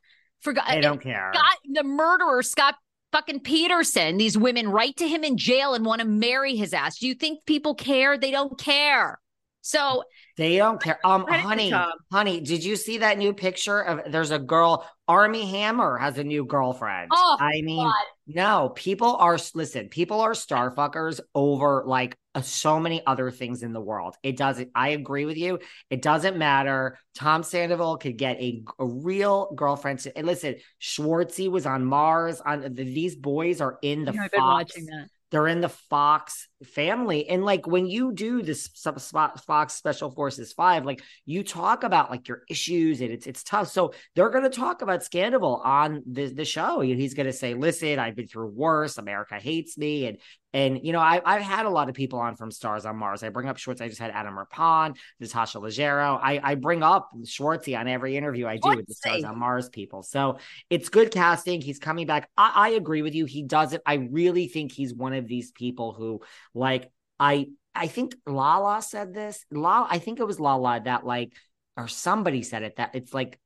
forgot 0.40 0.68
they 0.68 0.82
don't 0.82 1.00
care. 1.00 1.32
Scott, 1.34 1.56
the 1.72 1.82
murderer, 1.82 2.42
Scott 2.42 2.74
fucking 3.10 3.40
Peterson. 3.40 4.18
These 4.18 4.36
women 4.36 4.68
write 4.68 4.98
to 4.98 5.08
him 5.08 5.24
in 5.24 5.38
jail 5.38 5.72
and 5.72 5.86
want 5.86 6.02
to 6.02 6.06
marry 6.06 6.56
his 6.56 6.74
ass. 6.74 6.98
Do 6.98 7.08
you 7.08 7.14
think 7.14 7.46
people 7.46 7.74
care? 7.74 8.18
They 8.18 8.30
don't 8.30 8.58
care. 8.58 9.18
So 9.62 10.02
they 10.36 10.56
don't 10.56 10.80
care. 10.80 10.98
Um, 11.04 11.26
honey, 11.28 11.72
honey, 12.10 12.40
did 12.40 12.64
you 12.64 12.76
see 12.76 12.98
that 12.98 13.18
new 13.18 13.32
picture 13.32 13.80
of? 13.80 14.10
There's 14.10 14.30
a 14.30 14.38
girl. 14.38 14.88
Armie 15.06 15.46
Hammer 15.50 15.98
has 15.98 16.16
a 16.16 16.24
new 16.24 16.44
girlfriend. 16.44 17.10
Oh, 17.12 17.36
I 17.38 17.60
mean, 17.60 17.84
God. 17.84 17.94
no, 18.26 18.72
people 18.74 19.16
are 19.16 19.38
listen. 19.54 19.88
People 19.88 20.20
are 20.20 20.34
star 20.34 20.74
fuckers 20.74 21.20
over 21.34 21.84
like 21.86 22.16
uh, 22.34 22.40
so 22.40 22.80
many 22.80 23.04
other 23.06 23.30
things 23.30 23.62
in 23.62 23.74
the 23.74 23.80
world. 23.80 24.16
It 24.22 24.38
doesn't. 24.38 24.70
I 24.74 24.90
agree 24.90 25.26
with 25.26 25.36
you. 25.36 25.58
It 25.90 26.00
doesn't 26.00 26.38
matter. 26.38 26.98
Tom 27.14 27.42
Sandoval 27.42 27.98
could 27.98 28.16
get 28.16 28.40
a, 28.40 28.62
a 28.78 28.86
real 28.86 29.52
girlfriend. 29.54 29.98
To, 30.00 30.16
and 30.16 30.26
listen, 30.26 30.56
Schwartzy 30.80 31.50
was 31.50 31.66
on 31.66 31.84
Mars. 31.84 32.40
On 32.40 32.60
the, 32.62 32.84
these 32.84 33.16
boys 33.16 33.60
are 33.60 33.78
in 33.82 34.06
the. 34.06 34.12
I've 34.18 34.30
been 34.30 34.40
watching 34.40 34.86
that 34.86 35.08
they're 35.32 35.48
in 35.48 35.62
the 35.62 35.70
Fox 35.70 36.46
family. 36.62 37.26
And 37.26 37.42
like 37.42 37.66
when 37.66 37.86
you 37.86 38.12
do 38.12 38.42
this 38.42 38.68
Fox 38.68 39.74
Special 39.74 40.10
Forces 40.10 40.52
5, 40.52 40.84
like 40.84 41.02
you 41.24 41.42
talk 41.42 41.84
about 41.84 42.10
like 42.10 42.28
your 42.28 42.42
issues 42.50 43.00
and 43.00 43.10
it's 43.10 43.26
it's 43.26 43.42
tough. 43.42 43.68
So 43.68 43.94
they're 44.14 44.28
going 44.28 44.44
to 44.44 44.50
talk 44.50 44.82
about 44.82 45.00
Scandival 45.00 45.64
on 45.64 46.02
the, 46.06 46.26
the 46.26 46.44
show. 46.44 46.80
He's 46.80 47.14
going 47.14 47.26
to 47.26 47.32
say, 47.32 47.54
listen, 47.54 47.98
I've 47.98 48.14
been 48.14 48.28
through 48.28 48.48
worse. 48.48 48.98
America 48.98 49.36
hates 49.36 49.78
me. 49.78 50.06
And 50.06 50.18
and 50.52 50.80
you 50.82 50.92
know, 50.92 51.00
I, 51.00 51.20
I've 51.24 51.42
had 51.42 51.66
a 51.66 51.70
lot 51.70 51.88
of 51.88 51.94
people 51.94 52.18
on 52.18 52.36
from 52.36 52.50
Stars 52.50 52.84
on 52.84 52.96
Mars. 52.96 53.22
I 53.22 53.28
bring 53.28 53.48
up 53.48 53.58
Schwartz. 53.58 53.80
I 53.80 53.88
just 53.88 54.00
had 54.00 54.10
Adam 54.10 54.38
Rippon, 54.38 54.94
Natasha 55.20 55.58
Leggero. 55.58 56.18
I, 56.22 56.40
I 56.42 56.54
bring 56.54 56.82
up 56.82 57.10
Schwartzy 57.24 57.78
on 57.78 57.88
every 57.88 58.16
interview 58.16 58.46
I 58.46 58.56
do 58.56 58.68
Schwartzy. 58.68 58.76
with 58.76 58.86
the 58.86 58.94
Stars 58.94 59.24
on 59.24 59.38
Mars 59.38 59.68
people. 59.68 60.02
So 60.02 60.38
it's 60.70 60.88
good 60.88 61.10
casting. 61.10 61.60
He's 61.60 61.78
coming 61.78 62.06
back. 62.06 62.28
I, 62.36 62.52
I 62.54 62.68
agree 62.70 63.02
with 63.02 63.14
you. 63.14 63.24
He 63.24 63.42
does 63.42 63.72
it. 63.72 63.82
I 63.86 63.94
really 63.94 64.48
think 64.48 64.72
he's 64.72 64.94
one 64.94 65.14
of 65.14 65.26
these 65.26 65.50
people 65.52 65.92
who, 65.92 66.20
like, 66.54 66.90
I 67.18 67.48
I 67.74 67.86
think 67.86 68.14
Lala 68.26 68.82
said 68.82 69.14
this. 69.14 69.44
Lala, 69.50 69.86
I 69.90 69.98
think 69.98 70.20
it 70.20 70.26
was 70.26 70.38
Lala 70.38 70.80
that 70.84 71.06
like, 71.06 71.32
or 71.76 71.88
somebody 71.88 72.42
said 72.42 72.62
it 72.62 72.76
that 72.76 72.94
it's 72.94 73.14
like 73.14 73.38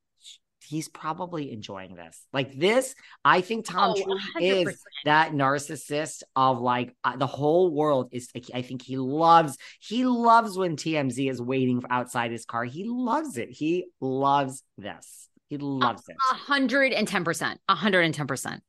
he's 0.66 0.88
probably 0.88 1.52
enjoying 1.52 1.94
this. 1.94 2.26
Like 2.32 2.58
this, 2.58 2.94
I 3.24 3.40
think 3.40 3.66
Tom 3.66 3.94
oh, 3.96 4.18
is 4.40 4.82
that 5.04 5.32
narcissist 5.32 6.22
of 6.34 6.60
like 6.60 6.94
uh, 7.04 7.16
the 7.16 7.26
whole 7.26 7.70
world 7.70 8.08
is. 8.12 8.28
I 8.54 8.62
think 8.62 8.82
he 8.82 8.96
loves. 8.96 9.56
He 9.80 10.04
loves 10.04 10.56
when 10.56 10.76
TMZ 10.76 11.30
is 11.30 11.40
waiting 11.40 11.82
outside 11.90 12.30
his 12.30 12.44
car. 12.44 12.64
He 12.64 12.84
loves 12.86 13.38
it. 13.38 13.50
He 13.50 13.86
loves 14.00 14.62
this. 14.76 15.28
He 15.48 15.58
loves 15.58 16.02
it. 16.08 16.16
A 16.32 16.34
hundred 16.34 16.92
and 16.92 17.06
ten 17.06 17.24
percent. 17.24 17.60
A 17.68 17.74
hundred 17.74 18.02
and 18.02 18.14
ten 18.14 18.26
percent. 18.26 18.62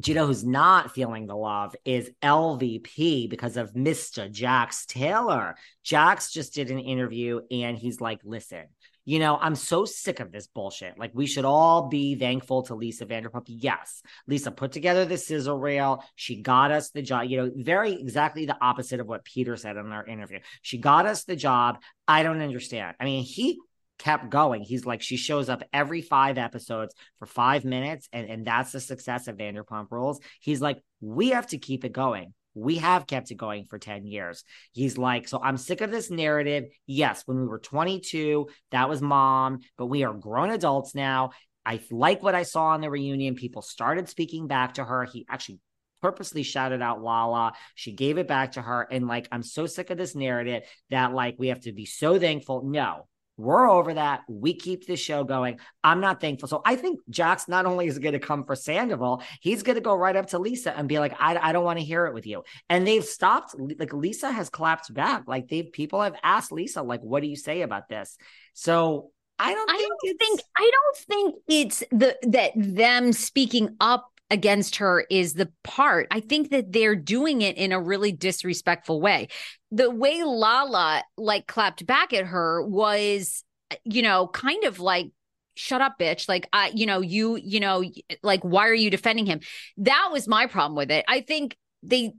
Do 0.00 0.12
you 0.12 0.14
know 0.14 0.26
who's 0.26 0.44
not 0.44 0.94
feeling 0.94 1.26
the 1.26 1.34
love 1.34 1.74
is 1.84 2.10
LVP 2.22 3.28
because 3.28 3.56
of 3.56 3.72
Mr. 3.72 4.30
Jax 4.30 4.86
Taylor. 4.86 5.56
Jax 5.82 6.30
just 6.30 6.54
did 6.54 6.70
an 6.70 6.78
interview 6.78 7.40
and 7.50 7.76
he's 7.76 8.00
like, 8.00 8.20
listen, 8.22 8.66
you 9.08 9.18
know, 9.18 9.38
I'm 9.40 9.54
so 9.54 9.86
sick 9.86 10.20
of 10.20 10.32
this 10.32 10.48
bullshit. 10.48 10.98
Like, 10.98 11.12
we 11.14 11.26
should 11.26 11.46
all 11.46 11.88
be 11.88 12.14
thankful 12.14 12.64
to 12.64 12.74
Lisa 12.74 13.06
Vanderpump. 13.06 13.44
Yes, 13.46 14.02
Lisa 14.26 14.50
put 14.50 14.70
together 14.70 15.06
the 15.06 15.16
scissor 15.16 15.56
rail. 15.56 16.04
She 16.14 16.42
got 16.42 16.72
us 16.72 16.90
the 16.90 17.00
job, 17.00 17.24
you 17.24 17.38
know, 17.38 17.50
very 17.56 17.94
exactly 17.94 18.44
the 18.44 18.58
opposite 18.60 19.00
of 19.00 19.06
what 19.06 19.24
Peter 19.24 19.56
said 19.56 19.78
in 19.78 19.92
our 19.92 20.06
interview. 20.06 20.40
She 20.60 20.76
got 20.76 21.06
us 21.06 21.24
the 21.24 21.36
job. 21.36 21.78
I 22.06 22.22
don't 22.22 22.42
understand. 22.42 22.96
I 23.00 23.06
mean, 23.06 23.24
he 23.24 23.58
kept 23.98 24.28
going. 24.28 24.60
He's 24.60 24.84
like, 24.84 25.00
she 25.00 25.16
shows 25.16 25.48
up 25.48 25.62
every 25.72 26.02
five 26.02 26.36
episodes 26.36 26.94
for 27.18 27.24
five 27.24 27.64
minutes, 27.64 28.10
and, 28.12 28.28
and 28.28 28.46
that's 28.46 28.72
the 28.72 28.80
success 28.80 29.26
of 29.26 29.38
Vanderpump 29.38 29.86
Rules. 29.90 30.20
He's 30.38 30.60
like, 30.60 30.82
we 31.00 31.30
have 31.30 31.46
to 31.46 31.56
keep 31.56 31.86
it 31.86 31.92
going. 31.92 32.34
We 32.58 32.76
have 32.76 33.06
kept 33.06 33.30
it 33.30 33.36
going 33.36 33.64
for 33.64 33.78
10 33.78 34.06
years. 34.06 34.44
He's 34.72 34.98
like, 34.98 35.28
so 35.28 35.40
I'm 35.42 35.56
sick 35.56 35.80
of 35.80 35.90
this 35.90 36.10
narrative. 36.10 36.64
Yes, 36.86 37.22
when 37.26 37.40
we 37.40 37.46
were 37.46 37.58
22, 37.58 38.48
that 38.70 38.88
was 38.88 39.00
mom, 39.00 39.60
but 39.76 39.86
we 39.86 40.04
are 40.04 40.14
grown 40.14 40.50
adults 40.50 40.94
now. 40.94 41.30
I 41.64 41.80
like 41.90 42.22
what 42.22 42.34
I 42.34 42.44
saw 42.44 42.68
on 42.68 42.80
the 42.80 42.90
reunion. 42.90 43.34
People 43.34 43.62
started 43.62 44.08
speaking 44.08 44.46
back 44.46 44.74
to 44.74 44.84
her. 44.84 45.04
He 45.04 45.26
actually 45.28 45.60
purposely 46.00 46.42
shouted 46.42 46.80
out 46.82 47.02
Lala. 47.02 47.52
She 47.74 47.92
gave 47.92 48.18
it 48.18 48.28
back 48.28 48.52
to 48.52 48.62
her. 48.62 48.86
And 48.90 49.06
like, 49.06 49.28
I'm 49.30 49.42
so 49.42 49.66
sick 49.66 49.90
of 49.90 49.98
this 49.98 50.14
narrative 50.14 50.62
that 50.90 51.12
like 51.12 51.36
we 51.38 51.48
have 51.48 51.60
to 51.60 51.72
be 51.72 51.86
so 51.86 52.18
thankful. 52.18 52.62
No, 52.64 53.06
we're 53.38 53.70
over 53.70 53.94
that. 53.94 54.24
We 54.28 54.52
keep 54.52 54.86
the 54.86 54.96
show 54.96 55.22
going. 55.22 55.60
I'm 55.84 56.00
not 56.00 56.20
thankful. 56.20 56.48
So 56.48 56.60
I 56.66 56.74
think 56.74 56.98
Jax 57.08 57.48
not 57.48 57.66
only 57.66 57.86
is 57.86 57.98
going 58.00 58.12
to 58.12 58.18
come 58.18 58.44
for 58.44 58.56
Sandoval, 58.56 59.22
he's 59.40 59.62
going 59.62 59.76
to 59.76 59.80
go 59.80 59.94
right 59.94 60.16
up 60.16 60.26
to 60.30 60.38
Lisa 60.40 60.76
and 60.76 60.88
be 60.88 60.98
like, 60.98 61.14
I, 61.20 61.36
I 61.36 61.52
don't 61.52 61.64
want 61.64 61.78
to 61.78 61.84
hear 61.84 62.06
it 62.06 62.14
with 62.14 62.26
you. 62.26 62.42
And 62.68 62.86
they've 62.86 63.04
stopped. 63.04 63.54
Like 63.56 63.92
Lisa 63.92 64.30
has 64.30 64.50
collapsed 64.50 64.92
back. 64.92 65.22
Like 65.28 65.48
they 65.48 65.62
people 65.62 66.02
have 66.02 66.16
asked 66.22 66.50
Lisa, 66.50 66.82
like, 66.82 67.00
what 67.00 67.22
do 67.22 67.28
you 67.28 67.36
say 67.36 67.62
about 67.62 67.88
this? 67.88 68.18
So 68.54 69.12
I 69.38 69.54
don't. 69.54 69.70
I 69.70 69.76
don't 69.76 70.18
think. 70.18 70.40
I 70.56 70.70
don't 70.72 70.96
think 70.96 71.34
it's 71.48 71.84
the 71.92 72.16
that 72.22 72.52
them 72.56 73.12
speaking 73.12 73.76
up 73.80 74.10
against 74.30 74.76
her 74.76 75.04
is 75.10 75.34
the 75.34 75.50
part. 75.64 76.06
I 76.10 76.20
think 76.20 76.50
that 76.50 76.72
they're 76.72 76.96
doing 76.96 77.42
it 77.42 77.56
in 77.56 77.72
a 77.72 77.80
really 77.80 78.12
disrespectful 78.12 79.00
way. 79.00 79.28
The 79.70 79.90
way 79.90 80.22
Lala 80.22 81.02
like 81.16 81.46
clapped 81.46 81.86
back 81.86 82.12
at 82.12 82.26
her 82.26 82.62
was, 82.62 83.44
you 83.84 84.02
know, 84.02 84.28
kind 84.28 84.64
of 84.64 84.80
like 84.80 85.10
shut 85.58 85.80
up 85.80 85.98
bitch 85.98 86.28
like 86.28 86.48
i 86.52 86.70
you 86.72 86.86
know 86.86 87.00
you 87.00 87.34
you 87.34 87.58
know 87.58 87.82
like 88.22 88.40
why 88.42 88.68
are 88.68 88.74
you 88.74 88.90
defending 88.90 89.26
him 89.26 89.40
that 89.76 90.08
was 90.12 90.28
my 90.28 90.46
problem 90.46 90.76
with 90.76 90.88
it 90.88 91.04
i 91.08 91.20
think 91.20 91.56
they 91.82 92.12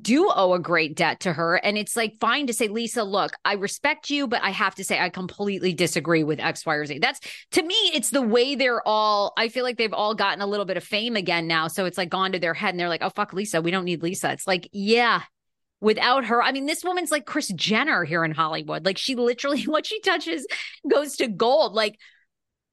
do 0.00 0.30
owe 0.34 0.54
a 0.54 0.58
great 0.58 0.96
debt 0.96 1.20
to 1.20 1.32
her. 1.32 1.56
And 1.56 1.76
it's 1.76 1.96
like 1.96 2.18
fine 2.20 2.46
to 2.46 2.54
say, 2.54 2.68
Lisa, 2.68 3.04
look, 3.04 3.32
I 3.44 3.54
respect 3.54 4.10
you, 4.10 4.26
but 4.26 4.42
I 4.42 4.50
have 4.50 4.74
to 4.76 4.84
say 4.84 4.98
I 4.98 5.10
completely 5.10 5.72
disagree 5.72 6.24
with 6.24 6.40
X, 6.40 6.64
Y, 6.64 6.74
or 6.74 6.86
Z. 6.86 6.98
That's 7.00 7.20
to 7.52 7.62
me, 7.62 7.74
it's 7.92 8.10
the 8.10 8.22
way 8.22 8.54
they're 8.54 8.86
all, 8.86 9.32
I 9.36 9.48
feel 9.48 9.64
like 9.64 9.76
they've 9.76 9.92
all 9.92 10.14
gotten 10.14 10.40
a 10.40 10.46
little 10.46 10.64
bit 10.64 10.76
of 10.76 10.84
fame 10.84 11.16
again 11.16 11.46
now. 11.46 11.68
So 11.68 11.84
it's 11.84 11.98
like 11.98 12.08
gone 12.08 12.32
to 12.32 12.38
their 12.38 12.54
head 12.54 12.70
and 12.70 12.80
they're 12.80 12.88
like, 12.88 13.02
oh, 13.02 13.10
fuck 13.10 13.32
Lisa. 13.32 13.60
We 13.60 13.70
don't 13.70 13.84
need 13.84 14.02
Lisa. 14.02 14.32
It's 14.32 14.46
like, 14.46 14.68
yeah. 14.72 15.22
Without 15.80 16.26
her, 16.26 16.40
I 16.40 16.52
mean, 16.52 16.66
this 16.66 16.84
woman's 16.84 17.10
like 17.10 17.26
Kris 17.26 17.48
Jenner 17.48 18.04
here 18.04 18.24
in 18.24 18.30
Hollywood. 18.30 18.84
Like, 18.84 18.98
she 18.98 19.16
literally, 19.16 19.62
what 19.66 19.84
she 19.84 20.00
touches 20.00 20.46
goes 20.88 21.16
to 21.16 21.26
gold. 21.26 21.74
Like, 21.74 21.98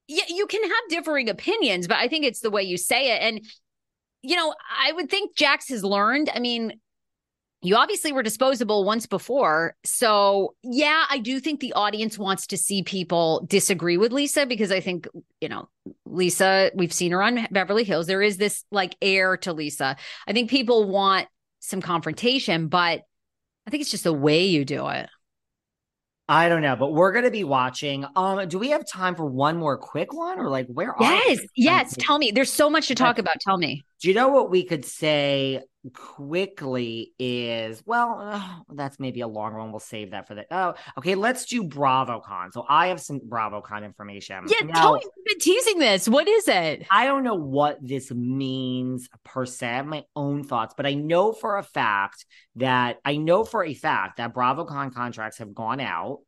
yeah, 0.08 0.26
you 0.28 0.46
can 0.48 0.64
have 0.64 0.90
differing 0.90 1.28
opinions, 1.30 1.88
but 1.88 1.98
I 1.98 2.08
think 2.08 2.26
it's 2.26 2.40
the 2.40 2.52
way 2.52 2.64
you 2.64 2.78
say 2.78 3.16
it. 3.16 3.22
And, 3.22 3.42
you 4.22 4.36
know, 4.36 4.54
I 4.80 4.92
would 4.92 5.10
think 5.10 5.36
Jax 5.36 5.70
has 5.70 5.84
learned. 5.84 6.30
I 6.34 6.40
mean, 6.40 6.80
you 7.62 7.76
obviously 7.76 8.14
were 8.14 8.24
disposable 8.24 8.86
once 8.86 9.06
before. 9.06 9.76
So, 9.84 10.56
yeah, 10.64 11.04
I 11.10 11.20
do 11.20 11.40
think 11.40 11.60
the 11.60 11.74
audience 11.74 12.18
wants 12.18 12.48
to 12.48 12.58
see 12.58 12.84
people 12.84 13.46
disagree 13.50 13.98
with 13.98 14.14
Lisa 14.14 14.46
because 14.46 14.72
I 14.72 14.80
think, 14.80 15.08
you 15.42 15.50
know, 15.50 15.68
Lisa, 16.06 16.72
we've 16.74 16.94
seen 16.94 17.12
her 17.12 17.22
on 17.22 17.48
Beverly 17.52 17.84
Hills. 17.84 18.08
There 18.08 18.22
is 18.22 18.38
this 18.38 18.64
like 18.72 18.96
air 19.02 19.36
to 19.38 19.52
Lisa. 19.52 19.98
I 20.26 20.34
think 20.34 20.50
people 20.50 20.90
want 20.90 21.28
some 21.60 21.82
confrontation, 21.82 22.70
but 22.70 23.02
I 23.68 23.72
think 23.72 23.82
it's 23.82 23.92
just 23.92 24.06
the 24.06 24.14
way 24.14 24.46
you 24.46 24.64
do 24.64 24.88
it. 24.88 25.10
I 26.30 26.48
don't 26.48 26.62
know, 26.62 26.76
but 26.76 26.94
we're 26.94 27.12
gonna 27.12 27.32
be 27.32 27.44
watching. 27.44 28.06
Um, 28.16 28.48
do 28.48 28.60
we 28.60 28.70
have 28.70 28.88
time 28.88 29.16
for 29.16 29.26
one 29.26 29.58
more 29.58 29.80
quick 29.80 30.14
one, 30.14 30.38
or 30.40 30.48
like 30.48 30.68
where? 30.68 30.94
Are 30.94 31.02
Yes, 31.02 31.40
yes. 31.56 31.96
Tell 31.98 32.20
me. 32.20 32.30
There's 32.30 32.54
so 32.54 32.70
much 32.70 32.88
to 32.90 32.96
talk 32.96 33.18
about. 33.18 33.40
Tell 33.42 33.58
me. 33.58 33.84
Do 34.00 34.10
you 34.10 34.14
know 34.14 34.28
what 34.28 34.52
we 34.52 34.64
could 34.64 34.86
say 34.86 35.64
quickly 35.94 37.14
is 37.18 37.82
well 37.86 38.20
uh, 38.22 38.76
that's 38.76 39.00
maybe 39.00 39.22
a 39.22 39.28
long 39.28 39.56
one. 39.56 39.72
We'll 39.72 39.80
save 39.80 40.12
that 40.12 40.28
for 40.28 40.36
the 40.36 40.46
oh 40.52 40.76
okay 40.98 41.16
let's 41.16 41.46
do 41.46 41.64
bravocon. 41.64 42.52
So 42.52 42.66
i 42.68 42.88
have 42.88 43.00
some 43.00 43.20
bravocon 43.20 43.86
information. 43.86 44.46
Yeah 44.48 44.68
now, 44.68 44.74
tell 44.74 44.94
me 44.94 45.02
you've 45.04 45.26
been 45.26 45.40
teasing 45.40 45.80
this. 45.80 46.08
What 46.10 46.28
is 46.28 46.48
it? 46.48 46.86
I 46.92 47.06
don't 47.06 47.24
know 47.24 47.36
what 47.36 47.78
this 47.82 48.12
means 48.12 49.10
per 49.24 49.46
se. 49.46 49.68
I 49.68 49.76
have 49.76 49.86
my 49.86 50.04
own 50.16 50.44
thoughts 50.44 50.74
but 50.76 50.86
i 50.86 50.94
know 50.94 51.32
for 51.32 51.58
a 51.58 51.64
fact 51.64 52.26
that 52.56 52.98
i 53.06 53.18
know 53.18 53.44
for 53.44 53.64
a 53.64 53.74
fact 53.74 54.18
that 54.18 54.34
bravocon 54.34 54.94
contracts 54.94 55.38
have 55.38 55.54
gone 55.54 55.80
out 55.80 56.20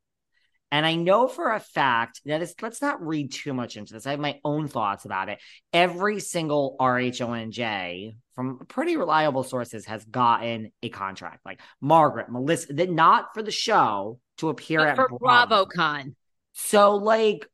and 0.71 0.85
I 0.85 0.95
know 0.95 1.27
for 1.27 1.51
a 1.51 1.59
fact 1.59 2.21
that 2.25 2.41
it's, 2.41 2.55
let's 2.61 2.81
not 2.81 3.05
read 3.05 3.31
too 3.31 3.53
much 3.53 3.75
into 3.75 3.93
this. 3.93 4.07
I 4.07 4.11
have 4.11 4.19
my 4.19 4.39
own 4.45 4.69
thoughts 4.69 5.03
about 5.03 5.27
it. 5.27 5.39
Every 5.73 6.19
single 6.21 6.77
RHONJ 6.79 8.15
from 8.33 8.59
pretty 8.67 8.95
reliable 8.95 9.43
sources 9.43 9.85
has 9.85 10.05
gotten 10.05 10.71
a 10.81 10.89
contract. 10.89 11.45
Like 11.45 11.59
Margaret, 11.81 12.31
Melissa, 12.31 12.73
that 12.73 12.89
not 12.89 13.33
for 13.33 13.43
the 13.43 13.51
show 13.51 14.19
to 14.37 14.49
appear 14.49 14.79
but 14.79 14.87
at 14.87 14.95
for 14.95 15.09
Bravo. 15.19 15.65
BravoCon. 15.65 16.15
So, 16.53 16.95
like, 16.95 17.47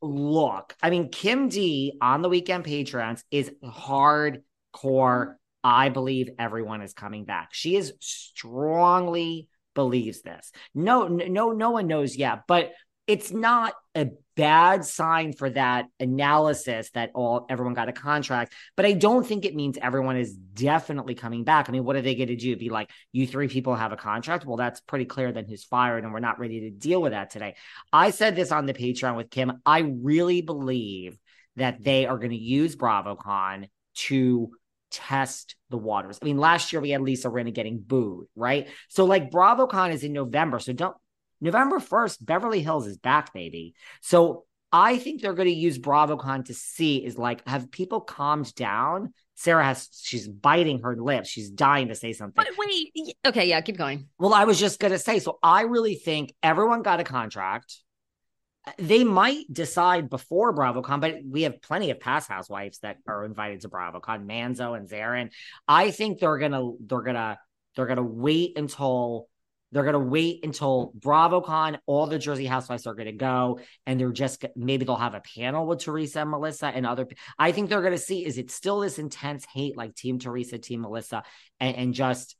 look, 0.00 0.74
I 0.82 0.90
mean, 0.90 1.10
Kim 1.10 1.48
D 1.48 1.98
on 2.00 2.22
the 2.22 2.28
weekend 2.28 2.64
Patreons 2.64 3.22
is 3.30 3.50
hardcore. 3.64 5.34
I 5.62 5.90
believe 5.90 6.30
everyone 6.38 6.80
is 6.80 6.94
coming 6.94 7.26
back. 7.26 7.50
She 7.52 7.76
is 7.76 7.92
strongly 8.00 9.49
believes 9.74 10.22
this. 10.22 10.52
No, 10.74 11.08
no, 11.08 11.52
no 11.52 11.70
one 11.70 11.86
knows 11.86 12.16
yet, 12.16 12.40
but 12.46 12.72
it's 13.06 13.32
not 13.32 13.74
a 13.94 14.10
bad 14.36 14.84
sign 14.84 15.32
for 15.32 15.50
that 15.50 15.86
analysis 15.98 16.90
that 16.90 17.10
all 17.14 17.44
everyone 17.50 17.74
got 17.74 17.88
a 17.88 17.92
contract. 17.92 18.52
But 18.76 18.86
I 18.86 18.92
don't 18.92 19.26
think 19.26 19.44
it 19.44 19.54
means 19.54 19.76
everyone 19.82 20.16
is 20.16 20.32
definitely 20.32 21.14
coming 21.14 21.42
back. 21.42 21.68
I 21.68 21.72
mean, 21.72 21.84
what 21.84 21.96
are 21.96 22.02
they 22.02 22.14
going 22.14 22.28
to 22.28 22.36
do? 22.36 22.56
Be 22.56 22.70
like, 22.70 22.88
you 23.12 23.26
three 23.26 23.48
people 23.48 23.74
have 23.74 23.92
a 23.92 23.96
contract? 23.96 24.46
Well, 24.46 24.56
that's 24.56 24.80
pretty 24.80 25.06
clear 25.06 25.32
then 25.32 25.46
who's 25.46 25.64
fired, 25.64 26.04
and 26.04 26.12
we're 26.12 26.20
not 26.20 26.38
ready 26.38 26.60
to 26.60 26.70
deal 26.70 27.02
with 27.02 27.12
that 27.12 27.30
today. 27.30 27.56
I 27.92 28.10
said 28.10 28.36
this 28.36 28.52
on 28.52 28.66
the 28.66 28.74
Patreon 28.74 29.16
with 29.16 29.30
Kim. 29.30 29.60
I 29.66 29.80
really 29.80 30.40
believe 30.40 31.18
that 31.56 31.82
they 31.82 32.06
are 32.06 32.16
going 32.16 32.30
to 32.30 32.36
use 32.36 32.76
BravoCon 32.76 33.68
to 33.94 34.52
test 34.90 35.56
the 35.70 35.76
waters. 35.76 36.18
I 36.20 36.24
mean, 36.24 36.38
last 36.38 36.72
year 36.72 36.80
we 36.80 36.90
had 36.90 37.00
Lisa 37.00 37.28
Rinna 37.28 37.52
getting 37.52 37.78
booed, 37.78 38.26
right? 38.34 38.68
So 38.88 39.04
like 39.04 39.30
BravoCon 39.30 39.92
is 39.92 40.04
in 40.04 40.12
November. 40.12 40.58
So 40.58 40.72
don't 40.72 40.96
November 41.40 41.78
1st, 41.78 42.18
Beverly 42.20 42.62
Hills 42.62 42.86
is 42.86 42.98
back, 42.98 43.32
baby. 43.32 43.74
So 44.02 44.44
I 44.72 44.98
think 44.98 45.20
they're 45.20 45.32
going 45.32 45.48
to 45.48 45.54
use 45.54 45.78
BravoCon 45.78 46.44
to 46.46 46.54
see 46.54 47.04
is 47.04 47.18
like, 47.18 47.46
have 47.48 47.70
people 47.70 48.00
calmed 48.00 48.54
down? 48.54 49.14
Sarah 49.34 49.64
has, 49.64 49.88
she's 50.02 50.28
biting 50.28 50.80
her 50.82 50.94
lips. 50.96 51.28
She's 51.28 51.50
dying 51.50 51.88
to 51.88 51.94
say 51.94 52.12
something. 52.12 52.34
But 52.36 52.48
wait, 52.58 53.16
okay, 53.26 53.48
yeah, 53.48 53.60
keep 53.62 53.78
going. 53.78 54.08
Well, 54.18 54.34
I 54.34 54.44
was 54.44 54.60
just 54.60 54.78
going 54.78 54.92
to 54.92 54.98
say, 54.98 55.18
so 55.18 55.38
I 55.42 55.62
really 55.62 55.94
think 55.94 56.34
everyone 56.42 56.82
got 56.82 57.00
a 57.00 57.04
contract 57.04 57.78
they 58.78 59.04
might 59.04 59.50
decide 59.52 60.10
before 60.10 60.54
BravoCon, 60.54 61.00
but 61.00 61.16
we 61.24 61.42
have 61.42 61.62
plenty 61.62 61.90
of 61.90 62.00
past 62.00 62.28
housewives 62.28 62.78
that 62.80 62.98
are 63.06 63.24
invited 63.24 63.62
to 63.62 63.68
BravoCon, 63.68 64.26
Manzo 64.26 64.76
and 64.76 64.88
Zarin. 64.88 65.30
I 65.66 65.90
think 65.90 66.18
they're 66.18 66.38
gonna 66.38 66.72
they're 66.80 67.02
gonna 67.02 67.38
they're 67.74 67.86
gonna 67.86 68.02
wait 68.02 68.58
until 68.58 69.28
they're 69.72 69.84
gonna 69.84 69.98
wait 69.98 70.44
until 70.44 70.92
BravoCon. 70.98 71.78
All 71.86 72.06
the 72.06 72.18
Jersey 72.18 72.44
housewives 72.44 72.86
are 72.86 72.94
gonna 72.94 73.12
go, 73.12 73.60
and 73.86 73.98
they're 73.98 74.12
just 74.12 74.44
maybe 74.56 74.84
they'll 74.84 74.96
have 74.96 75.14
a 75.14 75.22
panel 75.36 75.66
with 75.66 75.80
Teresa 75.80 76.20
and 76.20 76.30
Melissa 76.30 76.66
and 76.66 76.86
other. 76.86 77.06
I 77.38 77.52
think 77.52 77.70
they're 77.70 77.82
gonna 77.82 77.98
see 77.98 78.26
is 78.26 78.36
it 78.36 78.50
still 78.50 78.80
this 78.80 78.98
intense 78.98 79.46
hate 79.52 79.76
like 79.76 79.94
Team 79.94 80.18
Teresa, 80.18 80.58
Team 80.58 80.82
Melissa, 80.82 81.22
and, 81.60 81.76
and 81.76 81.94
just 81.94 82.36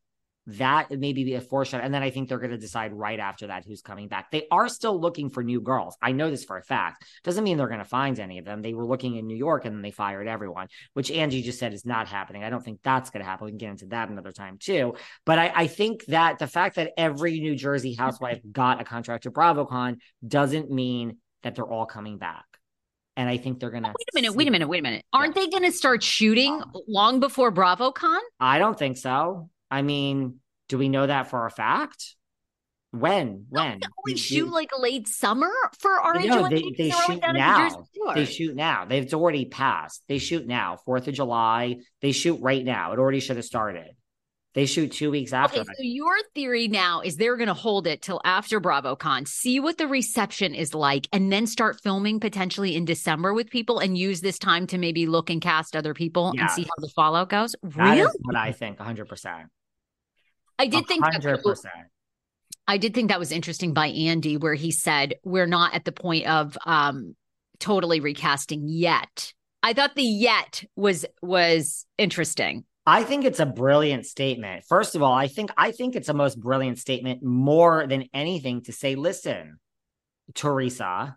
that 0.59 0.91
maybe 0.91 1.25
be 1.25 1.35
a 1.35 1.41
foreshadow. 1.41 1.85
And 1.85 1.93
then 1.93 2.03
I 2.03 2.11
think 2.11 2.29
they're 2.29 2.39
going 2.39 2.51
to 2.51 2.59
decide 2.59 2.93
right 2.93 3.19
after 3.19 3.49
that 3.49 3.65
who's 3.65 3.83
coming 3.83 4.09
back. 4.09 4.31
They 4.31 4.47
are 4.51 4.69
still 4.69 5.01
looking 5.01 5.31
for 5.31 5.43
new 5.43 5.61
girls. 5.61 5.97
I 6.01 6.13
know 6.13 6.31
this 6.31 6.45
for 6.45 6.57
a 6.57 6.63
fact. 6.63 7.05
Doesn't 7.25 7.45
mean 7.45 7.57
they're 7.57 7.69
going 7.69 7.79
to 7.79 7.85
find 7.85 8.19
any 8.19 8.39
of 8.39 8.45
them. 8.45 8.63
They 8.63 8.75
were 8.75 8.87
looking 8.87 9.17
in 9.17 9.27
New 9.27 9.37
York 9.37 9.65
and 9.65 9.75
then 9.75 9.83
they 9.83 9.91
fired 9.91 10.27
everyone, 10.27 10.69
which 10.95 11.11
Angie 11.11 11.43
just 11.43 11.59
said 11.59 11.73
is 11.73 11.85
not 11.85 12.09
happening. 12.09 12.45
I 12.45 12.51
don't 12.51 12.65
think 12.65 12.81
that's 12.83 13.11
going 13.11 13.25
to 13.25 13.29
happen. 13.29 13.47
We 13.47 13.51
can 13.53 13.59
get 13.59 13.71
into 13.71 13.87
that 13.87 14.09
another 14.09 14.33
time 14.33 14.59
too. 14.59 14.95
But 15.27 15.39
I, 15.39 15.53
I 15.55 15.67
think 15.67 16.05
that 16.07 16.39
the 16.39 16.47
fact 16.47 16.77
that 16.77 16.93
every 16.97 17.41
New 17.41 17.57
Jersey 17.57 17.95
housewife 17.95 18.41
got 18.51 18.81
a 18.81 18.85
contract 18.85 19.25
to 19.25 19.31
BravoCon 19.31 19.99
doesn't 20.27 20.71
mean 20.71 21.19
that 21.43 21.55
they're 21.55 21.71
all 21.71 21.87
coming 21.87 22.19
back. 22.19 22.45
And 23.17 23.29
I 23.29 23.37
think 23.37 23.61
they're 23.61 23.71
gonna 23.71 23.89
wait 23.89 24.09
a 24.13 24.15
minute, 24.15 24.35
wait 24.35 24.49
a 24.49 24.51
minute, 24.51 24.69
wait 24.69 24.79
a 24.79 24.83
minute. 24.83 25.05
Aren't 25.13 25.37
yeah. 25.37 25.43
they 25.43 25.51
gonna 25.51 25.73
start 25.73 26.03
shooting 26.03 26.63
long 26.89 27.21
before 27.21 27.53
BravoCon? 27.53 28.19
I 28.39 28.59
don't 28.59 28.79
think 28.79 28.97
so. 28.97 29.51
I 29.71 29.83
mean, 29.83 30.41
do 30.69 30.79
we 30.79 30.89
know 30.89 31.07
that 31.07 31.29
for 31.31 31.47
a 31.47 31.51
fact? 31.51 32.17
When? 32.93 33.47
When? 33.51 33.79
Don't 33.79 33.93
You- 34.09 34.17
shoot 34.17 34.51
like 34.51 34.71
late 34.77 35.07
summer 35.07 35.51
for 35.79 35.93
RH? 35.93 36.27
No, 36.27 36.49
they, 36.49 36.65
they 36.77 36.91
shoot 36.91 37.21
down 37.21 37.37
in 37.37 37.43
New 37.43 37.57
Jersey 37.69 37.77
now. 38.05 38.15
They 38.15 38.25
shoot 38.25 38.57
now. 38.57 38.85
They've 38.85 39.15
already 39.15 39.45
passed. 39.45 40.03
They 40.09 40.19
shoot 40.19 40.47
now. 40.47 40.77
Fourth 40.85 41.07
of 41.07 41.15
July. 41.15 41.77
They 42.03 42.11
shoot 42.11 42.41
right 42.41 42.65
now. 42.65 42.93
It 42.93 42.99
already 42.99 43.21
should 43.21 43.37
have 43.37 43.45
started. 43.45 43.91
They 44.55 44.67
shoot 44.67 44.91
two 44.91 45.13
weeks 45.13 45.33
after. 45.33 45.61
Okay, 45.61 45.69
so 45.77 45.83
your 45.85 46.17
theory 46.35 46.67
now 46.67 47.03
is 47.03 47.17
they're 47.17 47.37
going 47.37 47.47
to 47.47 47.55
hold 47.55 47.87
it 47.87 48.03
till 48.03 48.21
after 48.25 48.61
BravoCon, 48.61 49.29
see 49.29 49.61
what 49.61 49.79
the 49.79 49.87
reception 49.87 50.57
is 50.57 50.75
like, 50.75 51.07
and 51.13 51.31
then 51.33 51.47
start 51.47 51.81
filming 51.81 52.19
potentially 52.19 52.75
in 52.75 52.85
December 52.85 53.33
with 53.33 53.49
people 53.51 53.79
and 53.79 53.97
use 53.97 54.21
this 54.21 54.41
time 54.41 54.67
to 54.67 54.79
maybe 54.79 55.07
look 55.07 55.31
and 55.31 55.41
cast 55.41 55.77
other 55.77 55.95
people 55.95 56.33
and 56.37 56.51
see 56.51 56.63
how 56.65 56.71
the 56.79 56.89
fallout 56.89 57.29
goes. 57.29 57.55
That 57.63 57.77
Really? 57.77 58.01
is 58.01 58.17
what 58.23 58.35
I 58.35 58.51
think. 58.51 58.79
100%. 58.79 59.45
I 60.61 60.67
did 60.67 60.87
think 60.87 61.03
that, 61.03 61.23
100%. 61.23 61.65
I 62.69 62.77
did 62.77 62.95
think 62.95 63.09
that 63.09 63.19
was 63.19 63.33
interesting 63.33 63.73
by 63.73 63.87
Andy, 63.89 64.37
where 64.37 64.55
he 64.55 64.71
said 64.71 65.15
we're 65.25 65.47
not 65.47 65.75
at 65.75 65.85
the 65.85 65.93
point 65.93 66.27
of 66.27 66.57
um 66.67 67.17
totally 67.59 68.01
recasting 68.01 68.65
yet. 68.67 69.33
I 69.63 69.73
thought 69.73 69.95
the 69.95 70.03
yet 70.03 70.65
was 70.77 71.07
was 71.23 71.87
interesting. 71.99 72.65
I 72.87 73.03
think 73.05 73.25
it's 73.25 73.41
a 73.41 73.47
brilliant 73.47 74.07
statement. 74.07 74.65
First 74.69 74.95
of 74.95 75.03
all, 75.03 75.13
I 75.13 75.29
think 75.29 75.51
I 75.57 75.73
think 75.73 75.97
it's 75.97 76.09
a 76.09 76.15
most 76.15 76.41
brilliant 76.41 76.79
statement 76.79 77.23
more 77.23 77.87
than 77.87 78.09
anything 78.13 78.63
to 78.65 78.73
say, 78.73 78.97
listen, 78.97 79.59
Teresa, 80.35 81.17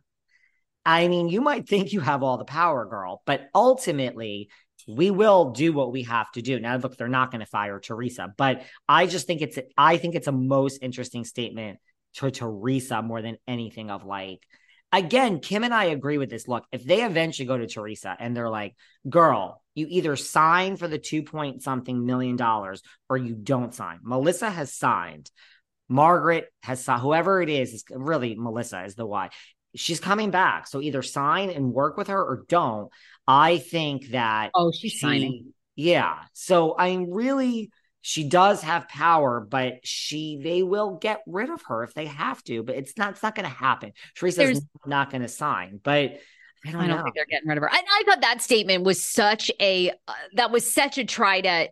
I 0.86 1.08
mean, 1.08 1.30
you 1.30 1.41
might 1.41 1.68
think 1.68 1.94
you 1.94 2.02
have 2.02 2.24
all 2.24 2.38
the 2.38 2.46
power, 2.46 2.86
girl, 2.86 3.22
but 3.26 3.48
ultimately 3.56 4.50
we 4.88 5.11
will 5.11 5.51
do 5.51 5.73
what 5.73 5.91
we 5.91 6.03
have 6.03 6.31
to 6.34 6.41
do. 6.41 6.59
Now, 6.59 6.75
look, 6.77 6.97
they're 6.97 7.07
not 7.07 7.31
going 7.31 7.41
to 7.41 7.45
fire 7.45 7.79
Teresa, 7.79 8.34
but 8.38 8.63
I 8.88 9.07
just 9.07 9.27
think 9.27 9.41
it's 9.41 9.59
I 9.77 9.97
think 9.97 10.15
it's 10.15 10.27
a 10.27 10.31
most 10.31 10.79
interesting 10.81 11.25
statement 11.25 11.79
to 12.15 12.31
Teresa 12.31 13.01
more 13.01 13.21
than 13.21 13.38
anything 13.47 13.89
of 13.89 14.05
like 14.05 14.39
again, 14.93 15.39
Kim 15.39 15.63
and 15.63 15.73
I 15.73 15.86
agree 15.86 16.17
with 16.17 16.29
this. 16.29 16.47
Look, 16.47 16.65
if 16.71 16.86
they 16.86 17.03
eventually 17.03 17.47
go 17.47 17.57
to 17.57 17.67
Teresa 17.67 18.15
and 18.17 18.38
they're 18.38 18.49
like, 18.49 18.75
girl, 19.09 19.61
you 19.75 19.88
either 19.89 20.15
sign 20.15 20.77
for 20.77 20.88
the 20.88 20.99
two 20.99 21.23
point 21.23 21.63
something 21.63 22.05
million 22.05 22.36
dollars 22.36 22.81
or 23.09 23.17
you 23.17 23.34
don't 23.34 23.73
sign. 23.73 23.99
Melissa 24.03 24.49
has 24.49 24.71
signed. 24.71 25.29
Margaret 25.89 26.45
has 26.61 26.84
signed. 26.84 27.01
Whoever 27.01 27.41
it 27.41 27.49
is, 27.49 27.73
is 27.73 27.84
really 27.89 28.36
Melissa 28.36 28.86
is 28.86 28.95
the 28.95 29.05
why. 29.05 29.29
She's 29.75 29.99
coming 29.99 30.29
back. 30.29 30.67
So 30.67 30.81
either 30.81 31.01
sign 31.01 31.49
and 31.49 31.73
work 31.73 31.97
with 31.97 32.07
her 32.07 32.21
or 32.23 32.45
don't. 32.47 32.89
I 33.28 33.57
think 33.57 34.09
that 34.09 34.51
Oh, 34.53 34.71
she's 34.71 34.91
she- 34.93 34.97
signing. 34.99 35.53
Yeah. 35.76 36.19
So 36.34 36.76
I'm 36.78 37.09
really, 37.11 37.71
she 38.01 38.28
does 38.28 38.61
have 38.61 38.88
power, 38.88 39.39
but 39.39 39.76
she 39.84 40.39
they 40.43 40.61
will 40.61 40.97
get 41.01 41.21
rid 41.26 41.49
of 41.49 41.61
her 41.63 41.84
if 41.84 41.93
they 41.93 42.05
have 42.07 42.43
to. 42.43 42.61
But 42.63 42.76
it's 42.76 42.97
not. 42.97 43.11
It's 43.11 43.24
not 43.24 43.34
going 43.34 43.49
to 43.49 43.55
happen. 43.55 43.93
Teresa's 44.15 44.38
There's- 44.38 44.61
not 44.86 45.09
going 45.09 45.21
to 45.24 45.28
sign. 45.30 45.80
But 45.84 46.19
I 46.65 46.71
don't, 46.71 46.82
I 46.82 46.88
don't 46.88 46.97
know. 46.97 47.03
think 47.03 47.15
they're 47.15 47.26
getting 47.26 47.47
rid 47.49 47.57
of 47.57 47.61
her. 47.63 47.69
And 47.69 47.82
I 47.89 48.03
thought 48.05 48.21
that 48.21 48.41
statement 48.41 48.84
was 48.84 49.03
such 49.03 49.49
a 49.59 49.89
uh, 50.07 50.13
that 50.36 50.51
was 50.51 50.71
such 50.74 50.97
a 50.97 51.05
try 51.05 51.41
to 51.41 51.69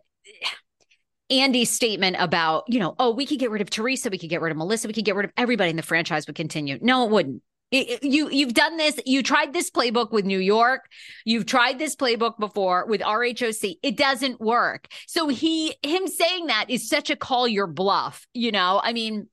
Andy's 1.30 1.70
statement 1.70 2.16
about, 2.18 2.64
you 2.68 2.78
know, 2.78 2.94
oh, 2.98 3.10
we 3.12 3.24
could 3.24 3.38
get 3.38 3.50
rid 3.50 3.62
of 3.62 3.70
Teresa, 3.70 4.10
we 4.10 4.18
could 4.18 4.28
get 4.28 4.42
rid 4.42 4.50
of 4.50 4.58
Melissa, 4.58 4.86
we 4.88 4.92
could 4.94 5.04
get 5.06 5.14
rid 5.16 5.24
of 5.24 5.32
everybody 5.36 5.70
in 5.70 5.76
the 5.76 5.82
franchise 5.82 6.26
would 6.26 6.36
continue. 6.36 6.78
No, 6.82 7.06
it 7.06 7.10
wouldn't. 7.10 7.42
It- 7.72 8.04
you 8.04 8.28
you've 8.30 8.54
done 8.54 8.76
this. 8.76 9.00
You 9.06 9.22
tried 9.22 9.52
this 9.52 9.70
playbook 9.70 10.12
with 10.12 10.24
New 10.24 10.38
York. 10.38 10.82
You've 11.24 11.46
tried 11.46 11.78
this 11.78 11.96
playbook 11.96 12.38
before 12.38 12.86
with 12.86 13.00
RHOC. 13.00 13.76
It 13.82 13.96
doesn't 13.96 14.40
work. 14.40 14.86
So 15.06 15.28
he 15.28 15.74
him 15.82 16.06
saying 16.06 16.46
that 16.46 16.66
is 16.68 16.88
such 16.88 17.10
a 17.10 17.16
call 17.16 17.48
your 17.48 17.66
bluff. 17.66 18.26
You 18.34 18.52
know, 18.52 18.80
I 18.84 18.92
mean, 18.92 19.28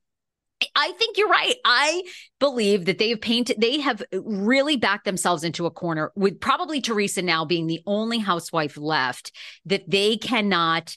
I 0.74 0.92
think 0.92 1.16
you're 1.16 1.28
right. 1.28 1.54
I 1.64 2.02
believe 2.38 2.84
that 2.86 2.98
they 2.98 3.10
have 3.10 3.20
painted, 3.22 3.60
they 3.60 3.80
have 3.80 4.02
really 4.12 4.76
backed 4.76 5.04
themselves 5.06 5.42
into 5.44 5.64
a 5.66 5.70
corner 5.70 6.12
with 6.16 6.38
probably 6.40 6.80
Teresa 6.82 7.22
now 7.22 7.44
being 7.46 7.66
the 7.66 7.80
only 7.86 8.18
housewife 8.18 8.76
left 8.76 9.32
that 9.66 9.88
they 9.88 10.16
cannot. 10.18 10.96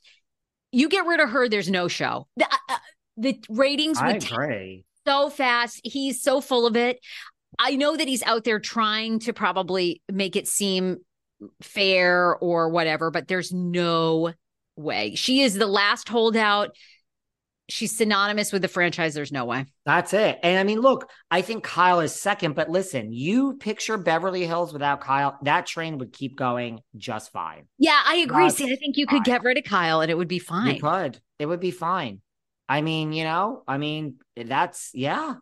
You 0.73 0.89
get 0.89 1.05
rid 1.05 1.19
of 1.21 1.29
her, 1.29 1.47
there's 1.47 1.69
no 1.69 1.87
show. 1.87 2.27
The, 2.35 2.47
uh, 2.69 2.77
the 3.15 3.39
ratings 3.47 4.01
would 4.01 4.19
tank 4.19 4.31
agree. 4.31 4.85
so 5.07 5.29
fast. 5.29 5.79
He's 5.83 6.21
so 6.21 6.41
full 6.41 6.65
of 6.65 6.75
it. 6.75 6.99
I 7.59 7.75
know 7.75 7.95
that 7.95 8.07
he's 8.07 8.23
out 8.23 8.43
there 8.43 8.59
trying 8.59 9.19
to 9.19 9.33
probably 9.33 10.01
make 10.11 10.35
it 10.35 10.47
seem 10.47 10.97
fair 11.61 12.35
or 12.35 12.69
whatever, 12.69 13.11
but 13.11 13.27
there's 13.27 13.51
no 13.51 14.33
way. 14.75 15.15
She 15.15 15.41
is 15.41 15.55
the 15.55 15.67
last 15.67 16.09
holdout. 16.09 16.75
She's 17.69 17.95
synonymous 17.97 18.51
with 18.51 18.61
the 18.61 18.67
franchise. 18.67 19.13
There's 19.13 19.31
no 19.31 19.45
way. 19.45 19.65
That's 19.85 20.13
it. 20.13 20.37
And 20.43 20.59
I 20.59 20.63
mean, 20.63 20.81
look, 20.81 21.09
I 21.31 21.41
think 21.41 21.63
Kyle 21.63 22.01
is 22.01 22.13
second, 22.13 22.55
but 22.55 22.69
listen, 22.69 23.13
you 23.13 23.53
picture 23.53 23.97
Beverly 23.97 24.45
Hills 24.45 24.73
without 24.73 24.99
Kyle, 24.99 25.37
that 25.43 25.65
train 25.65 25.97
would 25.99 26.11
keep 26.11 26.35
going 26.35 26.81
just 26.97 27.31
fine. 27.31 27.67
Yeah, 27.77 27.99
I 28.05 28.17
agree. 28.17 28.43
That's 28.43 28.57
See, 28.57 28.71
I 28.71 28.75
think 28.75 28.97
you 28.97 29.07
could 29.07 29.17
fine. 29.17 29.23
get 29.23 29.43
rid 29.43 29.57
of 29.57 29.63
Kyle 29.63 30.01
and 30.01 30.11
it 30.11 30.17
would 30.17 30.27
be 30.27 30.39
fine. 30.39 30.75
You 30.75 30.81
could. 30.81 31.19
It 31.39 31.45
would 31.45 31.61
be 31.61 31.71
fine. 31.71 32.21
I 32.67 32.81
mean, 32.81 33.13
you 33.13 33.23
know, 33.23 33.63
I 33.67 33.77
mean, 33.77 34.15
that's 34.35 34.91
yeah. 34.93 35.35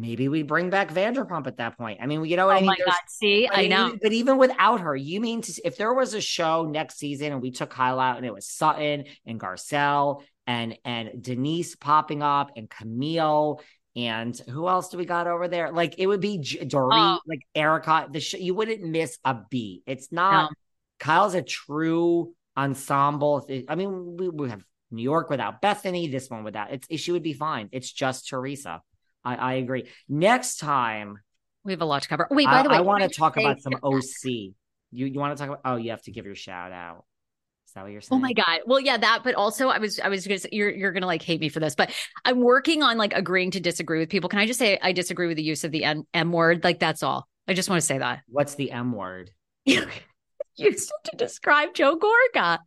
Maybe 0.00 0.28
we 0.28 0.42
bring 0.42 0.70
back 0.70 0.92
Vanderpump 0.94 1.46
at 1.46 1.58
that 1.58 1.76
point. 1.76 1.98
I 2.02 2.06
mean, 2.06 2.24
you 2.24 2.36
know 2.36 2.46
what 2.46 2.54
I 2.56 2.58
Oh 2.58 2.60
mean? 2.60 2.66
my 2.68 2.74
There's- 2.78 2.94
God. 2.94 3.00
See, 3.08 3.46
I 3.46 3.64
even- 3.64 3.70
know. 3.70 3.98
but 4.02 4.12
even 4.12 4.38
without 4.38 4.80
her, 4.80 4.96
you 4.96 5.20
mean 5.20 5.42
to 5.42 5.60
if 5.64 5.76
there 5.76 5.92
was 5.92 6.14
a 6.14 6.20
show 6.20 6.64
next 6.64 6.98
season 6.98 7.32
and 7.32 7.42
we 7.42 7.50
took 7.50 7.68
Kyle 7.70 8.00
out 8.00 8.16
and 8.16 8.24
it 8.24 8.32
was 8.32 8.46
Sutton 8.48 9.04
and 9.26 9.38
Garcelle 9.38 10.22
and 10.46 10.78
and 10.84 11.22
Denise 11.22 11.76
popping 11.76 12.22
up 12.22 12.52
and 12.56 12.70
Camille 12.70 13.60
and 13.94 14.36
who 14.48 14.68
else 14.68 14.88
do 14.88 14.96
we 14.98 15.04
got 15.04 15.26
over 15.26 15.48
there? 15.48 15.70
Like 15.70 15.96
it 15.98 16.06
would 16.06 16.20
be 16.20 16.38
J- 16.38 16.64
Dorit, 16.64 17.18
Oh. 17.18 17.20
like 17.26 17.40
Erika. 17.54 18.08
The 18.10 18.20
sh- 18.20 18.34
you 18.34 18.54
wouldn't 18.54 18.82
miss 18.82 19.18
a 19.24 19.36
beat. 19.50 19.82
It's 19.86 20.10
not. 20.10 20.50
No. 20.50 20.54
Kyle's 21.00 21.34
a 21.34 21.42
true 21.42 22.32
ensemble. 22.56 23.46
I 23.68 23.74
mean, 23.74 24.16
we, 24.16 24.28
we 24.28 24.48
have 24.50 24.64
New 24.90 25.02
York 25.02 25.28
without 25.30 25.60
Bethenny. 25.60 26.10
This 26.10 26.30
one 26.30 26.44
without. 26.44 26.72
It's 26.72 26.86
she 27.02 27.12
would 27.12 27.22
be 27.22 27.32
fine. 27.32 27.68
It's 27.72 27.90
just 27.92 28.28
Teresa. 28.28 28.80
I, 29.24 29.34
I 29.36 29.52
agree. 29.54 29.88
Next 30.08 30.56
time, 30.56 31.18
We 31.64 31.72
have 31.72 31.82
a 31.82 31.84
lot 31.84 32.02
to 32.02 32.08
cover. 32.08 32.26
Wait, 32.30 32.46
by 32.46 32.60
I, 32.60 32.62
the 32.62 32.70
way, 32.70 32.76
I 32.76 32.80
want 32.80 33.02
to 33.02 33.08
talk 33.08 33.36
about 33.36 33.60
some 33.60 33.74
OC. 33.82 34.24
You 34.24 35.06
you 35.06 35.20
want 35.20 35.36
to 35.36 35.40
talk 35.40 35.58
about? 35.58 35.60
Oh, 35.64 35.76
you 35.76 35.90
have 35.90 36.02
to 36.02 36.10
give 36.10 36.26
your 36.26 36.34
shout 36.34 36.72
out. 36.72 37.04
Is 37.66 37.74
that 37.74 37.82
what 37.82 37.92
you're 37.92 38.00
saying? 38.00 38.18
Oh 38.18 38.20
my 38.20 38.32
god. 38.32 38.60
Well, 38.66 38.80
yeah, 38.80 38.96
that. 38.96 39.20
But 39.22 39.36
also, 39.36 39.68
I 39.68 39.78
was, 39.78 40.00
I 40.00 40.08
was 40.08 40.26
gonna 40.26 40.40
say, 40.40 40.48
you're, 40.50 40.70
you're 40.70 40.92
gonna 40.92 41.06
like 41.06 41.22
hate 41.22 41.40
me 41.40 41.48
for 41.48 41.60
this, 41.60 41.76
but 41.76 41.92
I'm 42.24 42.40
working 42.40 42.82
on 42.82 42.98
like 42.98 43.12
agreeing 43.14 43.52
to 43.52 43.60
disagree 43.60 44.00
with 44.00 44.08
people. 44.08 44.28
Can 44.28 44.40
I 44.40 44.46
just 44.46 44.58
say 44.58 44.78
I 44.82 44.92
disagree 44.92 45.28
with 45.28 45.36
the 45.36 45.42
use 45.44 45.62
of 45.62 45.70
the 45.70 45.84
M, 45.84 46.04
M 46.12 46.32
word? 46.32 46.64
Like 46.64 46.80
that's 46.80 47.02
all. 47.02 47.28
I 47.46 47.54
just 47.54 47.68
want 47.70 47.80
to 47.80 47.86
say 47.86 47.98
that. 47.98 48.22
What's 48.28 48.54
the 48.56 48.72
M 48.72 48.92
word? 48.92 49.30
Used 50.56 50.92
to 51.04 51.16
describe 51.16 51.74
Joe 51.74 51.96
Gorga. 51.96 52.58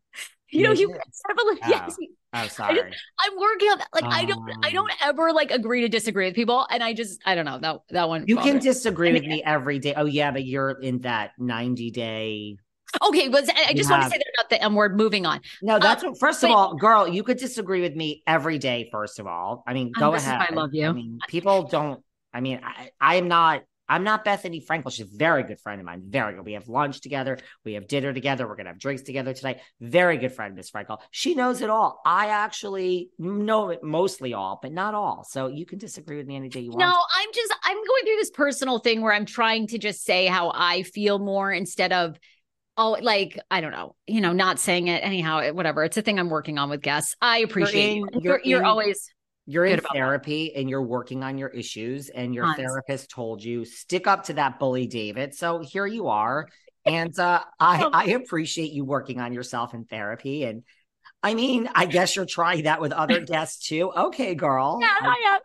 You 0.54 0.64
know, 0.64 0.72
you 0.72 0.90
heavily, 1.28 1.60
Oh. 1.64 1.70
yes. 1.70 1.96
Oh, 2.36 2.48
sorry. 2.48 2.80
I'm 3.20 3.38
working 3.40 3.70
on 3.70 3.78
that. 3.80 3.88
Like 3.94 4.06
I 4.06 4.26
don't, 4.26 4.42
I 4.64 4.70
Um, 4.70 4.74
don't 4.74 4.92
ever 5.04 5.32
like 5.34 5.52
agree 5.52 5.82
to 5.82 5.90
disagree 5.90 6.26
with 6.26 6.36
people, 6.36 6.66
and 6.70 6.82
I 6.84 6.94
just, 6.94 7.22
I 7.26 7.36
don't 7.36 7.46
know 7.46 7.60
that 7.60 7.82
that 7.90 8.10
one. 8.10 8.26
you 8.28 8.38
can 8.38 8.60
disagree 8.60 9.10
I 9.10 9.14
with 9.14 9.24
me 9.24 9.44
every 9.44 9.80
day. 9.80 9.94
Oh 9.96 10.06
yeah, 10.06 10.32
but 10.32 10.44
you're 10.46 10.72
in 10.82 11.00
that 11.02 11.32
90 11.38 11.92
day. 11.92 12.58
Okay, 13.04 13.28
but 13.28 13.50
I 13.50 13.70
I 13.70 13.74
just 13.74 13.90
want 13.90 14.04
to 14.04 14.10
say 14.10 14.18
that 14.18 14.26
about 14.40 14.50
the 14.50 14.62
M 14.64 14.76
word. 14.76 14.96
Moving 14.98 15.26
on. 15.26 15.42
No, 15.62 15.80
that's 15.80 16.04
Uh, 16.04 16.10
what, 16.10 16.20
first 16.20 16.44
of 16.44 16.52
all, 16.52 16.76
girl, 16.76 17.08
you 17.08 17.24
could 17.24 17.38
disagree 17.38 17.82
with 17.82 17.96
me 17.96 18.22
every 18.28 18.58
day. 18.60 18.90
First 18.92 19.20
of 19.20 19.26
all, 19.28 19.64
I 19.68 19.74
mean, 19.74 19.88
Um, 19.98 20.00
go 20.00 20.10
why 20.12 20.18
ahead. 20.18 20.42
I 20.50 20.54
love 20.54 20.70
you. 20.74 20.88
I 20.88 20.94
mean, 20.94 21.20
people 21.28 21.64
don't. 21.64 22.02
I 22.34 22.42
mean, 22.42 22.62
I, 22.64 22.90
I 23.02 23.16
am 23.16 23.28
not. 23.28 23.64
I'm 23.90 24.04
not 24.04 24.24
Bethenny 24.24 24.66
Frankel. 24.66 24.92
She's 24.92 25.06
a 25.14 25.18
very 25.18 25.44
good 25.44 25.60
friend 25.60 25.80
of 25.82 25.86
mine. 25.86 26.04
Very 26.08 26.34
good. 26.36 26.46
We 26.46 26.54
have 26.54 26.68
lunch 26.70 27.02
together. 27.02 27.38
We 27.66 27.74
have 27.74 27.88
dinner 27.88 28.14
together. 28.14 28.48
We're 28.48 28.56
gonna 28.56 28.70
have 28.70 28.80
drinks 28.80 29.04
together 29.04 29.34
tonight. 29.34 29.60
Very 29.82 30.18
good 30.18 30.32
friend, 30.34 30.56
Miss 30.56 30.72
Frankel. 30.72 31.00
She 31.12 31.36
knows 31.36 31.62
it 31.62 31.70
all. 31.70 32.02
I 32.06 32.28
actually 32.28 33.10
know 33.20 33.70
it 33.70 33.84
mostly 33.84 34.34
all, 34.34 34.60
but 34.62 34.72
not 34.72 34.94
all. 34.94 35.26
So 35.30 35.48
you 35.48 35.66
can 35.66 35.80
disagree 35.80 36.18
with 36.18 36.28
me 36.28 36.36
any 36.36 36.50
day 36.50 36.62
you 36.62 36.70
want. 36.72 36.80
No, 36.80 36.88
I'm 36.88 37.30
just 37.34 37.54
I'm 37.64 37.76
going 37.78 38.04
through 38.06 38.16
this 38.18 38.32
personal 38.32 38.80
thing 38.80 39.02
where 39.02 39.14
I'm 39.14 39.26
trying 39.26 39.68
to 39.68 39.78
just 39.78 40.04
say 40.06 40.28
how 40.28 40.52
I 40.56 40.84
feel 40.84 41.20
more 41.20 41.52
instead 41.52 41.92
of 41.94 42.18
oh 42.78 42.98
like 43.02 43.38
I 43.52 43.62
don't 43.62 43.72
know, 43.72 43.96
you 44.08 44.22
know, 44.22 44.32
not 44.34 44.60
saying 44.60 44.88
it 44.88 45.04
anyhow, 45.04 45.52
whatever. 45.52 45.84
It's 45.84 45.98
a 45.98 46.02
thing 46.02 46.20
I'm 46.20 46.30
working 46.30 46.58
on 46.58 46.70
with 46.70 46.82
guests. 46.82 47.16
I 47.22 47.40
appreciate 47.40 47.98
you. 47.98 48.08
in- 48.12 48.22
You're, 48.22 48.38
you're 48.38 48.46
you're 48.46 48.60
in- 48.62 48.66
always 48.66 49.13
You're 49.46 49.66
good 49.66 49.74
in 49.74 49.80
about 49.80 49.90
that. 49.94 49.98
therapy 50.00 50.56
and 50.56 50.70
you're 50.70 50.82
working 50.82 51.24
on 51.24 51.38
your 51.38 51.50
issues, 51.50 52.10
and 52.10 52.34
your 52.34 52.46
Tons. 52.46 52.58
therapist 52.58 53.10
told 53.10 53.44
you 53.44 53.66
stick 53.66 54.08
up 54.08 54.24
to 54.26 54.34
that 54.34 54.60
bully, 54.60 54.88
David. 54.88 55.34
So 55.36 55.60
here 55.60 55.86
you 55.86 56.08
are, 56.08 56.48
and 56.86 57.18
uh, 57.20 57.42
I 57.60 57.84
I 57.92 58.04
appreciate 58.12 58.72
you 58.72 58.86
working 58.86 59.20
on 59.20 59.34
yourself 59.34 59.74
in 59.74 59.86
therapy. 59.86 60.44
And 60.46 60.64
I 61.22 61.34
mean, 61.34 61.70
I 61.74 61.86
guess 61.86 62.16
you're 62.16 62.26
trying 62.26 62.64
that 62.64 62.80
with 62.82 62.92
other 62.92 63.20
guests 63.26 63.68
too. 63.68 63.92
Okay, 63.92 64.36
girl. 64.36 64.80
yeah, 64.82 64.96
I- 65.02 65.08
I 65.08 65.36
am. 65.36 65.42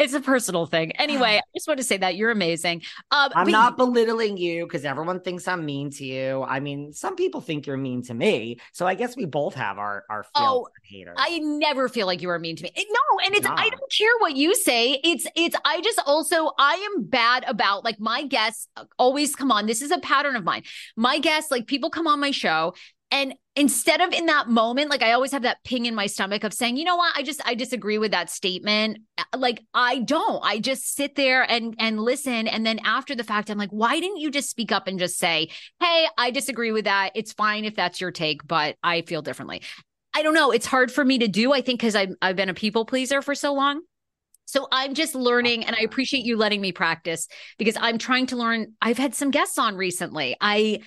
It's 0.00 0.14
a 0.14 0.20
personal 0.20 0.66
thing. 0.66 0.92
Anyway, 0.92 1.36
I 1.42 1.42
just 1.54 1.68
want 1.68 1.78
to 1.78 1.84
say 1.84 1.98
that 1.98 2.16
you're 2.16 2.30
amazing. 2.30 2.82
Um, 3.10 3.30
I'm 3.34 3.50
not 3.50 3.76
belittling 3.76 4.36
you 4.36 4.64
because 4.64 4.84
everyone 4.84 5.20
thinks 5.20 5.46
I'm 5.46 5.64
mean 5.64 5.90
to 5.90 6.04
you. 6.04 6.42
I 6.42 6.60
mean, 6.60 6.92
some 6.92 7.16
people 7.16 7.40
think 7.40 7.66
you're 7.66 7.76
mean 7.76 8.02
to 8.04 8.14
me. 8.14 8.58
So 8.72 8.86
I 8.86 8.94
guess 8.94 9.16
we 9.16 9.26
both 9.26 9.54
have 9.54 9.78
our 9.78 10.04
our 10.08 10.24
Oh, 10.34 10.68
haters. 10.82 11.16
I 11.18 11.38
never 11.38 11.88
feel 11.88 12.06
like 12.06 12.22
you 12.22 12.30
are 12.30 12.38
mean 12.38 12.56
to 12.56 12.62
me. 12.62 12.72
No, 12.76 13.26
and 13.26 13.34
it's 13.34 13.46
I 13.46 13.68
don't 13.68 13.92
care 13.92 14.12
what 14.18 14.36
you 14.36 14.54
say. 14.54 15.00
It's 15.04 15.26
it's 15.36 15.56
I 15.64 15.80
just 15.82 16.00
also 16.06 16.52
I 16.58 16.74
am 16.94 17.04
bad 17.04 17.44
about 17.46 17.84
like 17.84 18.00
my 18.00 18.24
guests 18.24 18.68
always 18.98 19.36
come 19.36 19.52
on. 19.52 19.66
This 19.66 19.82
is 19.82 19.90
a 19.90 19.98
pattern 19.98 20.36
of 20.36 20.44
mine. 20.44 20.62
My 20.96 21.18
guests 21.18 21.50
like 21.50 21.66
people 21.66 21.90
come 21.90 22.06
on 22.06 22.20
my 22.20 22.30
show 22.30 22.74
and 23.10 23.34
instead 23.56 24.00
of 24.00 24.12
in 24.12 24.26
that 24.26 24.48
moment 24.48 24.90
like 24.90 25.02
I 25.02 25.12
always 25.12 25.32
have 25.32 25.42
that 25.42 25.62
ping 25.64 25.86
in 25.86 25.94
my 25.94 26.06
stomach 26.06 26.44
of 26.44 26.54
saying, 26.54 26.76
"You 26.76 26.84
know 26.84 26.96
what? 26.96 27.16
I 27.16 27.22
just 27.22 27.40
I 27.46 27.54
disagree 27.54 27.98
with 27.98 28.12
that 28.12 28.30
statement." 28.30 28.98
Uh, 29.18 29.38
like 29.38 29.62
I 29.74 30.00
don't. 30.00 30.44
I 30.44 30.60
just 30.60 30.94
sit 30.94 31.16
there 31.16 31.42
and 31.42 31.74
and 31.78 32.00
listen 32.00 32.46
and 32.46 32.64
then 32.64 32.80
after 32.84 33.14
the 33.14 33.24
fact 33.24 33.50
I'm 33.50 33.58
like, 33.58 33.70
"Why 33.70 33.98
didn't 34.00 34.18
you 34.18 34.30
just 34.30 34.50
speak 34.50 34.72
up 34.72 34.86
and 34.86 34.98
just 34.98 35.18
say, 35.18 35.50
"Hey, 35.80 36.06
I 36.16 36.30
disagree 36.30 36.72
with 36.72 36.84
that. 36.84 37.10
It's 37.14 37.32
fine 37.32 37.64
if 37.64 37.74
that's 37.76 38.00
your 38.00 38.10
take, 38.10 38.46
but 38.46 38.76
I 38.82 39.02
feel 39.02 39.22
differently." 39.22 39.62
I 40.14 40.22
don't 40.22 40.34
know. 40.34 40.50
It's 40.50 40.66
hard 40.66 40.90
for 40.90 41.04
me 41.04 41.18
to 41.18 41.28
do, 41.28 41.52
I 41.52 41.60
think, 41.60 41.80
because 41.80 41.94
I've, 41.94 42.10
I've 42.20 42.34
been 42.34 42.48
a 42.48 42.54
people 42.54 42.84
pleaser 42.84 43.22
for 43.22 43.34
so 43.34 43.54
long. 43.54 43.82
So 44.44 44.66
I'm 44.72 44.94
just 44.94 45.14
learning, 45.14 45.64
and 45.64 45.76
I 45.76 45.82
appreciate 45.82 46.24
you 46.24 46.36
letting 46.36 46.60
me 46.60 46.72
practice 46.72 47.28
because 47.56 47.76
I'm 47.80 47.98
trying 47.98 48.26
to 48.28 48.36
learn. 48.36 48.74
I've 48.82 48.98
had 48.98 49.14
some 49.14 49.30
guests 49.30 49.58
on 49.58 49.76
recently. 49.76 50.36
I 50.40 50.80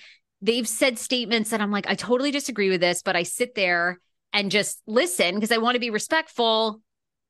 they've 0.44 0.68
said 0.68 1.00
statements 1.00 1.50
that 1.52 1.62
I'm 1.62 1.72
like, 1.72 1.88
I 1.88 1.96
totally 1.96 2.30
disagree 2.30 2.70
with 2.70 2.82
this, 2.82 3.02
but 3.02 3.16
I 3.16 3.24
sit 3.24 3.56
there 3.56 4.00
and 4.34 4.52
just 4.52 4.82
listen 4.86 5.36
because 5.36 5.52
I 5.52 5.58
want 5.58 5.76
to 5.76 5.80
be 5.80 5.90
respectful. 5.90 6.82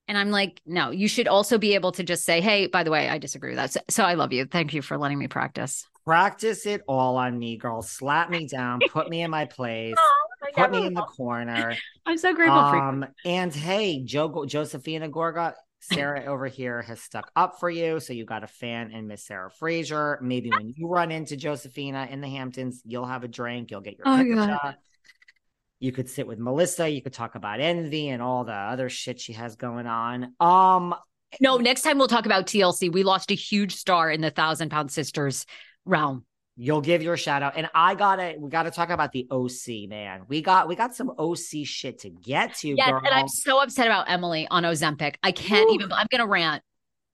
And 0.07 0.17
I'm 0.17 0.31
like, 0.31 0.59
no, 0.65 0.89
you 0.89 1.07
should 1.07 1.27
also 1.27 1.57
be 1.57 1.75
able 1.75 1.93
to 1.93 2.03
just 2.03 2.23
say, 2.25 2.41
hey, 2.41 2.67
by 2.67 2.83
the 2.83 2.91
way, 2.91 3.07
I 3.07 3.19
disagree 3.19 3.51
with 3.51 3.57
that. 3.57 3.71
So, 3.71 3.79
so 3.89 4.03
I 4.03 4.15
love 4.15 4.33
you. 4.33 4.45
Thank 4.45 4.73
you 4.73 4.81
for 4.81 4.97
letting 4.97 5.19
me 5.19 5.27
practice. 5.27 5.85
Practice 6.05 6.65
it 6.65 6.81
all 6.87 7.15
on 7.15 7.37
me, 7.39 7.55
girl. 7.55 7.81
Slap 7.81 8.29
me 8.29 8.47
down, 8.47 8.81
put 8.89 9.09
me 9.09 9.21
in 9.21 9.31
my 9.31 9.45
place, 9.45 9.95
put 10.55 10.71
me 10.71 10.85
in 10.85 10.93
the 10.93 11.03
corner. 11.03 11.77
I'm 12.05 12.17
so 12.17 12.33
grateful 12.33 12.67
for 12.67 12.75
you. 12.75 12.81
Um, 12.81 13.05
and 13.23 13.53
hey, 13.53 14.03
jo- 14.03 14.45
Josephina 14.45 15.07
Gorga, 15.07 15.53
Sarah 15.91 16.25
over 16.25 16.47
here 16.47 16.81
has 16.83 17.01
stuck 17.01 17.29
up 17.35 17.59
for 17.59 17.69
you. 17.69 17.99
So 17.99 18.13
you 18.13 18.25
got 18.25 18.43
a 18.43 18.47
fan 18.47 18.91
in 18.91 19.07
Miss 19.07 19.25
Sarah 19.25 19.51
Fraser. 19.51 20.17
Maybe 20.21 20.49
when 20.49 20.73
you 20.75 20.87
run 20.87 21.11
into 21.11 21.35
Josephina 21.35 22.07
in 22.09 22.21
the 22.21 22.27
Hamptons, 22.29 22.81
you'll 22.85 23.05
have 23.05 23.23
a 23.23 23.27
drink, 23.27 23.71
you'll 23.71 23.81
get 23.81 23.97
your 23.97 24.07
Oh, 24.07 24.17
picture. 24.17 24.35
God. 24.35 24.75
You 25.79 25.91
could 25.91 26.09
sit 26.09 26.25
with 26.25 26.39
Melissa. 26.39 26.87
You 26.87 27.01
could 27.01 27.11
talk 27.13 27.35
about 27.35 27.59
envy 27.59 28.07
and 28.09 28.21
all 28.21 28.45
the 28.45 28.53
other 28.53 28.87
shit 28.89 29.19
she 29.19 29.33
has 29.33 29.55
going 29.57 29.85
on. 29.85 30.33
Um, 30.39 30.95
No, 31.41 31.57
next 31.57 31.81
time 31.81 31.97
we'll 31.97 32.07
talk 32.07 32.25
about 32.25 32.45
TLC. 32.47 32.89
We 32.91 33.03
lost 33.03 33.31
a 33.31 33.35
huge 33.35 33.75
star 33.75 34.09
in 34.09 34.21
the 34.21 34.29
Thousand 34.31 34.69
Pound 34.69 34.91
Sisters 34.91 35.45
realm. 35.83 36.25
You'll 36.55 36.81
give 36.81 37.01
your 37.01 37.17
shout 37.17 37.43
out, 37.43 37.53
and 37.55 37.69
I 37.73 37.95
gotta 37.95 38.35
we 38.37 38.49
gotta 38.49 38.71
talk 38.71 38.89
about 38.89 39.11
the 39.11 39.27
OC 39.29 39.89
man. 39.89 40.23
We 40.27 40.41
got 40.41 40.67
we 40.67 40.75
got 40.75 40.95
some 40.95 41.11
OC 41.17 41.65
shit 41.65 41.99
to 41.99 42.09
get 42.09 42.55
to. 42.57 42.69
Yes, 42.69 42.89
girl. 42.89 43.01
and 43.03 43.13
I'm 43.13 43.27
so 43.27 43.61
upset 43.61 43.87
about 43.87 44.09
Emily 44.09 44.47
on 44.49 44.63
Ozempic. 44.63 45.15
I 45.23 45.31
can't 45.31 45.69
Ooh. 45.69 45.75
even. 45.75 45.91
I'm 45.91 46.07
gonna 46.11 46.27
rant. 46.27 46.63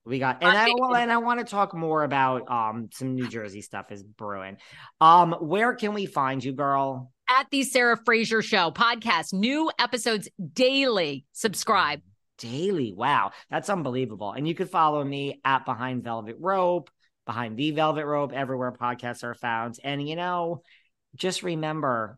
We 0.06 0.18
got, 0.18 0.42
and 0.42 0.58
I 0.58 0.70
well, 0.80 0.96
and 0.96 1.12
I 1.12 1.18
want 1.18 1.40
to 1.40 1.46
talk 1.46 1.76
more 1.76 2.04
about 2.04 2.50
um 2.50 2.90
some 2.92 3.16
New 3.16 3.28
Jersey 3.28 3.62
stuff 3.62 3.92
is 3.92 4.02
brewing. 4.02 4.58
Um, 5.00 5.34
where 5.40 5.76
can 5.76 5.94
we 5.94 6.06
find 6.06 6.44
you, 6.44 6.54
girl? 6.54 7.12
At 7.30 7.48
the 7.52 7.64
Sarah 7.64 7.98
Fraser 8.06 8.42
Show 8.42 8.72
podcast, 8.72 9.34
new 9.34 9.70
episodes 9.78 10.28
daily. 10.54 11.26
Subscribe. 11.34 12.02
Daily. 12.40 12.94
Wow, 12.94 13.32
that's 13.52 13.70
unbelievable. 13.70 14.32
And 14.32 14.48
you 14.48 14.56
could 14.56 14.70
follow 14.70 15.04
me 15.04 15.42
at 15.46 15.66
Behind 15.66 16.04
Velvet 16.04 16.38
Rope, 16.40 16.90
Behind 17.30 17.56
the 17.56 17.70
Velvet 17.70 18.08
Rope, 18.08 18.34
everywhere 18.34 18.72
podcasts 18.72 19.24
are 19.24 19.36
found. 19.36 19.78
And 19.84 20.10
you 20.10 20.16
know, 20.16 20.64
just 21.14 21.44
remember, 21.44 22.18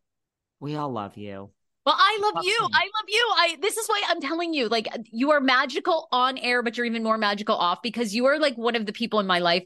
we 0.61 0.77
all 0.77 0.89
love 0.89 1.17
you. 1.17 1.49
Well, 1.85 1.97
I 1.97 2.17
love 2.21 2.45
you. 2.45 2.57
I 2.61 2.83
love 2.85 3.09
you. 3.09 3.33
I. 3.35 3.57
This 3.61 3.75
is 3.75 3.89
why 3.89 4.01
I'm 4.07 4.21
telling 4.21 4.53
you. 4.53 4.69
Like 4.69 4.87
you 5.11 5.31
are 5.31 5.41
magical 5.41 6.07
on 6.13 6.37
air, 6.37 6.63
but 6.63 6.77
you're 6.77 6.85
even 6.85 7.03
more 7.03 7.17
magical 7.17 7.57
off 7.57 7.81
because 7.81 8.15
you 8.15 8.27
are 8.27 8.39
like 8.39 8.55
one 8.57 8.77
of 8.77 8.85
the 8.85 8.93
people 8.93 9.19
in 9.19 9.27
my 9.27 9.39
life. 9.39 9.65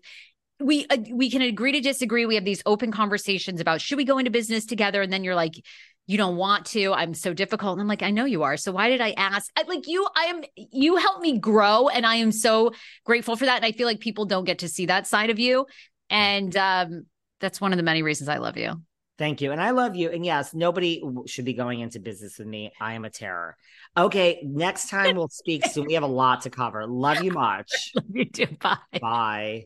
We 0.59 0.87
uh, 0.87 0.97
we 1.11 1.29
can 1.29 1.43
agree 1.43 1.73
to 1.73 1.79
disagree. 1.79 2.25
We 2.25 2.33
have 2.33 2.43
these 2.43 2.63
open 2.65 2.91
conversations 2.91 3.61
about 3.61 3.81
should 3.81 3.97
we 3.97 4.03
go 4.03 4.17
into 4.17 4.31
business 4.31 4.65
together, 4.65 5.03
and 5.03 5.13
then 5.13 5.23
you're 5.23 5.35
like, 5.35 5.63
you 6.07 6.17
don't 6.17 6.37
want 6.37 6.65
to. 6.67 6.93
I'm 6.93 7.13
so 7.13 7.33
difficult. 7.33 7.73
And 7.73 7.81
I'm 7.81 7.87
like, 7.87 8.03
I 8.03 8.11
know 8.11 8.25
you 8.25 8.43
are. 8.43 8.57
So 8.57 8.71
why 8.71 8.89
did 8.89 9.01
I 9.01 9.11
ask? 9.11 9.51
I, 9.55 9.63
like 9.63 9.87
you, 9.87 10.07
I 10.15 10.25
am. 10.25 10.41
You 10.55 10.97
helped 10.97 11.21
me 11.21 11.39
grow, 11.39 11.89
and 11.89 12.05
I 12.05 12.15
am 12.15 12.31
so 12.31 12.71
grateful 13.05 13.35
for 13.35 13.45
that. 13.45 13.57
And 13.57 13.65
I 13.65 13.71
feel 13.71 13.87
like 13.87 13.99
people 13.99 14.25
don't 14.25 14.45
get 14.45 14.59
to 14.59 14.67
see 14.67 14.85
that 14.87 15.07
side 15.07 15.29
of 15.29 15.39
you, 15.39 15.65
and 16.09 16.55
um, 16.55 17.05
that's 17.39 17.59
one 17.59 17.73
of 17.73 17.77
the 17.77 17.83
many 17.83 18.03
reasons 18.03 18.29
I 18.29 18.37
love 18.37 18.57
you. 18.57 18.81
Thank 19.17 19.41
you. 19.41 19.51
And 19.51 19.61
I 19.61 19.71
love 19.71 19.95
you. 19.95 20.09
And 20.09 20.25
yes, 20.25 20.53
nobody 20.53 21.01
should 21.25 21.45
be 21.45 21.53
going 21.53 21.79
into 21.79 21.99
business 21.99 22.37
with 22.37 22.47
me. 22.47 22.73
I 22.81 22.93
am 22.93 23.05
a 23.05 23.09
terror. 23.09 23.55
Okay. 23.95 24.41
Next 24.43 24.89
time 24.89 25.15
we'll 25.15 25.29
speak 25.29 25.65
soon. 25.65 25.85
We 25.85 25.93
have 25.93 26.03
a 26.03 26.07
lot 26.07 26.41
to 26.41 26.49
cover. 26.49 26.85
Love 26.85 27.23
you 27.23 27.31
much. 27.31 27.91
Love 27.95 28.05
you 28.09 28.25
too. 28.25 28.47
Bye. 28.61 28.77
Bye. 28.99 29.65